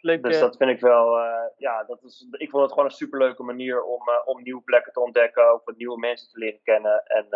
leuk, 0.00 0.22
dus 0.22 0.40
dat 0.40 0.56
vind 0.56 0.70
ik 0.70 0.80
wel, 0.80 1.18
ja, 1.56 1.84
dat 1.84 2.02
is, 2.02 2.26
ik 2.30 2.50
vond 2.50 2.62
het 2.62 2.72
gewoon 2.72 2.84
een 2.84 2.94
superleuke 2.94 3.42
manier 3.42 3.84
om, 3.84 4.02
om 4.24 4.42
nieuwe 4.42 4.62
plekken 4.62 4.92
te 4.92 5.00
ontdekken, 5.00 5.52
ook 5.52 5.64
wat 5.64 5.76
nieuwe 5.76 5.98
mensen 5.98 6.30
te 6.30 6.38
leren 6.38 6.60
kennen. 6.62 7.02
En 7.04 7.26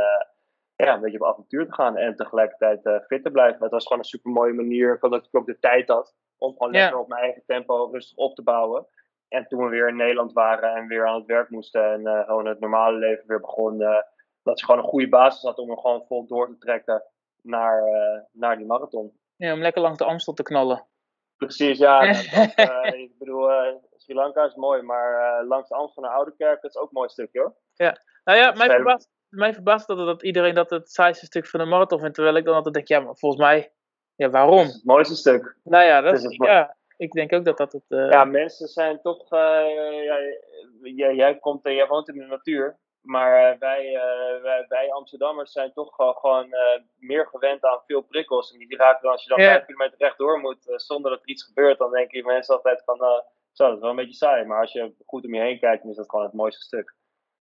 ja, 0.77 0.95
een 0.95 1.01
beetje 1.01 1.21
op 1.21 1.27
avontuur 1.27 1.67
te 1.67 1.75
gaan 1.75 1.97
en 1.97 2.17
tegelijkertijd 2.17 3.05
fit 3.07 3.23
te 3.23 3.31
blijven. 3.31 3.63
Het 3.63 3.71
was 3.71 3.83
gewoon 3.83 3.99
een 3.99 4.05
super 4.05 4.31
mooie 4.31 4.53
manier, 4.53 4.99
omdat 5.01 5.25
ik 5.25 5.37
ook 5.37 5.47
de 5.47 5.59
tijd 5.59 5.89
had 5.89 6.15
om 6.39 6.53
gewoon 6.53 6.73
lekker 6.73 6.99
op 6.99 7.09
mijn 7.09 7.23
eigen 7.23 7.43
tempo 7.47 7.89
rustig 7.93 8.17
op 8.17 8.35
te 8.35 8.43
bouwen. 8.43 8.87
En 9.29 9.47
toen 9.47 9.65
we 9.65 9.71
weer 9.71 9.89
in 9.89 9.97
Nederland 9.97 10.33
waren 10.33 10.75
en 10.75 10.87
weer 10.87 11.07
aan 11.07 11.19
het 11.19 11.27
werk 11.27 11.51
moesten 11.51 11.93
en 11.93 12.01
uh, 12.01 12.25
gewoon 12.25 12.47
het 12.47 12.61
normale 12.61 12.99
leven 12.99 13.27
weer 13.27 13.41
begon, 13.41 13.81
uh, 13.81 13.97
dat 14.43 14.59
ze 14.59 14.65
gewoon 14.65 14.81
een 14.81 14.89
goede 14.89 15.09
basis 15.09 15.43
had 15.43 15.59
om 15.59 15.71
er 15.71 15.79
gewoon 15.79 16.05
vol 16.07 16.27
door 16.27 16.49
te 16.49 16.59
trekken 16.59 17.03
naar, 17.43 17.83
naar 18.33 18.57
die 18.57 18.67
marathon. 18.67 19.19
Ja, 19.37 19.53
om 19.53 19.61
lekker 19.61 19.83
langs 19.83 19.99
de 19.99 20.05
Amstel 20.05 20.33
te 20.33 20.43
knallen. 20.43 20.87
Precies, 21.37 21.79
ja. 21.79 22.01
dat, 22.57 22.95
ik 22.95 23.19
bedoel, 23.19 23.49
Sri 23.97 24.15
Lanka 24.15 24.45
is 24.45 24.55
mooi, 24.55 24.83
maar 24.83 25.45
langs 25.45 25.69
de 25.69 25.75
Amstel 25.75 26.03
naar 26.03 26.13
Oudekerk, 26.13 26.63
dat 26.63 26.71
is 26.71 26.77
ook 26.77 26.89
een 26.89 26.91
mooi 26.93 27.09
stukje 27.09 27.41
hoor. 27.41 27.55
Ja, 27.75 27.99
nou 28.25 28.39
ja, 28.39 28.53
mijn 28.53 28.71
verbaasd 28.71 29.09
mij 29.35 29.55
verbaast 29.55 29.87
dat, 29.87 29.97
dat 29.97 30.23
iedereen 30.23 30.55
dat 30.55 30.71
het 30.71 30.91
saaiste 30.91 31.27
stuk 31.27 31.47
van 31.47 31.61
de 31.61 31.67
marathon 31.67 31.99
vindt. 31.99 32.15
Terwijl 32.15 32.37
ik 32.37 32.45
dan 32.45 32.55
altijd 32.55 32.75
denk, 32.75 32.89
ja, 32.89 33.01
maar 33.01 33.17
volgens 33.17 33.43
mij, 33.43 33.73
ja, 34.15 34.31
waarom? 34.31 34.67
het 34.67 34.85
mooiste 34.85 35.15
stuk. 35.15 35.57
Nou 35.63 35.85
ja, 35.85 36.01
dat 36.01 36.15
is, 36.15 36.37
ja 36.37 36.77
ik 36.97 37.13
denk 37.13 37.33
ook 37.33 37.45
dat 37.45 37.57
dat 37.57 37.73
het... 37.73 37.85
Uh... 37.89 38.11
Ja, 38.11 38.25
mensen 38.25 38.69
zijn 38.69 39.01
toch... 39.01 39.33
Uh, 39.33 39.39
ja, 40.05 40.19
jij, 40.83 41.15
jij, 41.15 41.39
komt, 41.39 41.61
jij 41.63 41.87
woont 41.87 42.09
in 42.09 42.19
de 42.19 42.25
natuur. 42.25 42.79
Maar 43.01 43.53
uh, 43.53 43.59
wij, 43.59 44.01
wij, 44.43 44.65
wij, 44.69 44.93
Amsterdammers 44.93 45.53
zijn 45.53 45.73
toch 45.73 45.95
gewoon 45.95 46.55
meer 46.99 47.27
gewend 47.27 47.65
aan 47.65 47.83
veel 47.87 48.01
prikkels. 48.01 48.53
En 48.53 48.59
die 48.59 48.77
raken 48.77 49.03
dan, 49.03 49.13
als 49.13 49.23
je 49.23 49.29
dan 49.29 49.39
vijf 49.39 49.65
kilometer 49.65 49.99
rechtdoor 49.99 50.41
moet, 50.41 50.59
zonder 50.77 51.11
dat 51.11 51.21
er 51.21 51.29
iets 51.29 51.45
gebeurt, 51.45 51.79
dan 51.79 51.91
denken 51.91 52.27
mensen 52.27 52.55
altijd 52.55 52.83
van, 52.85 52.97
zo, 53.53 53.65
dat 53.65 53.75
is 53.75 53.81
wel 53.81 53.91
een 53.91 53.97
beetje 53.97 54.15
saai. 54.15 54.45
Maar 54.45 54.61
als 54.61 54.73
je 54.73 54.95
goed 55.07 55.25
om 55.25 55.35
je 55.35 55.41
heen 55.41 55.59
kijkt, 55.59 55.83
dan 55.83 55.91
is 55.91 55.97
dat 55.97 56.11
gewoon 56.11 56.25
het 56.25 56.35
mooiste 56.35 56.63
stuk. 56.63 56.95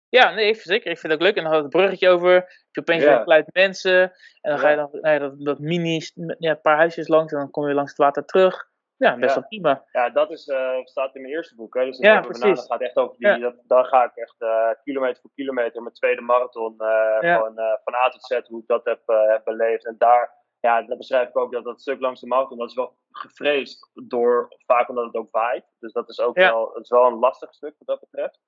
Ja, 0.08 0.34
nee, 0.34 0.54
zeker. 0.54 0.90
Ik 0.90 0.98
vind 0.98 1.12
het 1.12 1.20
ook 1.20 1.26
leuk. 1.26 1.36
En 1.36 1.42
dan 1.42 1.52
had 1.52 1.62
het 1.62 1.70
bruggetje 1.70 2.08
over. 2.08 2.34
Heb 2.34 2.46
je 2.70 2.80
opeens 2.80 3.02
ja. 3.02 3.24
weer 3.24 3.44
mensen. 3.52 4.00
En 4.40 4.50
dan 4.50 4.58
ga 4.58 4.68
je 4.68 4.76
dan 4.76 4.98
ja, 5.00 5.18
dat, 5.18 5.44
dat 5.44 5.58
mini, 5.58 6.00
ja, 6.38 6.50
een 6.50 6.60
paar 6.60 6.76
huisjes 6.76 7.08
langs. 7.08 7.32
En 7.32 7.38
dan 7.38 7.50
kom 7.50 7.68
je 7.68 7.74
langs 7.74 7.90
het 7.90 7.98
water 7.98 8.24
terug. 8.24 8.69
Ja, 9.00 9.16
best 9.16 9.34
wel 9.34 9.46
prima. 9.46 9.84
Ja, 9.92 10.10
dat 10.10 10.30
is, 10.30 10.46
uh, 10.46 10.84
staat 10.84 11.14
in 11.14 11.20
mijn 11.20 11.34
eerste 11.34 11.54
boek. 11.54 11.74
Hè. 11.74 11.84
Dus 11.84 11.98
ja, 11.98 12.20
precies. 12.20 12.66
gaat 12.66 12.80
echt 12.80 12.96
over 12.96 13.16
die, 13.18 13.38
dat, 13.38 13.54
daar 13.66 13.84
ga 13.84 14.04
ik 14.04 14.14
echt 14.14 14.34
uh, 14.38 14.68
kilometer 14.84 15.20
voor 15.20 15.30
kilometer, 15.34 15.82
mijn 15.82 15.94
tweede 15.94 16.20
marathon, 16.20 16.74
uh, 16.78 17.18
gewoon 17.18 17.54
van 17.84 17.94
A 17.94 18.08
tot 18.08 18.24
Z, 18.24 18.40
hoe 18.48 18.60
ik 18.60 18.66
dat 18.66 18.84
heb, 18.84 19.00
heb 19.06 19.44
beleefd. 19.44 19.86
En 19.86 19.94
daar, 19.98 20.34
ja, 20.60 20.82
dat 20.82 20.98
beschrijf 20.98 21.28
ik 21.28 21.36
ook, 21.36 21.52
dat 21.52 21.64
dat 21.64 21.80
stuk 21.80 22.00
langs 22.00 22.20
de 22.20 22.26
marathon, 22.26 22.58
dat 22.58 22.68
is 22.68 22.74
wel 22.74 22.96
gevreesd 23.10 23.90
door, 23.94 24.48
vaak 24.66 24.88
omdat 24.88 25.04
het 25.04 25.14
ook 25.14 25.30
waait. 25.30 25.64
Dus 25.78 25.92
dat 25.92 26.08
is 26.08 26.20
ook 26.20 26.36
wel, 26.36 26.70
het 26.74 26.82
is 26.82 26.90
wel 26.90 27.06
een 27.06 27.18
lastig 27.18 27.54
stuk 27.54 27.74
wat 27.78 27.86
dat 27.86 28.10
betreft. 28.10 28.40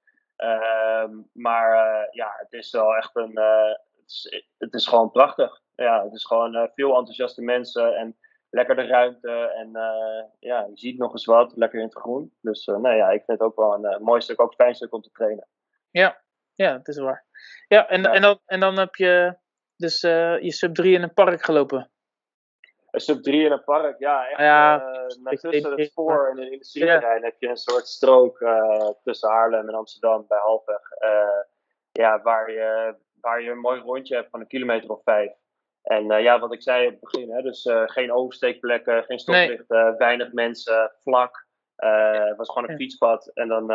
Ehm, 0.43 1.11
maar 1.33 1.73
eh, 1.73 2.07
ja, 2.11 2.35
het 2.37 2.53
is 2.53 2.71
wel 2.71 2.97
echt 2.97 3.17
een. 3.17 3.37
Eh, 3.37 3.69
het, 3.69 4.11
is, 4.11 4.45
het, 4.59 4.75
is, 4.75 4.87
gewoon 4.87 5.11
prachtig. 5.11 5.61
Ja, 5.75 6.05
het 6.05 6.13
is 6.13 6.25
gewoon 6.25 6.55
eh, 6.55 6.69
veel 6.75 6.97
enthousiaste 6.97 7.43
mensen 7.43 7.97
en 7.97 8.17
lekker 8.53 8.77
de 8.77 8.87
ruimte. 8.87 9.31
En 9.31 9.71
ja, 10.39 10.67
je 10.71 10.79
ziet 10.79 10.99
nog 10.99 11.13
eens 11.13 11.25
wat, 11.25 11.53
lekker 11.57 11.79
in 11.79 11.85
het 11.85 11.97
groen. 11.97 12.33
Dus 12.41 12.67
nee, 12.67 12.97
ja, 12.97 13.11
ik 13.11 13.25
vind 13.25 13.39
het 13.39 13.49
ook 13.49 13.57
wel 13.57 13.85
een 13.85 14.03
mooi 14.03 14.21
stuk, 14.21 14.41
ook 14.41 14.51
een 14.51 14.65
fijn 14.65 14.75
stuk 14.75 14.93
om 14.93 15.03
te 15.03 15.11
trainen. 15.11 15.49
Ja, 15.91 16.23
ja, 16.55 16.77
het 16.77 16.89
is 16.89 16.99
waar. 16.99 17.27
Ja, 17.69 17.89
en, 17.89 18.05
En, 18.05 18.23
dan, 18.23 18.41
en 18.47 18.61
dan 18.61 18.79
heb 18.79 18.95
je 18.95 19.37
dus 19.77 20.01
je 20.01 20.53
sub 20.53 20.75
3 20.75 20.95
in 20.95 21.03
een 21.03 21.15
park 21.15 21.45
gelopen 21.45 21.93
een 22.93 23.01
sub 23.01 23.23
3 23.23 23.45
in 23.45 23.53
een 23.53 23.65
park, 23.65 23.99
ja, 23.99 24.29
echt. 24.29 24.41
Ja, 24.41 24.83
uh, 24.93 25.39
tussen 25.39 25.71
het 25.71 25.91
spoor 25.91 26.29
en 26.29 26.53
in 26.53 26.59
de 26.59 26.65
Sierterrein 26.65 27.25
heb 27.25 27.35
je 27.39 27.49
een 27.49 27.57
soort 27.57 27.87
strook 27.87 28.41
uh, 28.41 28.91
tussen 29.03 29.31
Haarlem 29.31 29.69
en 29.69 29.75
Amsterdam 29.75 30.25
bij 30.29 30.39
Halfweg. 30.39 30.81
Uh, 31.05 31.43
ja, 31.93 32.23
waar 32.23 32.51
je, 32.51 32.95
waar 33.21 33.43
je 33.43 33.51
een 33.51 33.59
mooi 33.59 33.81
rondje 33.81 34.15
hebt 34.15 34.31
van 34.31 34.41
een 34.41 34.47
kilometer 34.47 34.91
of 34.91 35.03
vijf. 35.03 35.33
En 35.83 36.23
ja, 36.23 36.39
wat 36.39 36.53
ik 36.53 36.63
zei 36.63 36.87
op 36.87 36.93
het 36.93 37.01
begin, 37.01 37.31
hè, 37.31 37.43
dus 37.43 37.69
geen 37.87 38.13
oversteekplekken, 38.13 39.05
geen 39.05 39.19
stoplichten, 39.19 39.85
nee. 39.85 39.97
weinig 39.97 40.33
mensen, 40.33 40.93
vlak. 41.03 41.47
het 41.77 42.37
was 42.37 42.49
gewoon 42.53 42.71
een 42.71 42.77
fietspad. 42.77 43.31
En 43.35 43.49
dan, 43.49 43.67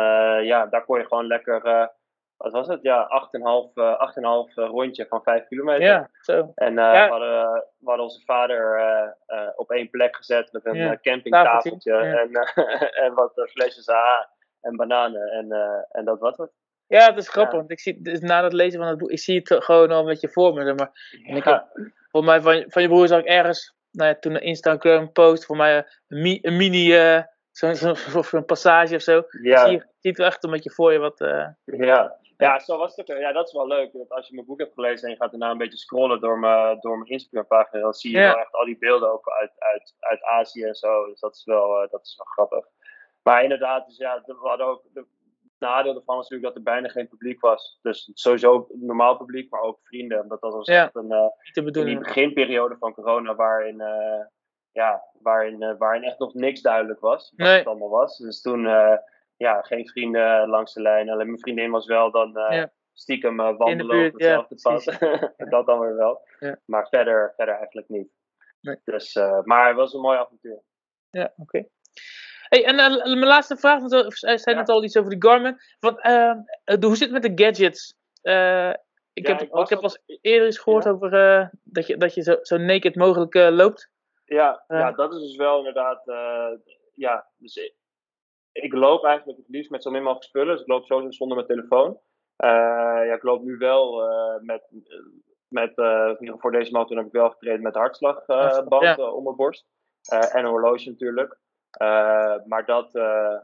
ja, 0.44 0.66
daar 0.66 0.84
kon 0.84 0.98
je 0.98 1.06
gewoon 1.06 1.26
lekker 1.26 1.90
wat 2.38 2.52
was 2.52 2.66
het? 2.66 2.82
Ja, 2.82 3.28
8,5 3.68 3.72
uh, 3.74 4.10
8,5 4.48 4.54
rondje 4.54 5.06
van 5.08 5.22
5 5.22 5.46
kilometer. 5.46 5.82
Ja, 5.82 6.10
zo. 6.20 6.52
En 6.54 6.74
ja. 6.74 7.04
we, 7.04 7.10
hadden, 7.10 7.64
we 7.78 7.84
hadden 7.84 8.04
onze 8.04 8.24
vader 8.24 9.16
op 9.56 9.70
één 9.70 9.90
plek 9.90 10.16
gezet 10.16 10.52
met 10.52 10.66
een 10.66 10.76
ja. 10.76 10.98
campingtafeltje 11.00 11.92
ja. 11.92 12.18
en, 12.18 12.30
en 13.04 13.14
wat 13.14 13.32
flesjes 13.50 13.88
A 13.88 14.28
en 14.60 14.76
bananen. 14.76 15.28
En, 15.30 15.52
en 15.90 16.04
dat 16.04 16.18
was 16.18 16.36
het. 16.36 16.50
Ja, 16.86 17.06
het 17.06 17.18
is 17.18 17.28
grappig, 17.28 17.54
want 17.54 17.70
ik 17.70 17.80
zie, 17.80 18.02
dus 18.02 18.20
na 18.20 18.42
het 18.42 18.52
lezen 18.52 18.78
van 18.78 18.88
het 18.88 18.98
boek, 18.98 19.10
ik 19.10 19.18
zie 19.18 19.36
het 19.44 19.64
gewoon 19.64 19.90
al 19.90 20.04
met 20.04 20.20
je 20.20 20.28
voor 20.28 20.54
me. 20.54 20.64
Zeg 20.64 20.76
maar. 20.76 21.20
En 21.24 21.36
ik 21.36 21.44
heb, 21.44 21.66
volgens 22.08 22.32
mij 22.32 22.40
van, 22.40 22.70
van 22.70 22.82
je 22.82 22.88
broer 22.88 23.08
zag 23.08 23.20
ik 23.20 23.26
ergens, 23.26 23.76
nou 23.90 24.08
ja, 24.08 24.18
toen 24.18 24.34
een 24.34 24.40
Instagram 24.40 25.12
post, 25.12 25.44
voor 25.44 25.56
mij 25.56 25.84
een, 26.08 26.38
een 26.42 26.56
mini, 26.56 27.16
uh, 27.16 27.22
zo'n 27.50 27.74
zo, 27.74 27.94
zo, 28.12 28.22
zo 28.22 28.42
passage 28.42 28.94
of 28.94 29.02
zo. 29.02 29.22
Ja. 29.42 29.66
Zie 29.66 29.76
je 29.76 29.86
ziet 30.00 30.16
wel 30.18 30.26
echt 30.26 30.44
een 30.44 30.50
beetje 30.50 30.70
voor 30.70 30.92
je 30.92 30.98
wat... 30.98 31.20
Uh, 31.20 31.46
ja. 31.64 32.16
Ja, 32.38 32.58
zo 32.58 32.76
was 32.76 32.96
het 32.96 33.10
ook. 33.10 33.18
Ja, 33.18 33.32
dat 33.32 33.46
is 33.46 33.52
wel 33.52 33.66
leuk. 33.66 33.92
Dat 33.92 34.10
als 34.10 34.28
je 34.28 34.34
mijn 34.34 34.46
boek 34.46 34.58
hebt 34.58 34.74
gelezen 34.74 35.04
en 35.04 35.10
je 35.10 35.16
gaat 35.20 35.30
daarna 35.30 35.50
een 35.50 35.58
beetje 35.58 35.78
scrollen 35.78 36.20
door 36.20 36.38
mijn, 36.38 36.80
door 36.80 36.98
mijn 36.98 37.10
Instagram 37.10 37.46
pagina, 37.46 37.82
dan 37.82 37.92
zie 37.92 38.10
je 38.10 38.18
ja. 38.18 38.26
wel 38.26 38.38
echt 38.38 38.52
al 38.52 38.64
die 38.64 38.78
beelden 38.78 39.12
ook 39.12 39.28
uit, 39.28 39.52
uit, 39.58 39.94
uit 39.98 40.22
Azië 40.22 40.64
en 40.64 40.74
zo. 40.74 41.06
Dus 41.06 41.20
dat 41.20 41.34
is 41.34 41.44
wel, 41.44 41.82
uh, 41.82 41.90
dat 41.90 42.06
is 42.06 42.16
wel 42.16 42.26
grappig. 42.26 42.70
Maar 43.22 43.42
inderdaad, 43.42 43.86
dus 43.86 43.96
ja, 43.96 44.22
we 44.26 44.34
hadden 44.38 44.66
ook, 44.66 44.82
nadeel 45.58 45.94
ervan 45.94 46.16
was 46.16 46.28
natuurlijk 46.28 46.54
dat 46.54 46.56
er 46.56 46.72
bijna 46.72 46.88
geen 46.88 47.08
publiek 47.08 47.40
was. 47.40 47.78
Dus 47.82 48.10
sowieso 48.14 48.66
normaal 48.72 49.16
publiek, 49.16 49.50
maar 49.50 49.60
ook 49.60 49.78
vrienden. 49.82 50.22
Omdat 50.22 50.40
dat 50.40 50.52
was 50.52 50.66
ja, 50.66 50.84
echt 50.84 50.94
een, 50.94 51.12
uh, 51.12 51.74
in 51.74 51.84
die 51.84 51.98
beginperiode 51.98 52.76
van 52.78 52.94
corona 52.94 53.34
waarin, 53.34 53.80
uh, 53.80 54.24
ja, 54.72 55.02
waarin, 55.20 55.62
uh, 55.62 55.74
waarin 55.78 56.02
echt 56.02 56.18
nog 56.18 56.34
niks 56.34 56.60
duidelijk 56.60 57.00
was. 57.00 57.32
Wat 57.36 57.46
nee. 57.46 57.56
het 57.56 57.66
allemaal 57.66 57.88
was. 57.88 58.18
Dus 58.18 58.40
toen 58.40 58.60
ja, 59.36 59.62
geen 59.62 59.88
vrienden 59.88 60.48
langs 60.48 60.74
de 60.74 60.82
lijn. 60.82 61.10
Alleen 61.10 61.26
mijn 61.26 61.38
vriendin 61.38 61.70
was 61.70 61.86
wel 61.86 62.10
dan 62.10 62.30
ja. 62.34 62.72
stiekem 62.92 63.36
wandelen 63.36 64.12
buurt, 64.12 64.14
op 64.38 64.48
hetzelfde 64.48 64.96
ja, 65.00 65.18
pad. 65.18 65.32
dat 65.50 65.66
dan 65.66 65.78
weer 65.78 65.96
wel. 65.96 66.26
Maar 66.64 66.88
verder, 66.88 67.32
verder 67.36 67.54
eigenlijk 67.54 67.88
niet. 67.88 68.08
Nee. 68.60 68.80
Dus, 68.84 69.14
maar 69.44 69.66
het 69.66 69.76
was 69.76 69.94
een 69.94 70.00
mooi 70.00 70.18
avontuur. 70.18 70.62
Ja, 71.10 71.32
oké. 71.36 71.42
Okay. 71.42 71.68
Hey, 72.48 72.64
en 72.64 72.74
uh, 72.74 73.04
mijn 73.04 73.18
laatste 73.26 73.56
vraag, 73.56 73.80
want 73.80 73.92
we 73.92 74.38
zei 74.38 74.56
net 74.56 74.68
al 74.68 74.84
iets 74.84 74.96
over 74.96 75.10
de 75.18 75.28
Garmin. 75.28 75.58
Want, 75.80 76.06
uh, 76.06 76.32
hoe 76.80 76.96
zit 76.96 77.10
het 77.12 77.22
met 77.22 77.36
de 77.36 77.44
gadgets? 77.44 77.94
Uh, 78.22 78.68
ik, 79.12 79.26
Ja, 79.26 79.32
heb, 79.36 79.40
ik 79.42 79.68
heb 79.68 79.78
al- 79.82 79.96
eerder 80.20 80.46
eens 80.46 80.58
gehoord 80.58 80.84
Ja. 80.84 80.90
over 80.90 81.12
eh, 81.14 81.46
dat 81.64 81.86
je, 81.86 81.96
dat 81.96 82.14
je 82.14 82.22
zo, 82.22 82.36
zo 82.42 82.56
naked 82.56 82.94
mogelijk 82.96 83.34
eh, 83.34 83.48
loopt. 83.50 83.90
Ja, 84.24 84.64
Ja. 84.68 84.92
dat 84.92 85.12
is 85.14 85.20
dus 85.20 85.36
wel 85.36 85.58
inderdaad. 85.58 86.08
eh, 86.08 86.48
ja, 86.94 87.26
dus 87.36 87.56
ik, 87.56 87.74
ik 88.52 88.72
loop 88.72 89.04
eigenlijk 89.04 89.38
het 89.38 89.48
liefst 89.48 89.70
met 89.70 89.82
zo 89.82 89.90
min 89.90 90.02
mogelijk 90.02 90.26
spullen. 90.26 90.52
Dus 90.52 90.60
ik 90.60 90.68
loop 90.68 90.84
sowieso 90.84 91.10
zonder 91.10 91.36
mijn 91.36 91.48
telefoon. 91.48 91.98
Eh, 92.36 92.48
ja, 93.06 93.14
ik 93.14 93.22
loop 93.22 93.42
nu 93.42 93.56
wel 93.56 94.08
eh, 94.10 94.40
met. 94.40 94.70
met 95.48 95.78
eh, 95.78 96.10
voor 96.20 96.52
deze 96.52 96.72
motor 96.72 96.96
heb 96.96 97.06
ik 97.06 97.12
wel 97.12 97.30
getraind 97.30 97.62
met 97.62 97.74
hartslagband 97.74 98.98
eh, 98.98 99.14
om 99.14 99.22
mijn 99.24 99.36
borst. 99.36 99.66
Eh, 100.02 100.34
en 100.34 100.44
een 100.44 100.50
horloge 100.50 100.88
natuurlijk. 100.88 101.38
Eh, 101.78 102.34
maar 102.44 102.64
dat. 102.64 102.94
eh, 102.94 103.36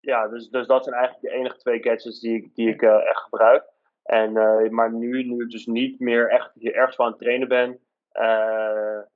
ja, 0.00 0.28
dus, 0.28 0.48
dus 0.48 0.66
dat 0.66 0.84
zijn 0.84 0.96
eigenlijk 0.96 1.26
de 1.26 1.38
enige 1.38 1.56
twee 1.56 1.82
gadgets 1.82 2.20
die 2.20 2.36
ik, 2.36 2.54
die 2.54 2.68
ik 2.68 2.82
eh, 2.82 3.08
echt 3.08 3.20
gebruik. 3.20 3.72
En, 4.02 4.32
maar 4.74 4.92
nu, 4.92 5.24
nu 5.24 5.42
ik 5.42 5.50
dus 5.50 5.66
niet 5.66 6.00
meer 6.00 6.30
echt 6.30 6.50
ergens 6.60 6.96
van 6.96 7.04
aan 7.04 7.10
het 7.10 7.20
trainen 7.20 7.48
ben, 7.48 7.80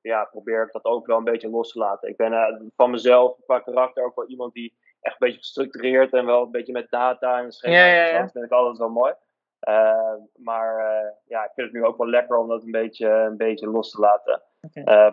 ja, 0.00 0.24
probeer 0.30 0.62
ik 0.62 0.72
dat 0.72 0.84
ook 0.84 1.06
wel 1.06 1.16
een 1.16 1.24
beetje 1.24 1.50
los 1.50 1.72
te 1.72 1.78
laten. 1.78 2.08
Ik 2.08 2.16
ben 2.16 2.72
van 2.76 2.90
mezelf 2.90 3.36
qua 3.44 3.58
karakter 3.58 4.04
ook 4.04 4.14
wel 4.14 4.26
iemand 4.26 4.52
die 4.52 4.76
echt 5.00 5.14
een 5.14 5.26
beetje 5.26 5.38
gestructureerd 5.38 6.12
en 6.12 6.26
wel 6.26 6.42
een 6.42 6.50
beetje 6.50 6.72
met 6.72 6.90
data 6.90 7.38
en 7.38 7.52
schema's 7.52 7.78
Ja, 7.78 7.86
ja, 7.86 8.00
en 8.02 8.08
zo. 8.08 8.14
ja. 8.14 8.22
Dat 8.22 8.32
vind 8.32 8.44
ik 8.44 8.50
altijd 8.50 8.78
wel 8.78 8.90
mooi. 8.90 9.14
Maar 10.36 10.76
ja, 11.26 11.44
ik 11.44 11.50
vind 11.54 11.66
het 11.66 11.72
nu 11.72 11.84
ook 11.84 11.98
wel 11.98 12.08
lekker 12.08 12.36
om 12.36 12.48
dat 12.48 12.62
een 12.62 12.70
beetje, 12.70 13.08
een 13.08 13.36
beetje 13.36 13.70
los 13.70 13.90
te 13.90 14.00
laten. 14.00 14.42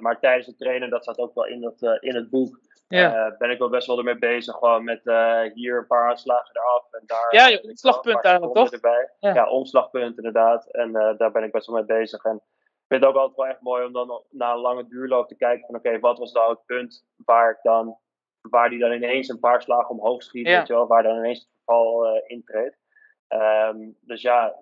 Maar 0.01 0.19
tijdens 0.19 0.47
het 0.47 0.57
trainen, 0.57 0.89
dat 0.89 1.03
staat 1.03 1.17
ook 1.19 1.35
wel 1.35 1.45
in, 1.47 1.61
dat, 1.61 1.97
in 2.01 2.15
het 2.15 2.29
boek, 2.29 2.59
Ja, 2.87 3.25
eh, 3.25 3.37
ben 3.37 3.49
ik 3.49 3.59
wel 3.59 3.69
best 3.69 3.87
wel 3.87 3.97
ermee 3.97 4.17
bezig. 4.17 4.55
Gewoon 4.55 4.83
met 4.83 5.07
eh, 5.07 5.41
hier 5.53 5.77
een 5.77 5.87
paar 5.87 6.09
aanslagen 6.09 6.55
eraf 6.55 6.93
en 6.93 7.03
daar. 7.05 7.35
Ja, 7.35 7.47
je 7.47 7.63
omslagpunt 7.63 8.23
eigenlijk, 8.23 8.73
Erbij. 8.73 9.09
Ja. 9.19 9.33
Ja. 9.33 9.49
omslagpunt 9.49 10.17
inderdaad. 10.17 10.65
En 10.71 10.95
eh, 10.95 11.17
daar 11.17 11.31
ben 11.31 11.43
ik 11.43 11.51
best 11.51 11.67
wel 11.67 11.75
mee 11.75 11.85
bezig. 11.85 12.23
En 12.23 12.35
ik 12.35 12.85
vind 12.87 13.01
het 13.01 13.09
ook 13.09 13.15
altijd 13.15 13.37
wel 13.37 13.47
echt 13.47 13.61
mooi 13.61 13.85
om 13.85 13.93
dan 13.93 14.23
na 14.29 14.51
een 14.53 14.59
lange 14.59 14.87
duurloop 14.87 15.27
te 15.27 15.35
kijken 15.35 15.65
van 15.65 15.75
oké, 15.75 15.99
wat 15.99 16.17
was 16.17 16.31
nou 16.31 16.49
het 16.49 16.65
punt 16.65 17.05
waar 17.25 17.49
ik 17.51 17.59
dan, 17.61 17.97
waar 18.41 18.69
die 18.69 18.79
dan 18.79 18.91
ineens 18.91 19.29
een 19.29 19.39
paar 19.39 19.61
slagen 19.61 19.89
omhoog 19.89 20.23
schiet, 20.23 20.47
Ja. 20.47 20.57
weet 20.57 20.67
je 20.67 20.73
wel, 20.73 20.87
waar 20.87 21.03
dan 21.03 21.17
ineens 21.17 21.39
het 21.39 21.49
verval 21.55 22.05
eh, 22.05 22.21
intreedt. 22.27 22.77
Ehm, 23.27 23.77
dus 24.01 24.21
ja, 24.21 24.55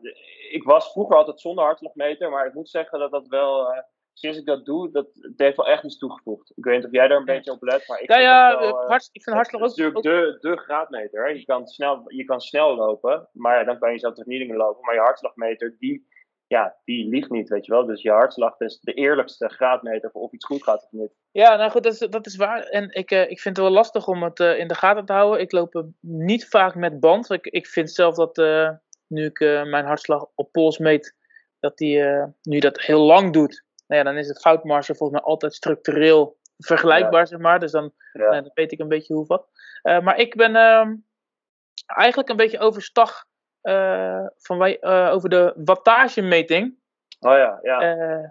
ik 0.52 0.64
was 0.64 0.92
vroeger 0.92 1.16
altijd 1.16 1.40
zonder 1.42 1.64
hartslagmeter, 1.64 2.30
maar 2.30 2.46
ik 2.46 2.54
moet 2.54 2.70
zeggen 2.70 3.00
dat 3.00 3.12
dat 3.12 3.28
wel, 3.28 3.74
sinds 4.14 4.38
ik 4.38 4.46
dat 4.46 4.66
doe, 4.66 4.92
dat 4.92 5.08
het 5.14 5.34
heeft 5.40 5.58
wel 5.58 5.68
echt 5.68 5.84
iets 5.84 5.98
toegevoegd. 5.98 6.52
Ik 6.56 6.64
weet 6.64 6.76
niet 6.76 6.86
of 6.86 6.92
jij 6.92 7.08
daar 7.08 7.18
een 7.18 7.26
beetje 7.26 7.52
op 7.52 7.62
let, 7.62 7.88
maar 7.88 8.02
ik 8.02 8.10
ja, 8.10 8.16
vind 8.16 8.28
ja 8.28 8.60
wel, 8.60 8.90
eh, 8.90 8.96
ik 8.96 9.24
vind 9.24 9.26
het 9.26 9.34
hartslag 9.34 9.62
is 9.62 9.82
ook, 9.82 9.88
ook 9.88 9.94
natuurlijk 10.04 10.42
de, 10.42 10.50
de 10.50 10.58
graadmeter. 10.58 11.36
Je, 11.36 11.46
kan 11.46 11.68
snel, 11.68 12.04
je 12.06 12.24
kan 12.24 12.42
snel 12.42 12.76
lopen, 12.76 13.30
maar 13.32 13.58
ja, 13.58 13.64
dan 13.64 13.80
kan 13.80 13.92
je 13.92 14.00
zelf 14.00 14.14
toch 14.14 14.26
niet 14.26 14.52
lopen. 14.56 14.86
Maar 14.86 14.94
je 14.94 15.00
hartslagmeter, 15.00 15.76
die, 15.80 16.08
ja, 16.48 16.76
die 16.84 17.10
liegt 17.10 17.30
niet, 17.30 17.50
weet 17.50 17.66
je 17.66 17.72
wel. 17.72 17.86
Dus 17.86 18.02
je 18.02 18.12
hartslag 18.12 18.60
is 18.60 18.80
de 18.80 18.94
eerlijkste 18.94 19.50
graadmeter 19.50 20.12
voor 20.12 20.22
of 20.22 20.32
iets 20.32 20.46
goed 20.46 20.64
gaat 20.64 20.84
of 20.84 20.92
niet. 20.92 21.12
Ja, 21.32 21.56
nou 21.56 21.72
goed, 21.72 21.84
dat 21.84 21.94
is, 21.94 22.00
dat 22.00 22.26
is 22.26 22.36
waar. 22.36 22.64
En 22.64 22.90
ik, 22.90 23.12
eh, 23.12 23.22
ik 23.30 23.40
vind 23.40 23.58
het 23.58 23.66
wel 23.66 23.76
lastig 23.76 24.08
om 24.08 24.24
het 24.24 24.40
eh, 24.40 24.60
in 24.60 24.68
de 24.68 24.76
gaten 24.76 25.06
te 25.06 25.14
houden. 25.14 25.42
Ik 25.42 25.52
loop 25.52 25.86
niet 26.00 26.48
vaak 26.48 26.76
met 26.76 27.00
band. 27.00 27.30
Ik, 27.30 27.46
ik 27.46 27.68
vind 27.68 27.92
zelf 27.92 28.16
dat 28.16 28.38
nu 29.08 29.26
ik 29.26 29.40
mijn 29.40 29.86
hartslag 29.86 30.28
op 30.36 30.52
pols 30.52 30.78
meet, 30.78 31.16
dat 31.60 31.78
die, 31.78 32.04
nu 32.42 32.60
dat 32.60 32.82
heel 32.82 33.02
lang 33.02 33.34
doet, 33.34 33.64
nou 33.88 34.02
ja, 34.02 34.04
dan 34.04 34.18
is 34.18 34.28
het 34.28 34.40
foutmarge 34.42 34.96
volgens 34.96 35.20
mij 35.20 35.30
altijd 35.30 35.54
structureel 35.54 36.38
vergelijkbaar, 36.58 37.28
zeg 37.28 37.40
maar. 37.40 37.60
Dus 37.60 37.72
dan, 37.72 37.94
Ja. 38.14 38.22
nou, 38.30 38.42
dan 38.42 38.52
weet 38.54 38.72
ik 38.72 38.80
een 38.80 38.88
beetje 38.88 39.14
hoe 39.14 39.26
wat. 39.26 39.48
Eh, 39.82 40.00
maar 40.00 40.18
ik 40.18 40.36
ben 40.36 40.56
ehm, 40.56 40.96
eigenlijk 41.86 42.30
een 42.30 42.36
beetje 42.36 42.60
overstag 42.60 43.26
eh, 43.62 44.26
van 44.38 44.58
wij, 44.58 44.80
eh, 44.80 45.10
over 45.14 45.30
de 45.30 45.54
wattagemeting. 45.66 46.76
Oh 47.20 47.38
ja, 47.38 47.60
ja. 47.62 47.80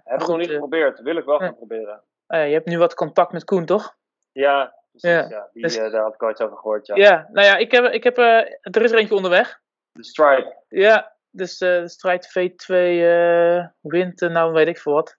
Heb 0.05 0.21
ik 0.21 0.27
nog 0.27 0.37
niet 0.39 0.51
geprobeerd. 0.51 1.01
Wil 1.01 1.17
ik 1.17 1.25
wel 1.25 1.39
gaan 1.39 1.57
proberen. 1.57 2.03
ja, 2.27 2.39
je 2.43 2.53
hebt 2.53 2.67
nu 2.67 2.79
wat 2.79 2.95
contact 2.95 3.33
met 3.33 3.45
Koen, 3.45 3.65
toch? 3.67 3.97
Ja, 4.33 4.75
precies. 4.91 5.29
Ja. 5.31 5.49
Die, 5.53 5.63
Dus- 5.63 5.77
daar 5.77 6.03
had 6.03 6.15
ik 6.15 6.23
ooit 6.23 6.43
over 6.43 6.57
gehoord, 6.57 6.87
ja. 6.87 6.95
Ja, 6.97 7.29
nou 7.33 7.47
ja, 7.47 7.57
ik 7.57 7.71
heb, 7.73 7.85
ik 7.85 8.05
heb, 8.05 8.17
er 8.19 8.83
is 8.83 8.93
er 8.93 8.99
eentje 8.99 9.15
onderweg. 9.15 9.61
De 9.93 10.05
Stripe. 10.05 10.57
Ja, 10.69 11.17
dus 11.31 11.59
de 11.59 11.89
strijd 11.89 12.27
V2 12.29 12.75
eh 13.03 13.67
Wind, 13.81 14.21
nou 14.21 14.53
weet 14.53 14.69
ik 14.69 14.79
veel 14.79 14.93
wat. 14.93 15.17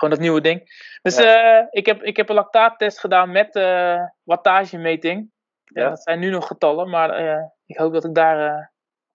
Gewoon 0.00 0.14
dat 0.14 0.24
nieuwe 0.24 0.40
ding. 0.40 0.88
Dus 1.02 1.16
eh, 1.16 1.62
ik, 1.70 1.86
heb, 1.86 2.02
ik 2.02 2.16
heb 2.16 2.28
een 2.28 2.34
lactaattest 2.34 3.00
gedaan 3.00 3.30
met 3.30 3.54
eh 3.56 4.02
wattagemeting. 4.22 5.30
Ja. 5.64 5.88
Dat 5.88 6.02
zijn 6.02 6.18
nu 6.18 6.30
nog 6.30 6.46
getallen, 6.46 6.90
maar 6.90 7.10
eh, 7.10 7.42
ik 7.66 7.76
hoop 7.76 7.92
dat 7.92 8.04
ik 8.04 8.14
daar... 8.14 8.36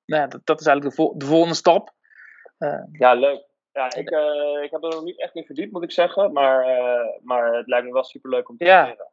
nou 0.05 0.21
ja, 0.21 0.27
dat, 0.27 0.41
dat 0.43 0.59
is 0.59 0.65
eigenlijk 0.67 0.95
de, 0.95 1.01
vol- 1.03 1.17
de 1.17 1.25
volgende 1.25 1.55
stap. 1.55 1.93
Ja, 2.91 3.13
leuk. 3.13 3.43
Ja, 3.71 3.85
ik, 3.85 4.09
ik 4.63 4.71
heb 4.71 4.83
er 4.83 4.89
nog 4.89 5.03
niet 5.03 5.19
echt 5.21 5.35
in 5.35 5.45
verdiept, 5.45 5.71
moet 5.71 5.83
ik 5.83 5.91
zeggen. 5.91 6.31
Maar, 6.33 6.65
maar 7.23 7.53
het 7.53 7.67
lijkt 7.67 7.85
me 7.85 7.93
wel 7.93 8.03
superleuk 8.03 8.49
om 8.49 8.57
te 8.57 8.65
Ja. 8.65 8.81
proberen. 8.83 9.11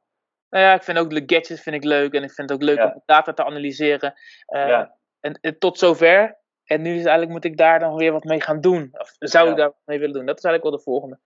nou 0.48 0.64
ja, 0.64 0.74
ik 0.74 0.82
vind 0.82 0.98
ook 0.98 1.10
de 1.10 1.22
gadgets 1.26 1.62
vind 1.62 1.76
ik 1.76 1.84
leuk. 1.84 2.12
En 2.12 2.22
ik 2.22 2.32
vind 2.32 2.50
het 2.50 2.58
ook 2.58 2.66
leuk 2.66 2.76
Ja. 2.78 2.84
om 2.86 2.92
de 2.92 3.02
data 3.06 3.32
te 3.32 3.44
analyseren. 3.44 4.14
Ja. 4.46 4.96
en, 5.20 5.38
en 5.40 5.58
tot 5.58 5.78
zover. 5.78 6.40
En 6.64 6.82
nu 6.82 6.90
is 6.90 6.96
eigenlijk 7.02 7.30
moet 7.30 7.44
ik 7.44 7.56
daar 7.56 7.78
dan 7.78 7.96
weer 7.96 8.12
wat 8.12 8.24
mee 8.24 8.40
gaan 8.40 8.60
doen. 8.60 8.88
Of 8.92 9.14
zou 9.18 9.50
ik 9.50 9.56
daar 9.56 9.66
wat 9.66 9.82
mee 9.84 9.98
willen 9.98 10.14
doen? 10.14 10.26
Dat 10.26 10.38
is 10.38 10.44
eigenlijk 10.44 10.74
wel 10.74 10.84
de 10.84 10.90
volgende. 10.90 11.18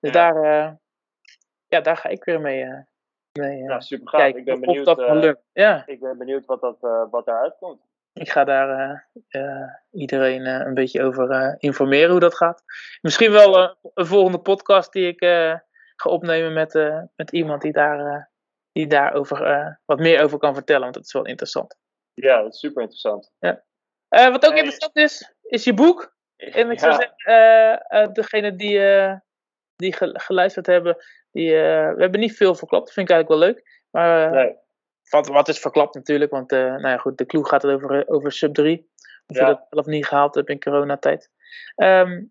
Dus 0.00 0.12
Ja. 0.12 0.32
daar, 0.32 0.42
eh, 0.44 0.72
ja, 1.66 1.80
daar 1.80 1.96
ga 1.96 2.08
ik 2.08 2.24
weer 2.24 2.40
mee, 2.40 2.62
eh 2.62 2.78
mee 3.32 3.58
eh, 3.60 3.64
Ja, 3.68 3.80
super 3.80 4.08
gaaf. 4.08 4.20
kijken 4.20 4.38
ik 4.38 4.44
ben 4.44 4.54
of 4.54 4.60
benieuwd, 4.60 4.84
dat. 4.86 5.40
Ja, 5.52 5.82
ik 5.86 6.00
ben 6.00 6.18
benieuwd 6.18 6.44
wat, 6.46 6.60
dat, 6.60 6.76
wat 7.10 7.26
daaruit 7.26 7.56
komt. 7.58 7.82
ik 8.12 8.30
ga 8.30 8.44
daar 8.44 9.08
iedereen 9.90 10.46
een 10.46 10.74
beetje 10.74 11.02
over 11.02 11.54
informeren 11.58 12.10
hoe 12.10 12.20
dat 12.20 12.34
gaat. 12.36 12.62
Misschien 13.00 13.32
wel 13.32 13.76
een 13.94 14.06
volgende 14.06 14.38
podcast 14.40 14.92
die 14.92 15.06
ik 15.08 15.20
ga 15.96 16.10
opnemen 16.10 16.52
met, 16.52 16.72
met 17.16 17.30
iemand 17.32 17.62
die 17.62 17.72
daar, 17.72 18.30
die 18.72 18.86
daarover 18.86 19.78
wat 19.84 19.98
meer 19.98 20.22
over 20.22 20.38
kan 20.38 20.54
vertellen. 20.54 20.82
Want 20.82 20.94
dat 20.94 21.04
is 21.04 21.12
wel 21.12 21.26
interessant. 21.26 21.76
Ja, 22.14 22.42
dat 22.42 22.52
is 22.52 22.58
super 22.58 22.80
interessant. 22.82 23.32
Eh, 23.38 24.30
wat 24.30 24.44
ook 24.46 24.50
Hey. 24.50 24.58
interessant 24.58 24.96
is, 24.96 25.34
is 25.42 25.64
je 25.64 25.74
boek. 25.74 26.14
En 26.36 26.70
ik 26.70 26.78
zou 26.78 26.92
Ja. 26.92 26.98
zeggen, 26.98 28.12
degene 28.12 28.56
die, 28.56 28.78
die 29.80 29.92
ge- 29.92 30.18
geluisterd 30.18 30.66
hebben, 30.66 30.96
die, 31.30 31.48
eh, 31.54 31.94
we 31.94 32.00
hebben 32.00 32.20
niet 32.20 32.36
veel 32.36 32.54
verklapt. 32.54 32.84
Dat 32.84 32.94
vind 32.94 33.08
ik 33.10 33.14
eigenlijk 33.14 33.40
wel 33.42 33.50
leuk. 33.52 33.84
Maar 33.90 34.26
eh, 34.26 34.30
Nee. 34.32 34.54
wat, 35.10 35.26
wat 35.26 35.48
is 35.48 35.58
verklapt 35.58 35.94
natuurlijk, 35.94 36.30
want 36.30 36.52
eh, 36.52 36.58
nou 36.58 36.88
ja, 36.88 36.96
goed, 36.96 37.18
de 37.18 37.26
clue 37.26 37.46
gaat 37.46 37.62
het 37.62 37.72
over, 37.72 38.08
over 38.08 38.32
sub 38.32 38.54
3. 38.54 38.90
Of 39.26 39.36
Ja. 39.36 39.46
je 39.48 39.52
dat 39.54 39.66
zelf 39.70 39.86
niet 39.86 40.06
gehaald 40.06 40.34
hebt 40.34 40.48
in 40.48 40.60
coronatijd. 40.60 41.30
Ehm 41.76 42.22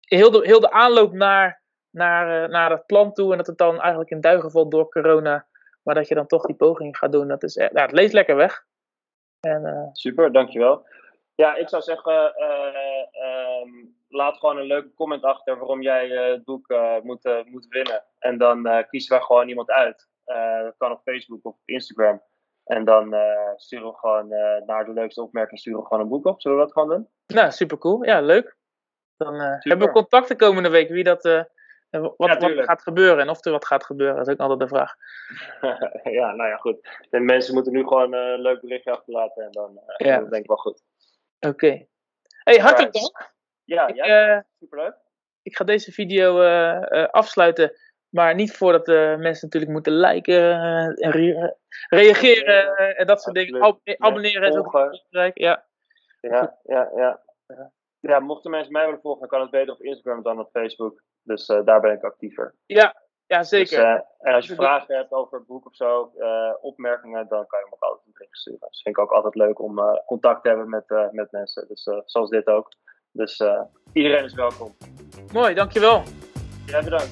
heel, 0.00 0.30
de, 0.30 0.40
heel 0.46 0.60
de 0.60 0.70
aanloop 0.70 1.12
naar, 1.12 1.62
naar, 1.90 2.42
eh, 2.44 2.48
naar 2.50 2.70
het 2.70 2.86
plan 2.86 3.12
toe 3.12 3.30
en 3.30 3.36
dat 3.36 3.46
het 3.46 3.58
dan 3.58 3.80
eigenlijk 3.80 4.10
in 4.10 4.20
duigen 4.20 4.50
valt 4.50 4.70
door 4.70 4.88
corona, 4.88 5.46
maar 5.82 5.94
dat 5.94 6.08
je 6.08 6.14
dan 6.14 6.26
toch 6.26 6.46
die 6.46 6.56
poging 6.56 6.96
gaat 6.96 7.12
doen, 7.12 7.28
dat 7.28 7.42
is, 7.42 7.56
eh, 7.56 7.70
nou, 7.70 7.86
het 7.86 7.96
leest 7.96 8.12
lekker 8.12 8.36
weg. 8.36 8.64
En, 9.40 9.64
eh, 9.66 9.88
Super, 9.92 10.32
dankjewel. 10.32 10.86
Ja, 11.34 11.54
ik 11.54 11.68
zou 11.68 11.82
zeggen, 11.82 12.34
ehm, 12.34 13.68
laat 14.12 14.38
gewoon 14.38 14.58
een 14.58 14.66
leuke 14.66 14.94
comment 14.94 15.22
achter 15.22 15.58
waarom 15.58 15.82
jij 15.82 16.08
het 16.08 16.44
boek 16.44 16.74
moet, 17.02 17.42
moet 17.44 17.66
winnen. 17.68 18.04
En 18.18 18.38
dan 18.38 18.86
kiezen 18.88 19.16
we 19.16 19.24
gewoon 19.24 19.48
iemand 19.48 19.70
uit. 19.70 20.08
dat 20.64 20.74
kan 20.76 20.92
op 20.92 21.00
Facebook 21.04 21.38
of 21.42 21.52
op 21.52 21.60
Instagram. 21.64 22.22
En 22.64 22.84
dan 22.84 23.14
sturen 23.56 23.86
we 23.86 23.96
gewoon 23.96 24.28
naar 24.66 24.84
de 24.84 24.92
leukste 24.92 25.22
opmerking 25.22 25.60
sturen 25.60 25.80
we 25.80 25.86
gewoon 25.86 26.02
een 26.02 26.08
boek 26.08 26.26
op. 26.26 26.40
Zullen 26.40 26.58
we 26.58 26.64
dat 26.64 26.72
gewoon 26.72 26.88
doen? 26.88 27.08
Nou, 27.26 27.50
super 27.50 27.78
cool. 27.78 28.04
Ja, 28.04 28.20
leuk. 28.20 28.56
Dan 29.16 29.34
hebben 29.40 29.86
we 29.86 29.92
contact 29.92 30.28
de 30.28 30.36
komende 30.36 30.68
week 30.68 30.88
wie 30.88 31.04
dat 31.04 31.46
wat, 32.00 32.14
wat 32.16 32.64
gaat 32.64 32.82
gebeuren 32.82 33.18
en 33.18 33.28
of 33.28 33.44
er 33.44 33.52
wat 33.52 33.66
gaat 33.66 33.84
gebeuren, 33.84 34.16
dat 34.16 34.26
is 34.26 34.32
ook 34.32 34.40
altijd 34.40 34.60
de 34.60 34.76
vraag. 34.76 34.94
ja, 36.18 36.32
nou 36.32 36.48
ja, 36.48 36.56
goed. 36.56 36.98
De 37.10 37.20
mensen 37.20 37.54
moeten 37.54 37.72
nu 37.72 37.82
gewoon 37.82 38.12
een 38.12 38.40
leuk 38.40 38.60
berichtje 38.60 38.90
achterlaten 38.90 39.44
en 39.44 39.52
dan 39.52 39.70
uh, 39.70 40.06
ja. 40.06 40.18
denk 40.18 40.42
ik 40.42 40.46
wel 40.46 40.56
goed. 40.56 40.82
Oké. 41.40 41.86
Hey, 42.44 42.58
hartelijk 42.58 42.92
dank. 42.92 43.32
Ja, 43.72 43.88
ja 43.94 44.36
uh, 44.36 44.40
superleuk. 44.58 44.94
Ik 45.42 45.56
ga 45.56 45.64
deze 45.64 45.92
video 45.92 46.42
uh, 46.42 47.06
afsluiten, 47.10 47.72
maar 48.08 48.34
niet 48.34 48.56
voordat 48.56 48.84
de 48.84 49.16
mensen 49.18 49.44
natuurlijk 49.44 49.72
moeten 49.72 49.92
liken 49.92 50.60
en 50.96 51.10
re 51.10 51.56
reageren 51.88 52.76
en 52.96 53.06
dat 53.06 53.22
soort 53.22 53.36
dingen. 53.36 53.60
Ab 53.60 53.80
abonneren 53.84 54.48
is 54.48 54.56
ook 54.56 54.72
belangrijk. 54.72 55.38
Ja. 55.38 55.64
Ja, 56.20 56.58
ja, 56.62 56.90
ja. 56.96 57.22
Ja, 58.00 58.20
mochten 58.20 58.50
mensen 58.50 58.72
mij 58.72 58.84
willen 58.84 59.00
volgen, 59.00 59.20
dan 59.20 59.28
kan 59.28 59.40
het 59.40 59.50
beter 59.50 59.74
op 59.74 59.82
Instagram 59.82 60.22
dan 60.22 60.40
op 60.40 60.50
Facebook. 60.52 61.02
Dus 61.22 61.48
uh, 61.48 61.64
daar 61.64 61.80
ben 61.80 61.92
ik 61.92 62.02
actiever. 62.02 62.54
Ja, 62.66 63.02
ja 63.26 63.42
zeker. 63.42 63.76
Dus, 63.76 63.86
uh, 63.86 64.00
en 64.18 64.34
als 64.34 64.46
je 64.46 64.54
vragen 64.54 64.96
hebt 64.96 65.12
over 65.12 65.38
het 65.38 65.46
boek 65.46 65.66
of 65.66 65.74
zo, 65.74 66.12
uh, 66.16 66.54
opmerkingen, 66.60 67.28
dan 67.28 67.46
kan 67.46 67.58
je 67.60 67.66
me 67.68 67.74
ook 67.74 67.82
altijd 67.82 68.06
een 68.06 68.12
bericht 68.12 68.36
sturen. 68.36 68.68
Dus 68.68 68.82
vind 68.82 68.96
ik 68.96 69.02
ook 69.02 69.12
altijd 69.12 69.34
leuk 69.34 69.60
om 69.60 69.80
contact 70.06 70.42
te 70.42 70.48
hebben 70.48 70.68
met, 70.68 71.10
met 71.10 71.30
mensen. 71.30 71.68
Dus 71.68 71.82
zoals 72.04 72.30
dit 72.30 72.46
ook. 72.46 72.68
Dus 73.12 73.42
iedereen 73.92 74.24
is 74.24 74.34
welkom. 74.34 74.74
Mooi, 75.32 75.54
dankjewel. 75.54 76.02
Jij 76.66 76.82
bedankt. 76.82 77.10